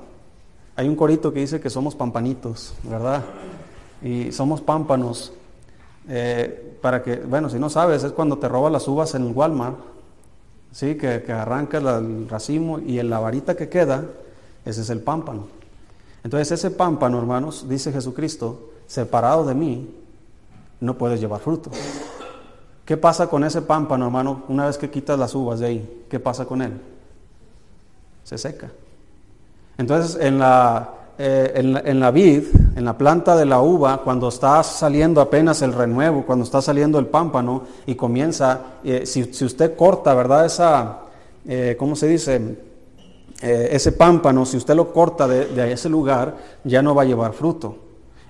Hay 0.76 0.88
un 0.88 0.96
corito 0.96 1.32
que 1.32 1.42
dice 1.42 1.60
que 1.60 1.70
somos 1.70 1.96
pampanitos, 1.96 2.74
¿verdad? 2.84 3.24
Y 4.02 4.32
somos 4.32 4.62
pámpanos. 4.62 5.34
Eh, 6.10 6.78
para 6.82 7.04
que, 7.04 7.18
bueno, 7.18 7.50
si 7.50 7.60
no 7.60 7.70
sabes, 7.70 8.04
es 8.04 8.12
cuando 8.12 8.38
te 8.38 8.48
roban 8.48 8.74
las 8.74 8.88
uvas 8.88 9.14
en 9.16 9.28
el 9.28 9.34
Walmart, 9.34 9.78
¿sí? 10.72 10.96
Que, 10.96 11.24
que 11.24 11.32
arrancas 11.32 11.84
el 11.84 12.30
racimo 12.30 12.80
y 12.80 13.00
en 13.00 13.10
la 13.10 13.20
varita 13.20 13.56
que 13.56 13.70
queda, 13.70 14.06
ese 14.66 14.82
es 14.82 14.90
el 14.90 15.02
pámpano. 15.02 15.48
Entonces 16.24 16.52
ese 16.52 16.72
pámpano, 16.72 17.18
hermanos, 17.18 17.68
dice 17.70 17.92
Jesucristo, 17.92 18.72
separado 18.88 19.46
de 19.46 19.56
mí, 19.56 19.90
no 20.80 20.98
puedes 20.98 21.20
llevar 21.20 21.42
fruto. 21.42 21.72
¿Qué 22.86 22.96
pasa 22.96 23.28
con 23.28 23.44
ese 23.44 23.62
pámpano, 23.62 24.06
hermano, 24.06 24.44
una 24.48 24.68
vez 24.68 24.78
que 24.78 24.90
quitas 24.90 25.20
las 25.20 25.36
uvas 25.36 25.60
de 25.60 25.68
ahí? 25.68 26.06
¿Qué 26.10 26.20
pasa 26.20 26.46
con 26.46 26.62
él? 26.62 26.74
Se 28.24 28.38
seca. 28.38 28.72
Entonces, 29.78 30.18
en 30.22 30.40
la, 30.40 30.94
eh, 31.18 31.52
en, 31.56 32.00
la, 32.00 32.12
vid, 32.12 32.44
en 32.78 32.86
la 32.86 32.96
planta 32.96 33.36
de 33.36 33.46
la 33.46 33.60
uva, 33.60 34.04
cuando 34.04 34.28
está 34.28 34.62
saliendo 34.62 35.20
apenas 35.20 35.64
el 35.64 35.74
renuevo, 35.74 36.24
cuando 36.28 36.46
está 36.46 36.62
saliendo 36.62 37.00
el 37.00 37.08
pámpano 37.08 37.64
y 37.88 37.96
comienza, 37.96 38.62
eh, 38.84 39.04
si, 39.08 39.24
usted 39.24 39.76
corta, 39.76 40.14
¿verdad? 40.14 40.46
Esa, 40.46 41.00
eh, 41.48 41.76
¿cómo 41.78 41.96
se 41.96 42.08
dice? 42.08 42.68
ese 43.40 43.92
pámpano, 43.92 44.48
si 44.48 44.58
usted 44.58 44.76
lo 44.76 44.92
corta 44.92 45.28
de, 45.28 45.72
ese 45.72 45.90
lugar, 45.90 46.38
ya 46.64 46.82
no 46.82 46.96
va 46.96 47.04
a 47.04 47.06
llevar 47.06 47.34
fruto. 47.34 47.78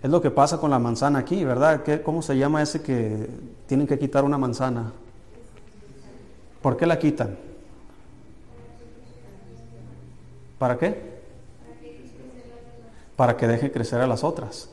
Es 0.03 0.09
lo 0.09 0.21
que 0.21 0.31
pasa 0.31 0.57
con 0.57 0.69
la 0.69 0.79
manzana 0.79 1.19
aquí, 1.19 1.45
¿verdad? 1.45 1.81
¿Qué, 1.83 2.01
¿Cómo 2.01 2.21
se 2.21 2.37
llama 2.37 2.61
ese 2.61 2.81
que 2.81 3.29
tienen 3.67 3.87
que 3.87 3.97
quitar 3.97 4.25
una 4.25 4.37
manzana? 4.37 4.91
¿Por 6.61 6.75
qué 6.75 6.85
la 6.85 6.99
quitan? 6.99 7.37
¿Para 10.57 10.77
qué? 10.77 11.16
Para 13.17 13.35
que 13.35 13.47
deje 13.47 13.71
crecer 13.73 13.99
a 13.99 14.07
las 14.07 14.23
otras. 14.23 14.69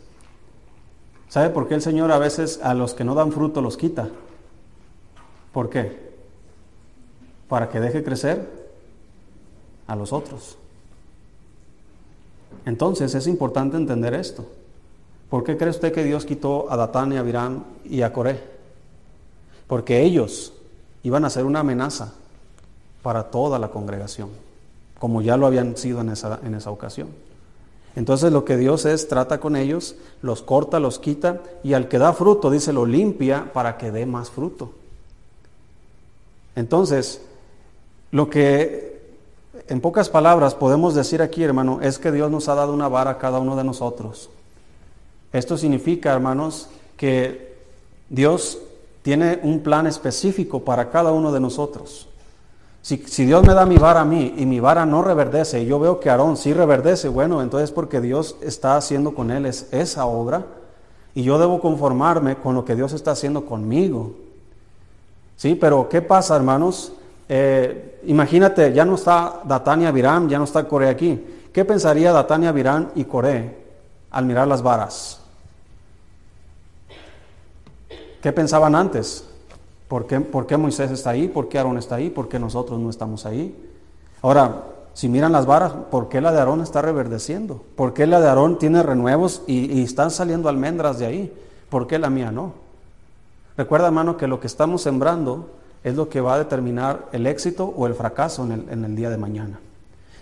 ¿Sabe 1.29 1.51
por 1.51 1.67
qué 1.67 1.75
el 1.75 1.83
Señor 1.83 2.13
a 2.13 2.19
veces 2.19 2.61
a 2.63 2.75
los 2.75 2.95
que 2.95 3.03
no 3.03 3.17
dan 3.17 3.33
fruto 3.33 3.61
los 3.61 3.77
quita? 3.77 4.09
¿Por 5.53 5.69
qué? 5.69 6.13
Para 7.49 7.69
que 7.69 7.81
deje 7.81 8.05
crecer 8.05 8.49
a 9.89 9.97
los 9.97 10.13
otros. 10.13 10.59
Entonces 12.67 13.15
es 13.17 13.27
importante 13.27 13.77
entender 13.77 14.15
esto. 14.15 14.47
¿Por 15.29 15.43
qué 15.43 15.57
cree 15.57 15.71
usted 15.71 15.93
que 15.93 16.05
Dios 16.05 16.25
quitó 16.25 16.71
a 16.71 16.77
Datán 16.77 17.13
y 17.13 17.17
a 17.17 17.21
Abiram 17.21 17.65
y 17.85 18.03
a 18.03 18.13
Coré? 18.13 18.41
Porque 19.67 20.03
ellos 20.03 20.53
iban 21.03 21.25
a 21.25 21.31
ser 21.31 21.45
una 21.45 21.61
amenaza 21.61 22.13
para 23.03 23.25
toda 23.25 23.59
la 23.59 23.69
congregación, 23.69 24.31
como 24.99 25.21
ya 25.21 25.37
lo 25.37 25.47
habían 25.47 25.77
sido 25.77 26.01
en 26.01 26.11
esa, 26.11 26.41
en 26.45 26.55
esa 26.55 26.71
ocasión. 26.71 27.09
Entonces 27.97 28.33
lo 28.33 28.45
que 28.45 28.57
Dios 28.57 28.85
es, 28.87 29.09
trata 29.09 29.39
con 29.39 29.57
ellos, 29.57 29.97
los 30.21 30.43
corta, 30.43 30.81
los 30.81 30.99
quita, 30.99 31.43
y 31.63 31.75
al 31.75 31.89
que 31.89 31.99
da 31.99 32.13
fruto, 32.13 32.51
dice, 32.51 32.73
lo 32.73 32.87
limpia 32.87 33.53
para 33.53 33.79
que 33.79 33.91
dé 33.93 34.05
más 34.05 34.31
fruto. 34.31 34.73
Entonces, 36.57 37.23
lo 38.11 38.31
que 38.31 39.03
en 39.69 39.81
pocas 39.81 40.09
palabras 40.09 40.55
podemos 40.55 40.95
decir 40.95 41.23
aquí, 41.23 41.43
hermano, 41.43 41.81
es 41.83 41.99
que 41.99 42.11
Dios 42.11 42.31
nos 42.31 42.49
ha 42.49 42.55
dado 42.55 42.73
una 42.73 42.89
vara 42.89 43.13
a 43.13 43.19
cada 43.19 43.39
uno 43.39 43.57
de 43.57 43.65
nosotros 43.65 44.31
esto 45.35 45.59
significa, 45.59 46.13
hermanos, 46.13 46.69
que 46.97 47.57
Dios 48.09 48.59
tiene 49.03 49.41
un 49.43 49.65
plan 49.65 49.89
específico 49.89 50.65
para 50.65 50.91
cada 50.91 51.11
uno 51.11 51.33
de 51.33 51.41
nosotros. 51.41 52.07
Si, 52.85 53.25
Dios 53.25 53.47
me 53.47 53.55
da 53.55 53.65
mi 53.65 53.79
vara 53.79 54.03
a 54.03 54.05
mí 54.05 54.35
y 54.37 54.45
mi 54.45 54.61
vara 54.61 54.85
no 54.85 55.01
reverdece, 55.01 55.63
y 55.63 55.65
yo 55.65 55.81
veo 55.81 56.01
que 56.01 56.11
Aarón 56.11 56.37
sí 56.37 56.53
reverdece, 56.53 57.09
bueno, 57.09 57.41
entonces 57.41 57.71
porque 57.71 58.03
Dios 58.03 58.37
está 58.43 58.77
haciendo 58.77 59.15
con 59.15 59.31
él 59.31 59.47
es 59.47 59.69
esa 59.73 60.05
obra, 60.05 60.45
y 61.15 61.23
yo 61.23 61.39
debo 61.39 61.63
conformarme 61.63 62.37
con 62.37 62.55
lo 62.55 62.67
que 62.67 62.77
Dios 62.77 62.93
está 62.93 63.13
haciendo 63.13 63.47
conmigo. 63.47 64.13
Sí, 65.35 65.55
pero 65.55 65.89
¿qué 65.89 66.03
pasa, 66.03 66.37
hermanos? 66.37 66.93
Eh, 67.27 68.03
imagínate, 68.05 68.75
ya 68.75 68.85
no 68.85 68.97
está 68.97 69.41
Datania 69.45 69.91
Virán, 69.91 70.29
ya 70.29 70.37
no 70.37 70.45
está 70.45 70.69
Coré 70.69 70.91
aquí. 70.91 71.25
¿Qué 71.55 71.65
pensaría 71.65 72.13
Datania 72.13 72.53
Virán 72.53 72.91
y 72.97 73.05
Coré 73.05 73.65
al 74.11 74.27
mirar 74.27 74.47
las 74.47 74.61
varas? 74.61 75.23
¿Qué 78.21 78.31
pensaban 78.31 78.75
antes? 78.75 79.27
¿Por 79.95 80.47
qué, 80.49 80.57
Moisés 80.57 80.91
está 80.91 81.11
ahí? 81.11 81.29
¿Por 81.29 81.49
qué 81.49 81.59
Aarón 81.59 81.79
está 81.79 81.95
ahí? 81.95 82.11
¿Por 82.11 82.29
qué 82.29 82.41
nosotros 82.41 82.81
no 82.81 82.91
estamos 82.91 83.27
ahí? 83.27 83.55
Ahora, 84.23 84.65
si 84.93 85.09
miran 85.09 85.31
las 85.31 85.47
varas, 85.47 85.73
¿por 85.89 86.09
qué 86.09 86.21
la 86.21 86.33
de 86.33 86.41
Aarón 86.41 86.63
está 86.63 86.83
reverdeciendo? 86.83 87.63
¿Por 87.77 87.95
qué 87.95 88.09
la 88.09 88.21
de 88.21 88.27
Aarón 88.27 88.59
tiene 88.59 88.83
renuevos 88.83 89.43
y, 89.47 89.85
están 89.85 90.11
saliendo 90.11 90.49
almendras 90.49 90.99
de 90.99 91.07
ahí? 91.07 91.33
¿Por 91.69 91.87
qué 91.87 92.01
la 92.01 92.11
mía 92.11 92.33
no? 92.33 92.55
Recuerda, 93.57 93.87
hermano, 93.87 94.17
que 94.17 94.27
lo 94.27 94.41
que 94.41 94.49
estamos 94.49 94.83
sembrando 94.83 95.51
es 95.85 95.95
lo 95.95 96.09
que 96.09 96.21
va 96.21 96.35
a 96.35 96.39
determinar 96.39 97.07
el 97.13 97.29
éxito 97.29 97.65
o 97.65 97.87
el 97.87 97.95
fracaso 97.95 98.43
en 98.43 98.51
el, 98.51 98.69
en 98.71 98.85
el 98.85 98.97
día 98.97 99.11
de 99.11 99.17
mañana. 99.17 99.61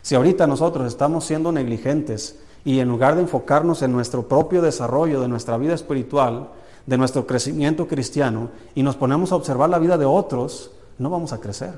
Si 0.03 0.15
ahorita 0.15 0.47
nosotros 0.47 0.87
estamos 0.87 1.25
siendo 1.25 1.51
negligentes 1.51 2.39
y 2.63 2.81
en 2.81 2.89
lugar 2.89 3.15
de 3.15 3.23
enfocarnos 3.23 3.81
en 3.81 3.93
nuestro 3.93 4.29
propio 4.29 4.61
desarrollo 4.61 5.23
de 5.23 5.29
nuestra 5.29 5.57
vida 5.57 5.73
espiritual, 5.73 6.51
de 6.87 6.99
nuestro 6.99 7.27
crecimiento 7.27 7.87
cristiano 7.87 8.49
y 8.75 8.83
nos 8.83 8.97
ponemos 8.97 9.33
a 9.33 9.37
observar 9.37 9.71
la 9.71 9.79
vida 9.79 9.99
de 9.99 10.05
otros, 10.05 10.71
no 10.99 11.11
vamos 11.11 11.33
a 11.33 11.41
crecer, 11.41 11.75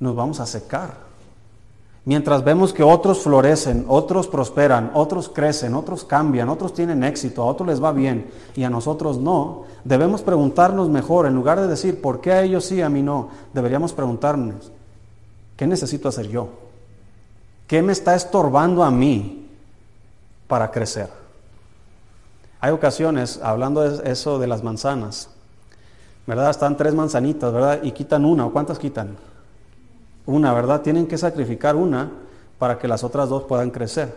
nos 0.00 0.14
vamos 0.14 0.40
a 0.40 0.46
secar. 0.46 1.06
Mientras 2.04 2.44
vemos 2.44 2.72
que 2.72 2.84
otros 2.84 3.18
florecen, 3.18 3.84
otros 3.88 4.28
prosperan, 4.28 4.92
otros 4.94 5.28
crecen, 5.28 5.74
otros 5.74 6.04
cambian, 6.04 6.48
otros 6.48 6.72
tienen 6.72 7.02
éxito, 7.02 7.42
a 7.42 7.46
otros 7.46 7.68
les 7.68 7.82
va 7.82 7.90
bien 7.90 8.30
y 8.54 8.62
a 8.62 8.70
nosotros 8.70 9.18
no, 9.18 9.64
debemos 9.82 10.22
preguntarnos 10.22 10.88
mejor, 10.88 11.26
en 11.26 11.34
lugar 11.34 11.60
de 11.60 11.66
decir, 11.66 12.00
¿por 12.00 12.20
qué 12.20 12.32
a 12.32 12.42
ellos 12.42 12.64
sí, 12.64 12.80
a 12.80 12.88
mí 12.88 13.02
no? 13.02 13.30
Deberíamos 13.52 13.92
preguntarnos, 13.92 14.70
¿qué 15.56 15.66
necesito 15.66 16.08
hacer 16.08 16.28
yo? 16.28 16.48
¿Qué 17.66 17.82
me 17.82 17.92
está 17.92 18.14
estorbando 18.14 18.84
a 18.84 18.90
mí 18.92 19.48
para 20.46 20.70
crecer? 20.70 21.25
Hay 22.66 22.72
ocasiones, 22.72 23.38
hablando 23.44 23.88
de 23.88 24.10
eso 24.10 24.40
de 24.40 24.48
las 24.48 24.64
manzanas, 24.64 25.28
¿verdad? 26.26 26.50
Están 26.50 26.76
tres 26.76 26.96
manzanitas, 26.96 27.52
¿verdad? 27.52 27.78
Y 27.84 27.92
quitan 27.92 28.24
una, 28.24 28.44
¿o 28.44 28.52
cuántas 28.52 28.80
quitan? 28.80 29.16
Una, 30.26 30.52
¿verdad? 30.52 30.80
Tienen 30.80 31.06
que 31.06 31.16
sacrificar 31.16 31.76
una 31.76 32.10
para 32.58 32.76
que 32.76 32.88
las 32.88 33.04
otras 33.04 33.28
dos 33.28 33.44
puedan 33.44 33.70
crecer. 33.70 34.16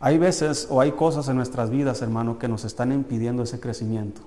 Hay 0.00 0.18
veces 0.18 0.66
o 0.70 0.80
hay 0.80 0.90
cosas 0.90 1.28
en 1.28 1.36
nuestras 1.36 1.70
vidas, 1.70 2.02
hermano, 2.02 2.36
que 2.36 2.48
nos 2.48 2.64
están 2.64 2.90
impidiendo 2.90 3.44
ese 3.44 3.60
crecimiento. 3.60 4.22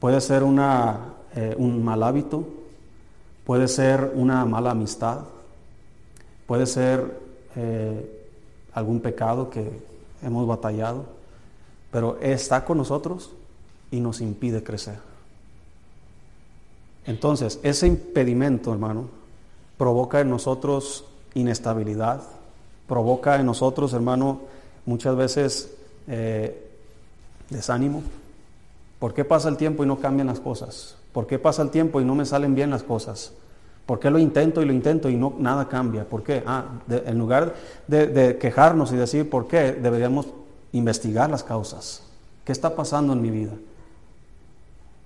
Puede 0.00 0.20
ser 0.20 0.42
una, 0.42 0.98
eh, 1.34 1.54
un 1.56 1.82
mal 1.82 2.02
hábito, 2.02 2.46
puede 3.46 3.68
ser 3.68 4.12
una 4.14 4.44
mala 4.44 4.72
amistad, 4.72 5.20
puede 6.46 6.66
ser 6.66 7.22
eh, 7.56 8.26
algún 8.74 9.00
pecado 9.00 9.48
que 9.48 9.80
hemos 10.22 10.46
batallado, 10.46 11.23
pero 11.94 12.18
está 12.20 12.64
con 12.64 12.78
nosotros 12.78 13.30
y 13.92 14.00
nos 14.00 14.20
impide 14.20 14.64
crecer. 14.64 14.96
Entonces, 17.06 17.60
ese 17.62 17.86
impedimento, 17.86 18.72
hermano, 18.72 19.04
provoca 19.78 20.18
en 20.18 20.28
nosotros 20.28 21.04
inestabilidad, 21.34 22.20
provoca 22.88 23.36
en 23.36 23.46
nosotros, 23.46 23.92
hermano, 23.92 24.40
muchas 24.86 25.14
veces 25.14 25.72
eh, 26.08 26.68
desánimo. 27.48 28.02
¿Por 28.98 29.14
qué 29.14 29.24
pasa 29.24 29.48
el 29.48 29.56
tiempo 29.56 29.84
y 29.84 29.86
no 29.86 30.00
cambian 30.00 30.26
las 30.26 30.40
cosas? 30.40 30.96
¿Por 31.12 31.28
qué 31.28 31.38
pasa 31.38 31.62
el 31.62 31.70
tiempo 31.70 32.00
y 32.00 32.04
no 32.04 32.16
me 32.16 32.26
salen 32.26 32.56
bien 32.56 32.70
las 32.70 32.82
cosas? 32.82 33.34
¿Por 33.86 34.00
qué 34.00 34.10
lo 34.10 34.18
intento 34.18 34.60
y 34.60 34.64
lo 34.64 34.72
intento 34.72 35.08
y 35.08 35.14
no 35.14 35.34
nada 35.38 35.68
cambia? 35.68 36.08
¿Por 36.08 36.24
qué? 36.24 36.42
Ah, 36.44 36.64
en 36.90 37.16
lugar 37.16 37.54
de, 37.86 38.36
quejarnos 38.40 38.90
y 38.90 38.96
decir 38.96 39.30
por 39.30 39.46
qué, 39.46 39.70
deberíamos 39.70 40.26
investigar 40.74 41.30
las 41.30 41.42
causas. 41.42 42.02
¿Qué 42.44 42.52
está 42.52 42.74
pasando 42.74 43.12
en 43.12 43.22
mi 43.22 43.30
vida? 43.30 43.52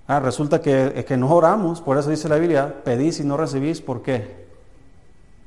Ah, 0.07 0.19
resulta 0.21 0.61
que, 0.61 1.05
que 1.07 1.17
no 1.17 1.31
oramos, 1.31 1.81
por 1.81 1.99
eso 1.99 2.11
dice 2.11 2.29
la 2.29 2.37
Biblia, 2.37 2.83
pedís 2.83 3.21
y 3.21 3.25
no 3.25 3.37
recibís, 3.37 3.81
¿por 3.81 4.03
qué? 4.03 4.49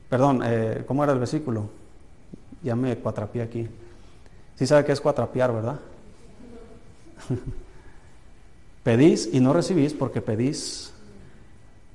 Perdón, 0.07 0.41
eh, 0.45 0.84
¿cómo 0.88 1.03
era 1.03 1.13
el 1.13 1.19
versículo? 1.19 1.69
Ya 2.61 2.76
me 2.76 2.95
cuatrapié 2.97 3.41
aquí. 3.41 3.67
Sí 4.55 4.67
sabe 4.67 4.86
que 4.86 4.91
es 4.91 5.01
cuatrapiar, 5.01 5.51
¿verdad? 5.51 5.80
pedís 8.84 9.30
y 9.34 9.39
no 9.39 9.53
recibís 9.53 9.93
porque 9.93 10.22
pedís. 10.22 10.93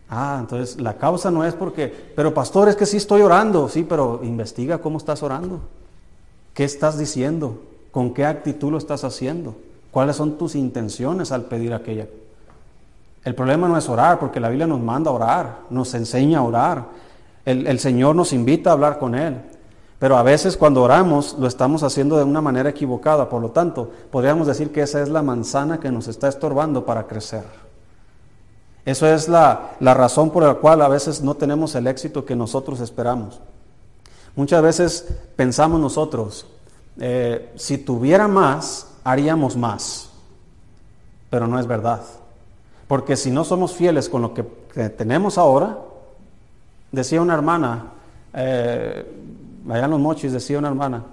Ah, 0.08 0.38
entonces 0.40 0.80
la 0.80 0.94
causa 0.94 1.30
no 1.30 1.44
es 1.44 1.54
porque, 1.54 2.12
pero 2.16 2.34
pastor, 2.34 2.68
es 2.68 2.74
que 2.74 2.86
sí 2.86 2.96
estoy 2.96 3.22
orando, 3.22 3.68
sí, 3.68 3.84
pero 3.88 4.20
investiga 4.24 4.78
cómo 4.78 4.98
estás 4.98 5.22
orando. 5.22 5.60
¿Qué 6.54 6.64
estás 6.64 6.98
diciendo? 6.98 7.60
¿Con 7.96 8.12
qué 8.12 8.26
actitud 8.26 8.70
lo 8.70 8.76
estás 8.76 9.04
haciendo? 9.04 9.56
¿Cuáles 9.90 10.16
son 10.16 10.36
tus 10.36 10.54
intenciones 10.54 11.32
al 11.32 11.46
pedir 11.46 11.72
aquella? 11.72 12.06
El 13.24 13.34
problema 13.34 13.68
no 13.68 13.78
es 13.78 13.88
orar, 13.88 14.18
porque 14.18 14.38
la 14.38 14.50
Biblia 14.50 14.66
nos 14.66 14.82
manda 14.82 15.10
a 15.10 15.14
orar, 15.14 15.60
nos 15.70 15.94
enseña 15.94 16.40
a 16.40 16.42
orar. 16.42 16.84
El, 17.46 17.66
el 17.66 17.78
Señor 17.78 18.14
nos 18.14 18.34
invita 18.34 18.68
a 18.68 18.74
hablar 18.74 18.98
con 18.98 19.14
Él. 19.14 19.40
Pero 19.98 20.18
a 20.18 20.22
veces 20.22 20.58
cuando 20.58 20.82
oramos 20.82 21.36
lo 21.38 21.46
estamos 21.46 21.82
haciendo 21.82 22.18
de 22.18 22.24
una 22.24 22.42
manera 22.42 22.68
equivocada, 22.68 23.30
por 23.30 23.40
lo 23.40 23.52
tanto, 23.52 23.90
podríamos 24.10 24.46
decir 24.46 24.72
que 24.72 24.82
esa 24.82 25.00
es 25.00 25.08
la 25.08 25.22
manzana 25.22 25.80
que 25.80 25.90
nos 25.90 26.06
está 26.06 26.28
estorbando 26.28 26.84
para 26.84 27.06
crecer. 27.06 27.44
Eso 28.84 29.06
es 29.06 29.26
la, 29.26 29.70
razón 29.80 30.28
por 30.28 30.42
la 30.42 30.52
cual 30.56 30.82
a 30.82 30.88
veces 30.88 31.22
no 31.22 31.34
tenemos 31.34 31.74
el 31.74 31.86
éxito 31.86 32.26
que 32.26 32.36
nosotros 32.36 32.80
esperamos. 32.80 33.40
Muchas 34.34 34.60
veces 34.60 35.08
pensamos 35.34 35.80
nosotros, 35.80 36.46
eh, 36.98 37.52
si 37.56 37.78
tuviera 37.78 38.28
más, 38.28 38.88
haríamos 39.04 39.56
más, 39.56 40.10
pero 41.30 41.46
no 41.46 41.58
es 41.58 41.66
verdad. 41.66 42.02
Porque 42.88 43.16
si 43.16 43.30
no 43.30 43.44
somos 43.44 43.74
fieles 43.74 44.08
con 44.08 44.22
lo 44.22 44.32
que, 44.32 44.42
tenemos 44.90 45.38
ahora, 45.38 45.78
decía 46.92 47.20
una 47.20 47.34
hermana, 47.34 47.92
eh, 48.34 49.04
allá 49.68 49.84
en 49.84 49.90
los 49.90 50.00
mochis 50.00 50.32
decía 50.32 50.58
una 50.58 50.68
hermana 50.68 51.04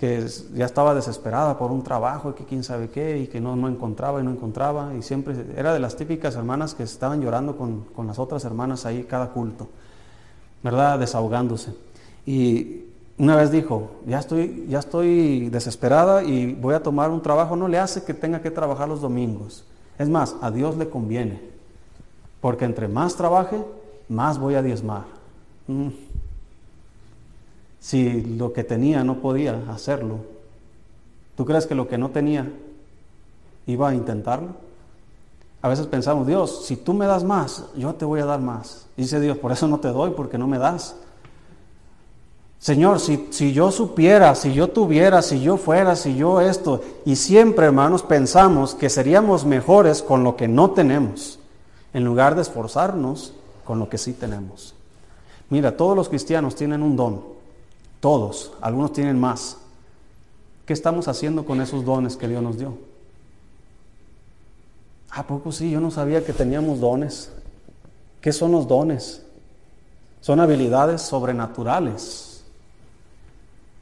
que 0.00 0.26
ya 0.54 0.64
estaba 0.64 0.94
desesperada 0.94 1.58
por 1.58 1.70
un 1.70 1.82
trabajo 1.82 2.30
y 2.30 2.32
que 2.32 2.46
quién 2.46 2.64
sabe 2.64 2.88
qué 2.88 3.18
y 3.18 3.26
que 3.26 3.38
no, 3.38 3.54
no 3.54 3.68
encontraba 3.68 4.18
y 4.18 4.24
no 4.24 4.30
encontraba 4.30 4.94
y 4.94 5.02
siempre 5.02 5.34
era 5.54 5.74
de 5.74 5.78
las 5.78 5.94
típicas 5.94 6.36
hermanas 6.36 6.74
que 6.74 6.84
estaban 6.84 7.20
llorando 7.20 7.54
con, 7.54 7.82
con 7.94 8.06
las 8.06 8.18
otras 8.18 8.44
hermanas 8.46 8.86
ahí 8.86 9.04
cada 9.04 9.28
culto, 9.28 9.68
¿verdad? 10.62 10.98
Desahogándose. 10.98 11.74
Y 12.24 12.84
una 13.20 13.36
vez 13.36 13.52
dijo, 13.52 13.90
ya 14.06 14.18
estoy, 14.18 14.66
ya 14.68 14.80
estoy 14.80 15.48
desesperada 15.50 16.24
y 16.24 16.54
voy 16.54 16.74
a 16.74 16.82
tomar 16.82 17.10
un 17.10 17.22
trabajo, 17.22 17.54
no 17.54 17.68
le 17.68 17.78
hace 17.78 18.02
que 18.02 18.14
tenga 18.14 18.42
que 18.42 18.50
trabajar 18.50 18.88
los 18.88 19.00
domingos. 19.00 19.64
Es 19.98 20.08
más, 20.08 20.34
a 20.40 20.50
Dios 20.50 20.76
le 20.76 20.88
conviene, 20.88 21.40
porque 22.40 22.64
entre 22.64 22.88
más 22.88 23.14
trabaje, 23.14 23.62
más 24.08 24.38
voy 24.38 24.56
a 24.56 24.62
diezmar. 24.62 25.04
Mm 25.68 25.88
si 27.80 28.20
lo 28.20 28.52
que 28.52 28.62
tenía 28.62 29.02
no 29.02 29.16
podía 29.16 29.64
hacerlo? 29.68 30.18
¿Tú 31.36 31.44
crees 31.44 31.66
que 31.66 31.74
lo 31.74 31.88
que 31.88 31.98
no 31.98 32.10
tenía 32.10 32.52
iba 33.66 33.88
a 33.88 33.94
intentarlo? 33.94 34.50
A 35.62 35.68
veces 35.68 35.86
pensamos, 35.86 36.26
Dios, 36.26 36.66
si 36.66 36.76
tú 36.76 36.94
me 36.94 37.06
das 37.06 37.24
más, 37.24 37.66
yo 37.76 37.94
te 37.94 38.04
voy 38.04 38.20
a 38.20 38.26
dar 38.26 38.40
más. 38.40 38.86
Dice 38.96 39.20
Dios, 39.20 39.38
por 39.38 39.52
eso 39.52 39.66
no 39.66 39.80
te 39.80 39.88
doy, 39.88 40.12
porque 40.12 40.38
no 40.38 40.46
me 40.46 40.58
das. 40.58 40.96
Señor, 42.60 43.00
si, 43.00 43.28
si, 43.30 43.54
yo 43.54 43.72
supiera, 43.72 44.34
si 44.34 44.52
yo 44.52 44.68
tuviera, 44.68 45.22
si 45.22 45.40
yo 45.40 45.56
fuera, 45.56 45.96
si 45.96 46.14
yo 46.14 46.42
esto, 46.42 46.82
y 47.06 47.16
siempre, 47.16 47.64
hermanos, 47.64 48.02
pensamos 48.02 48.74
que 48.74 48.90
seríamos 48.90 49.46
mejores 49.46 50.02
con 50.02 50.22
lo 50.22 50.36
que 50.36 50.46
no 50.46 50.72
tenemos, 50.72 51.38
en 51.94 52.04
lugar 52.04 52.34
de 52.34 52.42
esforzarnos 52.42 53.32
con 53.64 53.78
lo 53.78 53.88
que 53.88 53.96
sí 53.96 54.12
tenemos. 54.12 54.74
Mira, 55.48 55.74
todos 55.74 55.96
los 55.96 56.10
cristianos 56.10 56.54
tienen 56.54 56.82
un 56.82 56.96
don. 56.96 57.22
Todos, 57.98 58.52
algunos 58.60 58.92
tienen 58.92 59.18
más. 59.18 59.56
¿Qué 60.66 60.74
estamos 60.74 61.08
haciendo 61.08 61.46
con 61.46 61.60
esos 61.62 61.84
dones 61.84 62.16
que 62.16 62.28
Dios 62.28 62.42
nos 62.42 62.58
dio? 62.58 62.74
¿A 65.10 65.22
poco 65.26 65.50
sí? 65.50 65.70
Yo 65.70 65.80
no 65.80 65.90
sabía 65.90 66.24
que 66.24 66.32
teníamos 66.32 66.78
dones. 66.78 67.32
¿Qué 68.20 68.32
son 68.32 68.52
los 68.52 68.68
dones? 68.68 69.22
Son 70.20 70.38
habilidades 70.40 71.00
sobrenaturales, 71.00 72.29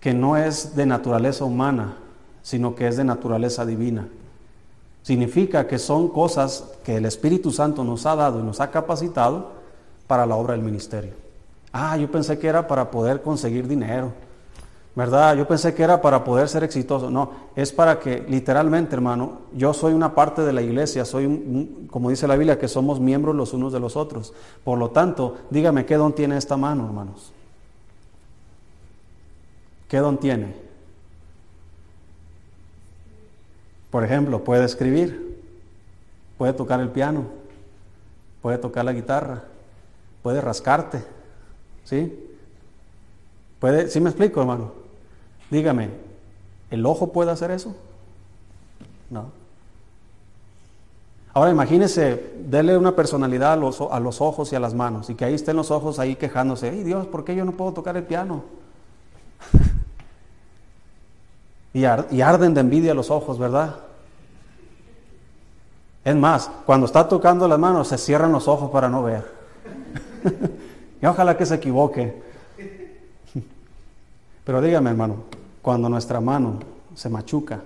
que 0.00 0.14
no 0.14 0.36
es 0.36 0.76
de 0.76 0.86
naturaleza 0.86 1.44
humana, 1.44 1.96
sino 2.42 2.74
que 2.74 2.86
es 2.86 2.96
de 2.96 3.04
naturaleza 3.04 3.66
divina. 3.66 4.08
Significa 5.02 5.66
que 5.66 5.78
son 5.78 6.08
cosas 6.08 6.64
que 6.84 6.96
el 6.96 7.06
Espíritu 7.06 7.50
Santo 7.50 7.82
nos 7.84 8.06
ha 8.06 8.14
dado 8.14 8.40
y 8.40 8.42
nos 8.42 8.60
ha 8.60 8.70
capacitado 8.70 9.52
para 10.06 10.26
la 10.26 10.36
obra 10.36 10.54
del 10.54 10.62
ministerio. 10.62 11.12
Ah, 11.72 11.96
yo 11.96 12.10
pensé 12.10 12.38
que 12.38 12.46
era 12.46 12.66
para 12.66 12.90
poder 12.90 13.22
conseguir 13.22 13.66
dinero, 13.68 14.12
¿verdad? 14.94 15.36
Yo 15.36 15.46
pensé 15.46 15.74
que 15.74 15.82
era 15.82 16.00
para 16.00 16.24
poder 16.24 16.48
ser 16.48 16.64
exitoso. 16.64 17.10
No, 17.10 17.30
es 17.54 17.72
para 17.72 17.98
que 17.98 18.24
literalmente, 18.28 18.94
hermano, 18.94 19.38
yo 19.54 19.72
soy 19.72 19.92
una 19.92 20.14
parte 20.14 20.42
de 20.42 20.52
la 20.52 20.62
iglesia, 20.62 21.04
soy, 21.04 21.86
como 21.90 22.10
dice 22.10 22.26
la 22.26 22.36
Biblia, 22.36 22.58
que 22.58 22.68
somos 22.68 22.98
miembros 23.00 23.36
los 23.36 23.52
unos 23.52 23.72
de 23.72 23.80
los 23.80 23.96
otros. 23.96 24.32
Por 24.64 24.78
lo 24.78 24.90
tanto, 24.90 25.36
dígame, 25.50 25.84
¿qué 25.86 25.96
don 25.96 26.14
tiene 26.14 26.36
esta 26.36 26.56
mano, 26.56 26.86
hermanos? 26.86 27.32
¿Qué 29.88 29.98
don 29.98 30.18
tiene? 30.18 30.54
Por 33.90 34.04
ejemplo, 34.04 34.44
puede 34.44 34.64
escribir, 34.64 35.40
puede 36.36 36.52
tocar 36.52 36.80
el 36.80 36.90
piano, 36.90 37.24
puede 38.42 38.58
tocar 38.58 38.84
la 38.84 38.92
guitarra, 38.92 39.44
puede 40.22 40.40
rascarte, 40.40 41.02
¿Sí? 41.88 42.12
¿Puede, 43.60 43.88
¿Sí 43.88 43.98
me 43.98 44.10
explico, 44.10 44.40
hermano? 44.42 44.72
Dígame, 45.50 45.88
¿el 46.70 46.84
ojo 46.84 47.14
puede 47.14 47.30
hacer 47.30 47.50
eso? 47.50 47.74
No. 49.08 49.30
Ahora 51.32 51.50
imagínese, 51.50 52.34
dele 52.44 52.76
una 52.76 52.94
personalidad 52.94 53.54
a 53.54 53.56
los, 53.56 53.80
a 53.80 53.98
los, 54.00 54.20
ojos 54.20 54.52
y 54.52 54.56
a 54.56 54.60
las 54.60 54.74
manos 54.74 55.08
y 55.08 55.14
que 55.14 55.24
ahí 55.24 55.32
estén 55.32 55.56
los 55.56 55.70
ojos 55.70 55.98
ahí 55.98 56.16
quejándose, 56.16 56.68
¡ay 56.68 56.84
Dios, 56.84 57.06
¿por 57.06 57.24
qué 57.24 57.34
yo 57.34 57.46
no 57.46 57.52
puedo 57.52 57.72
tocar 57.72 57.96
el 57.96 58.04
piano? 58.04 58.44
Y, 61.72 61.84
arden 61.84 62.54
de 62.54 62.60
envidia 62.60 62.94
los 62.94 63.10
ojos, 63.10 63.38
¿verdad? 63.38 63.76
Es 66.04 66.16
más, 66.16 66.50
cuando 66.64 66.86
está 66.86 67.06
tocando 67.06 67.46
las 67.46 67.58
manos 67.58 67.88
se 67.88 67.98
cierran 67.98 68.32
los 68.32 68.48
ojos 68.48 68.70
para 68.70 68.88
no 68.88 69.02
ver. 69.02 69.24
Y 71.00 71.06
ojalá 71.06 71.36
que 71.36 71.46
se 71.46 71.54
equivoque. 71.54 72.20
Pero 74.44 74.60
dígame, 74.60 74.90
hermano, 74.90 75.22
cuando 75.62 75.88
nuestra 75.88 76.20
mano 76.20 76.58
se 76.96 77.08
machuca, 77.08 77.62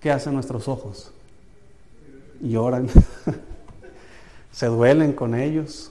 ¿qué 0.00 0.12
hacen 0.12 0.34
nuestros 0.34 0.68
ojos? 0.68 1.10
Lloran, 2.40 2.88
se 4.52 4.66
duelen 4.66 5.12
con 5.12 5.34
ellos. 5.34 5.90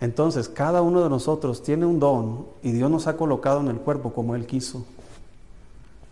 Entonces, 0.00 0.48
cada 0.48 0.80
uno 0.80 1.02
de 1.02 1.08
nosotros 1.08 1.64
tiene 1.64 1.84
un 1.84 1.98
don 1.98 2.46
y 2.62 2.70
Dios 2.70 2.88
nos 2.88 3.08
ha 3.08 3.16
colocado 3.16 3.58
en 3.60 3.66
el 3.68 3.78
cuerpo 3.78 4.12
como 4.12 4.36
Él 4.36 4.46
quiso. 4.46 4.84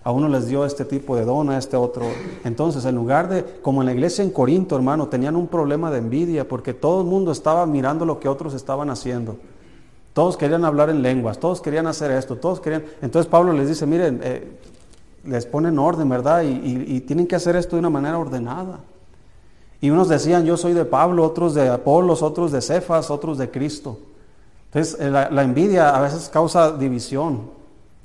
A 0.05 0.13
uno 0.13 0.29
les 0.29 0.47
dio 0.47 0.65
este 0.65 0.85
tipo 0.85 1.17
de 1.17 1.25
don, 1.25 1.51
a 1.51 1.59
este 1.59 1.77
otro. 1.77 2.05
Entonces, 2.45 2.85
en 2.85 2.95
lugar 2.95 3.29
de, 3.29 3.43
como 3.63 3.83
en 3.83 3.87
la 3.87 3.93
iglesia 3.93 4.23
en 4.23 4.31
Corinto, 4.31 4.77
hermano, 4.77 5.09
tenían 5.09 5.35
un 5.35 5.49
problema 5.49 5.91
de 5.91 5.99
envidia 5.99 6.47
porque 6.47 6.75
todo 6.75 7.01
el 7.01 7.07
mundo 7.07 7.33
estaba 7.33 7.65
mirando 7.67 8.05
lo 8.05 8.21
que 8.21 8.29
otros 8.29 8.53
estaban 8.55 8.91
haciendo. 8.91 9.37
Todos 10.13 10.37
querían 10.37 10.65
hablar 10.65 10.91
en 10.91 11.03
lenguas, 11.03 11.39
todos 11.39 11.61
querían 11.61 11.87
hacer 11.87 12.11
esto, 12.13 12.37
todos 12.37 12.61
querían... 12.61 12.85
Entonces 13.03 13.29
Pablo 13.29 13.53
les 13.53 13.67
dice, 13.67 13.87
miren, 13.87 14.21
eh, 14.23 14.47
les 15.25 15.47
ponen 15.47 15.79
orden, 15.79 16.09
¿verdad? 16.09 16.43
Y, 16.43 17.01
tienen 17.01 17.27
que 17.27 17.37
hacer 17.37 17.57
esto 17.57 17.77
de 17.77 17.81
una 17.81 17.91
manera 17.91 18.19
ordenada. 18.19 18.81
Y 19.81 19.91
unos 19.91 20.09
decían, 20.09 20.45
yo 20.45 20.57
soy 20.57 20.73
de 20.73 20.85
Pablo, 20.85 21.25
otros 21.25 21.55
de 21.55 21.69
Apolos, 21.69 22.23
otros 22.23 22.53
de 22.53 22.61
Cefas, 22.61 23.11
otros 23.11 23.39
de 23.39 23.51
Cristo. 23.51 23.99
Entonces 24.67 24.97
eh, 25.01 25.11
la, 25.11 25.43
envidia 25.43 25.91
a 25.91 26.01
veces 26.01 26.29
causa 26.29 26.73
división. 26.73 27.51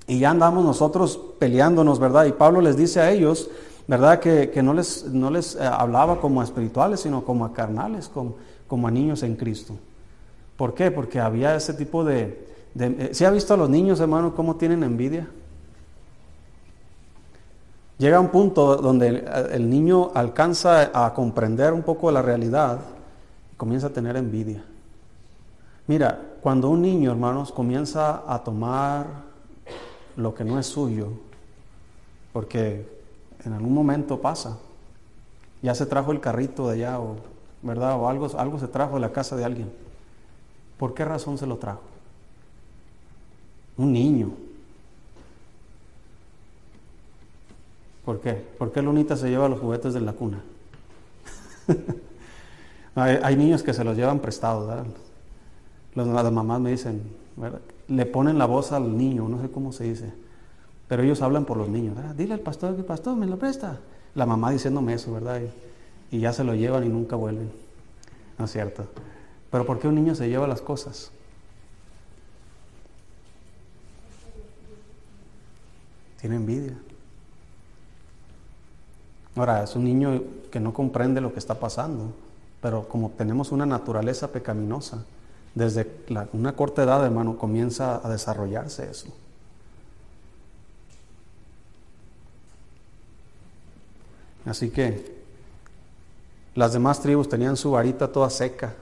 Y 0.09 0.17
ya 0.17 0.31
andamos 0.31 0.65
nosotros 0.65 1.19
peleándonos, 1.37 1.99
¿verdad? 1.99 2.25
Y 2.25 2.31
Pablo 2.31 2.61
les 2.61 2.75
dice 2.75 2.99
a 2.99 3.11
ellos, 3.11 3.47
¿verdad? 3.87 4.19
Que, 4.19 4.59
no 4.63 4.73
les, 4.73 5.05
no 5.05 5.29
les 5.29 5.53
eh, 5.53 5.59
hablaba 5.63 6.19
como 6.19 6.41
a 6.41 6.43
espirituales, 6.43 7.01
sino 7.01 7.23
como 7.23 7.45
a 7.45 7.53
carnales, 7.53 8.09
como, 8.09 8.33
como 8.67 8.87
a 8.87 8.91
niños 8.91 9.21
en 9.21 9.35
Cristo. 9.35 9.75
¿Por 10.57 10.73
qué? 10.73 10.89
Porque 10.89 11.19
había 11.19 11.55
ese 11.55 11.75
tipo 11.75 12.03
de... 12.03 12.43
de 12.73 13.13
¿Se 13.13 13.27
ha 13.27 13.29
visto 13.29 13.53
a 13.53 13.57
los 13.57 13.69
niños, 13.69 13.99
hermano, 13.99 14.33
cómo 14.33 14.55
tienen 14.55 14.81
envidia? 14.81 15.27
Llega 17.99 18.19
un 18.19 18.29
punto 18.29 18.77
donde 18.77 19.27
el, 19.51 19.69
niño 19.69 20.09
alcanza 20.15 20.89
a 20.91 21.13
comprender 21.13 21.71
un 21.71 21.83
poco 21.83 22.09
la 22.09 22.23
realidad 22.23 22.79
y 23.53 23.57
comienza 23.57 23.87
a 23.87 23.89
tener 23.91 24.17
envidia. 24.17 24.63
Mira, 25.85 26.19
cuando 26.41 26.71
un 26.71 26.81
niño, 26.81 27.11
hermanos, 27.11 27.51
comienza 27.51 28.23
a 28.27 28.43
tomar 28.43 29.28
lo 30.19 30.35
que 30.35 30.43
no 30.43 30.59
es 30.59 30.65
suyo, 30.65 31.07
porque 32.33 32.87
en 33.45 33.53
algún 33.53 33.73
momento 33.73 34.21
pasa, 34.21 34.57
ya 35.61 35.73
se 35.73 35.85
trajo 35.85 36.11
el 36.11 36.19
carrito 36.19 36.67
de 36.67 36.75
allá, 36.75 36.99
o, 36.99 37.15
¿verdad? 37.61 37.99
O 37.99 38.07
algo, 38.07 38.29
algo 38.37 38.59
se 38.59 38.67
trajo 38.67 38.95
de 38.95 39.01
la 39.01 39.11
casa 39.11 39.35
de 39.35 39.45
alguien 39.45 39.71
¿Por 40.77 40.93
qué 40.93 41.03
razón 41.03 41.37
se 41.37 41.45
lo 41.45 41.57
trajo? 41.57 41.81
Un 43.75 43.91
niño. 43.91 44.31
¿Por 48.05 48.21
qué? 48.21 48.33
¿Por 48.57 48.71
qué 48.71 48.81
Lunita 48.81 49.17
se 49.17 49.29
lleva 49.29 49.49
los 49.49 49.59
juguetes 49.59 49.93
de 49.93 49.99
la 49.99 50.13
cuna? 50.13 50.41
hay, 52.95 53.35
niños 53.35 53.61
que 53.61 53.73
se 53.73 53.83
los 53.83 53.97
llevan 53.97 54.19
prestados, 54.19 54.67
¿verdad? 54.67 54.85
las 55.95 56.31
mamás 56.31 56.61
me 56.61 56.71
dicen, 56.71 57.03
le 57.89 58.05
ponen 58.05 58.37
la 58.37 58.45
voz 58.45 58.71
al 58.71 58.97
niño, 58.97 59.27
no 59.27 59.41
sé 59.41 59.49
cómo 59.49 59.71
se 59.71 59.85
dice, 59.85 60.13
pero 60.87 61.03
ellos 61.03 61.21
hablan 61.21 61.45
por 61.45 61.57
los 61.57 61.69
niños. 61.69 61.97
Dile 62.15 62.33
al 62.33 62.39
pastor 62.39 62.75
que 62.75 62.83
pastor 62.83 63.15
me 63.15 63.25
lo 63.25 63.37
presta. 63.37 63.79
La 64.15 64.25
mamá 64.25 64.51
diciéndome 64.51 64.93
eso, 64.93 65.13
¿verdad? 65.13 65.41
Y, 66.11 66.17
y 66.17 66.19
ya 66.19 66.33
se 66.33 66.43
lo 66.43 66.55
llevan 66.55 66.85
y 66.85 66.89
nunca 66.89 67.15
vuelven. 67.15 67.51
¿No 68.37 68.45
es 68.45 68.51
cierto? 68.51 68.85
Pero 69.51 69.65
¿por 69.65 69.79
qué 69.79 69.87
un 69.87 69.95
niño 69.95 70.15
se 70.15 70.29
lleva 70.29 70.47
las 70.47 70.61
cosas? 70.61 71.11
Tiene 76.19 76.35
envidia. 76.35 76.77
Ahora, 79.35 79.63
es 79.63 79.75
un 79.75 79.83
niño 79.83 80.23
que 80.51 80.59
no 80.59 80.73
comprende 80.73 81.21
lo 81.21 81.33
que 81.33 81.39
está 81.39 81.59
pasando, 81.59 82.13
pero 82.61 82.87
como 82.87 83.09
tenemos 83.11 83.51
una 83.51 83.65
naturaleza 83.65 84.31
pecaminosa, 84.31 85.05
desde 85.55 85.87
una 86.33 86.55
corta 86.55 86.83
edad, 86.83 87.03
hermano, 87.05 87.37
comienza 87.37 88.05
a 88.05 88.09
desarrollarse 88.09 88.89
eso. 88.89 89.07
Así 94.45 94.69
que 94.69 95.19
las 96.55 96.73
demás 96.73 97.01
tribus 97.01 97.29
tenían 97.29 97.57
su 97.57 97.71
varita 97.71 98.11
toda 98.11 98.29
seca, 98.29 98.73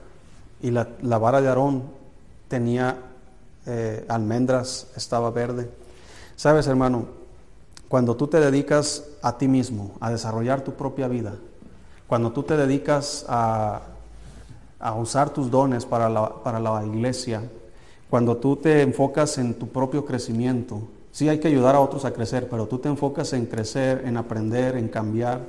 y 0.60 0.70
la, 0.70 0.86
vara 1.18 1.40
de 1.40 1.48
Aarón 1.48 1.84
tenía 2.48 2.96
eh, 3.66 4.04
almendras, 4.08 4.88
estaba 4.96 5.30
verde. 5.30 5.70
Sabes, 6.36 6.66
hermano, 6.66 7.06
cuando 7.88 8.16
tú 8.16 8.26
te 8.26 8.40
dedicas 8.40 9.04
a 9.22 9.38
ti 9.38 9.48
mismo, 9.48 9.92
a 10.00 10.10
desarrollar 10.10 10.62
tu 10.62 10.74
propia 10.74 11.08
vida, 11.08 11.34
cuando 12.06 12.32
tú 12.32 12.42
te 12.42 12.56
dedicas 12.56 13.24
a, 13.28 13.82
usar 14.96 15.30
tus 15.30 15.50
dones 15.50 15.84
para 15.84 16.08
la, 16.08 16.28
para 16.42 16.60
la 16.60 16.84
iglesia, 16.84 17.42
cuando 18.10 18.36
tú 18.36 18.56
te 18.56 18.82
enfocas 18.82 19.38
en 19.38 19.54
tu 19.54 19.68
propio 19.68 20.04
crecimiento, 20.04 20.80
sí 21.12 21.28
hay 21.28 21.38
que 21.38 21.48
ayudar 21.48 21.74
a 21.74 21.80
otros 21.80 22.04
a 22.04 22.12
crecer, 22.12 22.48
pero 22.48 22.66
tú 22.66 22.78
te 22.78 22.88
enfocas 22.88 23.32
en 23.32 23.46
crecer, 23.46 24.02
en 24.06 24.16
aprender, 24.16 24.76
en 24.76 24.88
cambiar, 24.88 25.40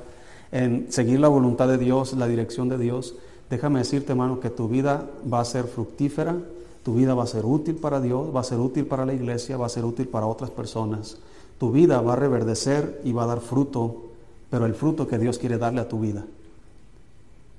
en 0.52 0.92
seguir 0.92 1.20
la 1.20 1.28
voluntad 1.28 1.68
de 1.68 1.78
Dios, 1.78 2.12
la 2.14 2.26
dirección 2.26 2.68
de 2.68 2.78
Dios, 2.78 3.14
Déjame 3.50 3.80
decirte, 3.80 4.12
hermano, 4.12 4.38
que 4.38 4.48
tu 4.48 4.68
vida 4.68 5.10
va 5.30 5.40
a 5.40 5.44
ser 5.44 5.64
fructífera, 5.64 6.36
tu 6.84 6.94
vida 6.94 7.14
va 7.14 7.24
a 7.24 7.26
ser 7.26 7.44
útil 7.44 7.74
para 7.74 8.00
Dios, 8.00 8.34
va 8.34 8.40
a 8.40 8.44
ser 8.44 8.60
útil 8.60 8.86
para 8.86 9.04
la 9.04 9.12
iglesia, 9.12 9.56
va 9.56 9.66
a 9.66 9.68
ser 9.68 9.84
útil 9.84 10.06
para 10.06 10.26
otras 10.26 10.50
personas. 10.50 11.18
Tu 11.58 11.72
vida 11.72 12.00
va 12.00 12.12
a 12.12 12.16
reverdecer 12.16 13.00
y 13.04 13.12
va 13.12 13.24
a 13.24 13.26
dar 13.26 13.40
fruto, 13.40 14.04
pero 14.50 14.66
el 14.66 14.74
fruto 14.74 15.08
que 15.08 15.18
Dios 15.18 15.36
quiere 15.36 15.58
darle 15.58 15.80
a 15.80 15.88
tu 15.88 15.98
vida. 15.98 16.24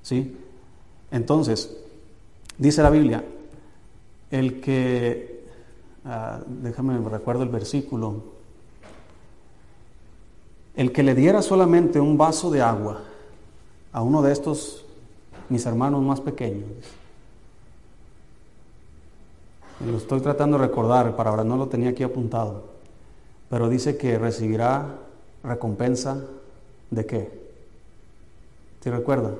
¿Sí? 0.02 0.34
Entonces, 1.12 1.76
dice 2.56 2.82
la 2.82 2.90
Biblia, 2.90 3.22
el 4.30 4.60
que, 4.62 5.44
ah, 6.06 6.40
déjame 6.46 6.98
recuerdo 7.06 7.42
el 7.42 7.50
versículo, 7.50 8.24
el 10.74 10.90
que 10.90 11.02
le 11.02 11.14
diera 11.14 11.42
solamente 11.42 12.00
un 12.00 12.16
vaso 12.16 12.50
de 12.50 12.62
agua 12.62 13.02
a 13.92 14.00
uno 14.02 14.22
de 14.22 14.32
estos 14.32 14.86
mis 15.50 15.66
hermanos 15.66 16.02
más 16.02 16.22
pequeños. 16.22 16.64
Lo 19.84 19.98
estoy 19.98 20.20
tratando 20.22 20.56
de 20.56 20.66
recordar, 20.66 21.14
para 21.14 21.28
ahora 21.28 21.44
no 21.44 21.58
lo 21.58 21.68
tenía 21.68 21.90
aquí 21.90 22.04
apuntado, 22.04 22.62
pero 23.50 23.68
dice 23.68 23.98
que 23.98 24.18
recibirá 24.18 24.96
recompensa 25.44 26.24
de 26.90 27.04
qué? 27.04 27.42
¿Te 28.80 28.90
recuerda? 28.90 29.32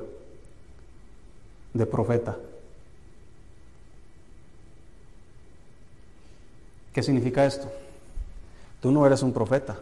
De 1.73 1.87
profeta. 1.87 2.37
¿Qué 6.93 7.03
significa 7.03 7.47
esto? 7.47 7.71
Tú 8.81 8.91
no 8.91 9.07
eres 9.07 9.23
un 9.23 9.33
profeta, 9.33 9.79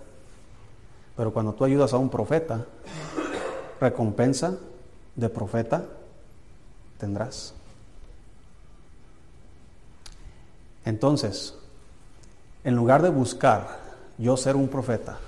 pero 1.16 1.32
cuando 1.32 1.52
tú 1.52 1.64
ayudas 1.64 1.92
a 1.92 1.98
un 1.98 2.08
profeta, 2.08 2.66
recompensa 3.80 4.56
de 5.16 5.28
profeta 5.28 5.84
tendrás. 6.98 7.54
Entonces, 10.84 11.54
en 12.62 12.76
lugar 12.76 13.02
de 13.02 13.10
buscar 13.10 13.80
yo 14.18 14.36
ser 14.36 14.54
un 14.54 14.68
profeta, 14.68 15.18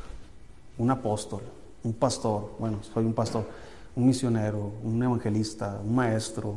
un 0.78 0.90
apóstol, 0.90 1.42
un 1.82 1.94
pastor, 1.94 2.50
bueno, 2.58 2.82
soy 2.82 3.04
un 3.04 3.14
pastor, 3.14 3.44
un 3.94 4.06
misionero, 4.06 4.72
un 4.82 5.02
evangelista, 5.02 5.80
un 5.84 5.94
maestro, 5.94 6.56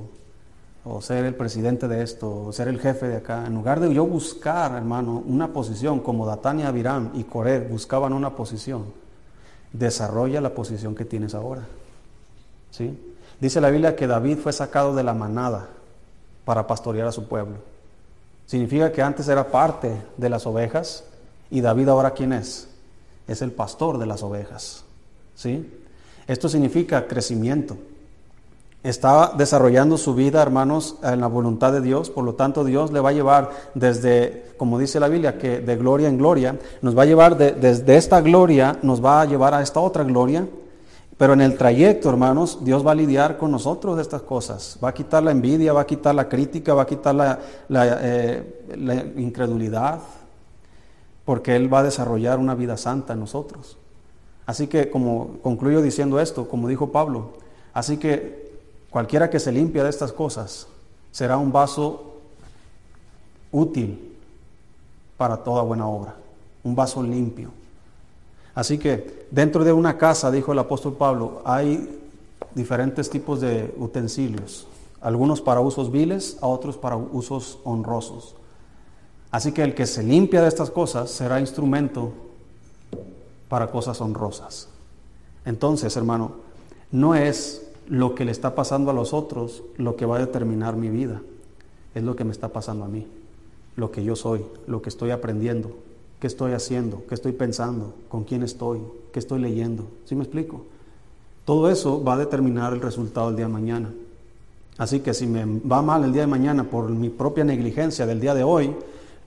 o 0.84 1.02
ser 1.02 1.26
el 1.26 1.36
presidente 1.36 1.88
de 1.88 2.04
esto, 2.04 2.46
o 2.46 2.54
ser 2.54 2.68
el 2.68 2.80
jefe 2.80 3.08
de 3.08 3.18
acá, 3.18 3.46
en 3.46 3.56
lugar 3.56 3.80
de 3.80 3.92
yo 3.94 4.06
buscar, 4.06 4.74
hermano, 4.74 5.24
una 5.26 5.52
posición 5.52 6.00
como 6.00 6.28
Datania, 6.28 6.68
Abiram 6.68 7.10
y 7.16 7.24
Coré 7.24 7.60
buscaban 7.60 8.14
una 8.14 8.36
posición, 8.36 8.86
desarrolla 9.74 10.40
la 10.42 10.54
posición 10.54 10.94
que 10.94 11.04
tienes 11.04 11.34
ahora. 11.34 11.64
¿Sí? 12.70 12.98
Dice 13.40 13.60
la 13.62 13.72
Biblia 13.72 13.96
que 13.96 14.06
David 14.06 14.38
fue 14.38 14.54
sacado 14.54 14.96
de 14.96 15.04
la 15.04 15.14
manada 15.14 15.68
para 16.46 16.68
pastorear 16.68 17.08
a 17.08 17.12
su 17.12 17.28
pueblo. 17.28 17.56
Significa 18.46 18.92
que 18.92 19.02
antes 19.02 19.28
era 19.28 19.52
parte 19.52 20.02
de 20.18 20.30
las 20.30 20.46
ovejas 20.46 21.04
y 21.50 21.62
David 21.62 21.90
ahora 21.90 22.12
quién 22.12 22.32
es? 22.32 22.70
Es 23.28 23.42
el 23.42 23.52
pastor 23.52 23.98
de 23.98 24.06
las 24.06 24.22
ovejas. 24.22 24.84
¿Sí? 25.36 25.68
Esto 26.28 26.50
significa 26.50 27.08
crecimiento. 27.08 27.78
Está 28.84 29.34
desarrollando 29.36 29.98
su 29.98 30.14
vida, 30.14 30.42
hermanos, 30.42 30.98
en 31.02 31.20
la 31.20 31.28
voluntad 31.28 31.72
de 31.72 31.82
Dios. 31.82 32.10
Por 32.10 32.24
lo 32.24 32.36
tanto, 32.36 32.64
Dios 32.64 32.92
le 32.92 33.00
va 33.00 33.10
a 33.10 33.14
llevar 33.14 33.50
desde, 33.74 34.54
como 34.58 34.78
dice 34.78 35.00
la 35.00 35.08
Biblia, 35.08 35.38
que 35.40 35.60
de 35.60 35.76
gloria 35.76 36.08
en 36.08 36.18
gloria, 36.18 36.60
nos 36.82 36.98
va 36.98 37.04
a 37.04 37.06
llevar 37.06 37.36
desde 37.38 37.98
esta 37.98 38.22
gloria, 38.22 38.78
nos 38.84 39.04
va 39.04 39.22
a 39.22 39.26
llevar 39.26 39.54
a 39.54 39.62
esta 39.62 39.80
otra 39.80 40.04
gloria 40.04 40.48
pero 41.18 41.34
en 41.34 41.42
el 41.42 41.58
trayecto, 41.58 42.10
hermanos, 42.10 42.60
Dios 42.62 42.86
va 42.86 42.92
a 42.92 42.96
lidiar 42.96 43.38
con 43.38 43.50
nosotros 43.50 43.96
de 43.96 44.02
estas 44.02 44.22
cosas. 44.22 44.78
Va 44.84 44.90
a 44.90 44.94
quitar 44.94 45.24
la 45.24 45.32
envidia, 45.32 45.72
va 45.72 45.82
a 45.82 45.88
quitar 45.88 46.14
la 46.14 46.28
crítica, 46.28 46.74
va 46.74 46.82
a 46.82 46.86
quitar 46.86 47.16
la, 47.16 47.40
eh, 47.70 49.14
incredulidad, 49.16 50.00
porque 51.24 51.56
Él 51.56 51.74
va 51.74 51.80
a 51.80 51.84
desarrollar 51.84 52.38
una 52.38 52.54
vida 52.54 52.76
santa 52.76 53.14
en 53.14 53.22
nosotros. 53.22 53.78
Así 54.46 54.68
que, 54.68 54.90
como 54.90 55.40
concluyo 55.42 55.82
diciendo 55.82 56.20
esto, 56.20 56.48
como 56.48 56.68
dijo 56.68 56.92
Pablo, 56.92 57.34
así 57.74 57.98
que 57.98 58.54
cualquiera 58.90 59.30
que 59.30 59.40
se 59.40 59.52
limpia 59.52 59.84
de 59.84 59.90
estas 59.90 60.14
cosas 60.14 60.68
será 61.12 61.38
un 61.38 61.52
vaso 61.52 62.16
útil 63.52 64.16
para 65.18 65.38
toda 65.38 65.64
buena 65.64 65.88
obra, 65.88 66.16
un 66.64 66.76
vaso 66.76 67.02
limpio. 67.02 67.50
Así 68.54 68.78
que 68.78 69.26
dentro 69.32 69.64
de 69.64 69.74
una 69.74 69.98
casa, 69.98 70.32
dijo 70.32 70.52
el 70.54 70.60
apóstol 70.60 70.94
Pablo, 70.94 71.42
hay 71.44 72.02
diferentes 72.54 73.10
tipos 73.10 73.42
de 73.42 73.74
utensilios, 73.78 74.68
algunos 75.02 75.42
para 75.42 75.60
usos 75.60 75.92
viles, 75.92 76.38
a 76.42 76.48
otros 76.48 76.78
para 76.78 76.96
usos 76.96 77.60
honrosos. 77.64 78.36
Así 79.32 79.52
que 79.52 79.64
el 79.64 79.76
que 79.76 79.86
se 79.86 80.04
limpia 80.04 80.42
de 80.42 80.48
estas 80.48 80.70
cosas 80.70 81.12
será 81.12 81.40
instrumento 81.40 82.14
para 83.56 83.72
cosas 83.72 84.02
honrosas. 84.02 84.68
Entonces, 85.46 85.96
hermano, 85.96 86.34
no 86.92 87.16
es 87.16 87.66
lo 87.88 88.14
que 88.14 88.26
le 88.26 88.34
está 88.34 88.54
pasando 88.54 88.92
a 88.92 88.94
los 88.94 89.14
otros 89.14 89.64
lo 89.78 89.96
que 89.96 90.06
va 90.06 90.18
a 90.18 90.20
determinar 90.20 90.76
mi 90.76 90.90
vida, 90.90 91.22
es 91.94 92.04
lo 92.04 92.18
que 92.18 92.26
me 92.26 92.34
está 92.34 92.50
pasando 92.50 92.84
a 92.84 92.90
mí, 92.90 93.08
lo 93.78 93.92
que 93.92 94.04
yo 94.04 94.18
soy, 94.18 94.46
lo 94.68 94.82
que 94.82 94.90
estoy 94.90 95.12
aprendiendo, 95.12 95.72
qué 96.20 96.28
estoy 96.28 96.52
haciendo, 96.52 97.04
qué 97.08 97.16
estoy 97.16 97.32
pensando, 97.32 97.94
con 98.10 98.26
quién 98.26 98.44
estoy, 98.44 98.82
qué 99.14 99.20
estoy 99.20 99.40
leyendo. 99.40 99.86
¿Sí 100.04 100.16
me 100.16 100.24
explico? 100.24 100.66
Todo 101.46 101.70
eso 101.70 102.04
va 102.04 102.16
a 102.16 102.18
determinar 102.18 102.74
el 102.74 102.82
resultado 102.82 103.28
del 103.28 103.38
día 103.38 103.46
de 103.46 103.54
mañana. 103.54 103.94
Así 104.78 105.00
que 105.00 105.14
si 105.14 105.28
me 105.28 105.62
va 105.62 105.82
mal 105.82 106.04
el 106.04 106.12
día 106.12 106.24
de 106.24 106.28
mañana 106.28 106.66
por 106.66 106.90
mi 106.90 107.10
propia 107.10 107.46
negligencia 107.46 108.06
del 108.06 108.20
día 108.20 108.34
de 108.34 108.44
hoy, 108.44 108.76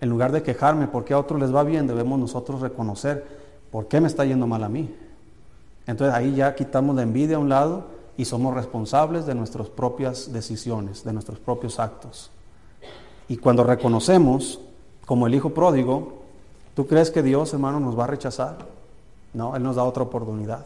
en 0.02 0.08
lugar 0.10 0.32
de 0.32 0.42
quejarme 0.42 0.86
porque 0.86 1.14
a 1.14 1.18
otros 1.18 1.40
les 1.40 1.54
va 1.54 1.64
bien, 1.64 1.86
debemos 1.86 2.20
nosotros 2.20 2.60
reconocer 2.60 3.37
por 3.70 3.88
qué 3.88 4.00
me 4.00 4.08
está 4.08 4.24
yendo 4.24 4.46
mal 4.46 4.64
a 4.64 4.68
mí. 4.68 4.94
Entonces 5.86 6.14
ahí 6.14 6.34
ya 6.34 6.54
quitamos 6.54 6.94
la 6.96 7.02
envidia 7.02 7.36
a 7.36 7.40
un 7.40 7.48
lado 7.48 7.84
y 8.16 8.24
somos 8.24 8.54
responsables 8.54 9.26
de 9.26 9.34
nuestras 9.34 9.68
propias 9.68 10.32
decisiones, 10.32 11.04
de 11.04 11.12
nuestros 11.12 11.38
propios 11.38 11.78
actos. 11.78 12.30
Y 13.28 13.36
cuando 13.36 13.64
reconocemos, 13.64 14.60
como 15.06 15.26
el 15.26 15.34
hijo 15.34 15.50
pródigo, 15.50 16.22
¿tú 16.74 16.86
crees 16.86 17.10
que 17.10 17.22
Dios, 17.22 17.52
hermano, 17.52 17.80
nos 17.80 17.98
va 17.98 18.04
a 18.04 18.08
rechazar? 18.08 18.56
No, 19.32 19.54
Él 19.54 19.62
nos 19.62 19.76
da 19.76 19.84
otra 19.84 20.02
oportunidad. 20.02 20.64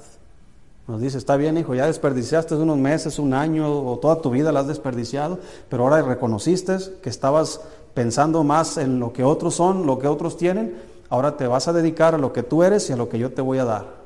Nos 0.88 1.00
dice, 1.00 1.18
está 1.18 1.36
bien, 1.36 1.56
hijo, 1.58 1.74
ya 1.74 1.86
desperdiciaste 1.86 2.56
unos 2.56 2.78
meses, 2.78 3.18
un 3.18 3.34
año 3.34 3.86
o 3.86 3.98
toda 3.98 4.20
tu 4.20 4.30
vida 4.30 4.50
la 4.50 4.60
has 4.60 4.66
desperdiciado, 4.66 5.38
pero 5.68 5.84
ahora 5.84 6.02
reconociste 6.02 6.76
que 7.02 7.08
estabas 7.08 7.60
pensando 7.94 8.42
más 8.42 8.78
en 8.78 8.98
lo 8.98 9.12
que 9.12 9.22
otros 9.22 9.54
son, 9.54 9.86
lo 9.86 9.98
que 9.98 10.08
otros 10.08 10.36
tienen, 10.36 10.74
ahora 11.12 11.36
te 11.36 11.46
vas 11.46 11.68
a 11.68 11.74
dedicar 11.74 12.14
a 12.14 12.18
lo 12.18 12.32
que 12.32 12.42
tú 12.42 12.62
eres 12.62 12.88
y 12.88 12.94
a 12.94 12.96
lo 12.96 13.10
que 13.10 13.18
yo 13.18 13.30
te 13.34 13.42
voy 13.42 13.58
a 13.58 13.66
dar. 13.66 13.96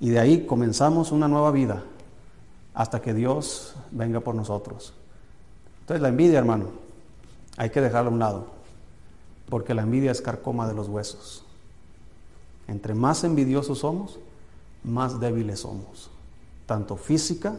Y 0.00 0.08
de 0.08 0.18
ahí 0.18 0.46
comenzamos 0.46 1.12
una 1.12 1.28
nueva 1.28 1.50
vida 1.50 1.84
hasta 2.72 3.02
que 3.02 3.12
Dios 3.12 3.74
venga 3.90 4.20
por 4.20 4.34
nosotros. 4.34 4.94
Entonces 5.80 6.00
la 6.00 6.08
envidia, 6.08 6.38
hermano, 6.38 6.68
hay 7.58 7.68
que 7.68 7.82
dejarla 7.82 8.08
a 8.08 8.12
un 8.14 8.18
lado, 8.18 8.46
porque 9.50 9.74
la 9.74 9.82
envidia 9.82 10.10
es 10.10 10.22
carcoma 10.22 10.66
de 10.66 10.72
los 10.72 10.88
huesos. 10.88 11.44
Entre 12.66 12.94
más 12.94 13.24
envidiosos 13.24 13.80
somos, 13.80 14.18
más 14.84 15.20
débiles 15.20 15.60
somos 15.60 16.08
tanto 16.64 16.96
física 16.96 17.56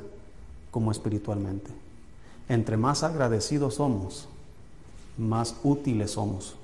como 0.71 0.91
espiritualmente. 0.91 1.69
Entre 2.49 2.75
más 2.75 3.03
agradecidos 3.03 3.75
somos, 3.75 4.27
más 5.15 5.57
útiles 5.63 6.09
somos 6.09 6.55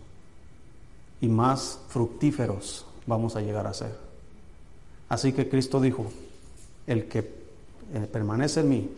y 1.22 1.28
más 1.28 1.80
fructíferos 1.88 2.86
vamos 3.05 3.36
a 3.36 3.41
llegar 3.41 3.67
a 3.67 3.74
ser. 3.74 3.95
Así 5.07 5.34
que 5.34 5.47
Cristo 5.47 5.80
dijo, 5.80 6.05
el 6.88 7.07
que 7.07 7.19
eh, 7.93 8.07
permanece 8.11 8.61
en 8.61 8.69
mí 8.69 8.89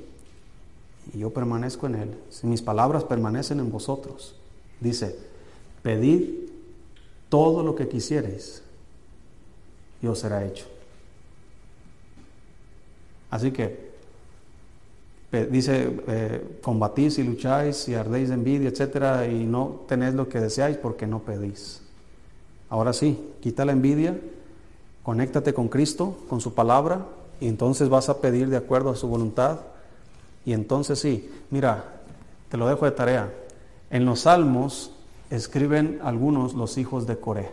y 1.13 1.19
yo 1.19 1.31
permanezco 1.31 1.87
en 1.87 1.95
él, 1.95 2.17
si 2.29 2.47
mis 2.47 2.61
palabras 2.61 3.03
permanecen 3.03 3.59
en 3.59 3.71
vosotros, 3.71 4.35
dice, 4.79 5.17
pedid 5.81 6.29
todo 7.27 7.63
lo 7.63 7.75
que 7.75 7.89
quisiereis 7.89 8.63
y 10.01 10.07
os 10.07 10.19
será 10.19 10.45
hecho. 10.45 10.65
Así 13.29 13.51
que 13.51 13.91
dice, 15.49 15.99
eh, 16.07 16.59
combatís 16.61 17.17
y 17.17 17.23
lucháis 17.23 17.89
y 17.89 17.95
ardéis 17.95 18.29
de 18.29 18.35
envidia, 18.35 18.69
etcétera, 18.69 19.27
y 19.27 19.45
no 19.45 19.81
tenéis 19.87 20.13
lo 20.13 20.29
que 20.29 20.39
deseáis 20.39 20.77
porque 20.77 21.07
no 21.07 21.19
pedís. 21.19 21.82
Ahora 22.73 22.91
sí, 22.91 23.23
quita 23.39 23.65
la 23.65 23.71
envidia, 23.71 24.19
conéctate 25.03 25.53
con 25.53 25.67
Cristo, 25.67 26.17
con 26.27 26.41
su 26.41 26.55
palabra, 26.55 27.05
y 27.39 27.47
entonces 27.47 27.87
vas 27.87 28.09
a 28.09 28.19
pedir 28.19 28.49
de 28.49 28.57
acuerdo 28.57 28.89
a 28.89 28.95
su 28.95 29.07
voluntad. 29.07 29.59
Y 30.43 30.53
entonces 30.53 30.97
sí, 30.97 31.31
mira, 31.51 32.01
te 32.49 32.57
lo 32.57 32.65
dejo 32.67 32.85
de 32.85 32.91
tarea. 32.91 33.31
En 33.91 34.05
los 34.05 34.21
salmos 34.21 34.89
escriben 35.29 35.99
algunos 36.01 36.55
los 36.55 36.79
hijos 36.79 37.05
de 37.05 37.19
Coré. 37.19 37.51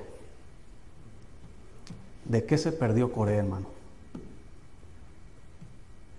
¿De 2.25 2.47
qué 2.47 2.57
se 2.57 2.73
perdió 2.73 3.13
Coré, 3.13 3.35
hermano? 3.35 3.67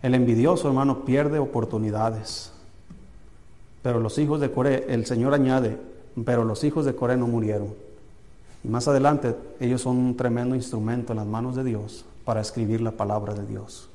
El 0.03 0.13
envidioso, 0.13 0.67
hermano, 0.67 1.05
pierde 1.05 1.39
oportunidades. 1.39 2.51
Pero 3.81 3.99
los 3.99 4.19
hijos 4.19 4.39
de 4.39 4.51
Coré, 4.51 4.93
el 4.93 5.07
Señor 5.07 5.33
añade, 5.33 5.75
pero 6.23 6.45
los 6.45 6.63
hijos 6.63 6.85
de 6.85 6.93
Coré 6.93 7.17
no 7.17 7.25
murieron. 7.25 7.89
Y 8.63 8.67
más 8.67 8.87
adelante, 8.87 9.35
ellos 9.59 9.81
son 9.81 9.97
un 9.97 10.17
tremendo 10.17 10.55
instrumento 10.55 11.13
en 11.13 11.17
las 11.17 11.27
manos 11.27 11.55
de 11.55 11.63
Dios 11.63 12.05
para 12.25 12.41
escribir 12.41 12.81
la 12.81 12.91
palabra 12.91 13.33
de 13.33 13.45
Dios. 13.45 13.89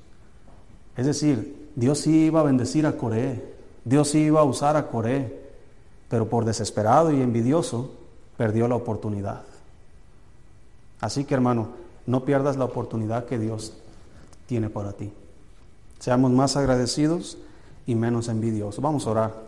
Es 0.96 1.06
decir, 1.06 1.70
Dios 1.76 2.00
sí 2.00 2.26
iba 2.26 2.40
a 2.40 2.44
bendecir 2.44 2.86
a 2.86 2.96
Coré, 2.96 3.54
Dios 3.84 4.08
sí 4.08 4.20
iba 4.20 4.40
a 4.40 4.44
usar 4.44 4.76
a 4.76 4.88
Coré, 4.88 5.46
pero 6.08 6.28
por 6.28 6.44
desesperado 6.44 7.12
y 7.12 7.20
envidioso 7.20 7.92
perdió 8.36 8.66
la 8.66 8.76
oportunidad. 8.76 9.42
Así 11.00 11.24
que 11.24 11.34
hermano, 11.34 11.68
no 12.06 12.24
pierdas 12.24 12.56
la 12.56 12.64
oportunidad 12.64 13.26
que 13.26 13.38
Dios 13.38 13.74
tiene 14.46 14.70
para 14.70 14.92
ti. 14.92 15.12
Seamos 15.98 16.30
más 16.30 16.56
agradecidos 16.56 17.38
y 17.86 17.94
menos 17.94 18.28
envidiosos. 18.28 18.82
Vamos 18.82 19.06
a 19.06 19.10
orar. 19.10 19.45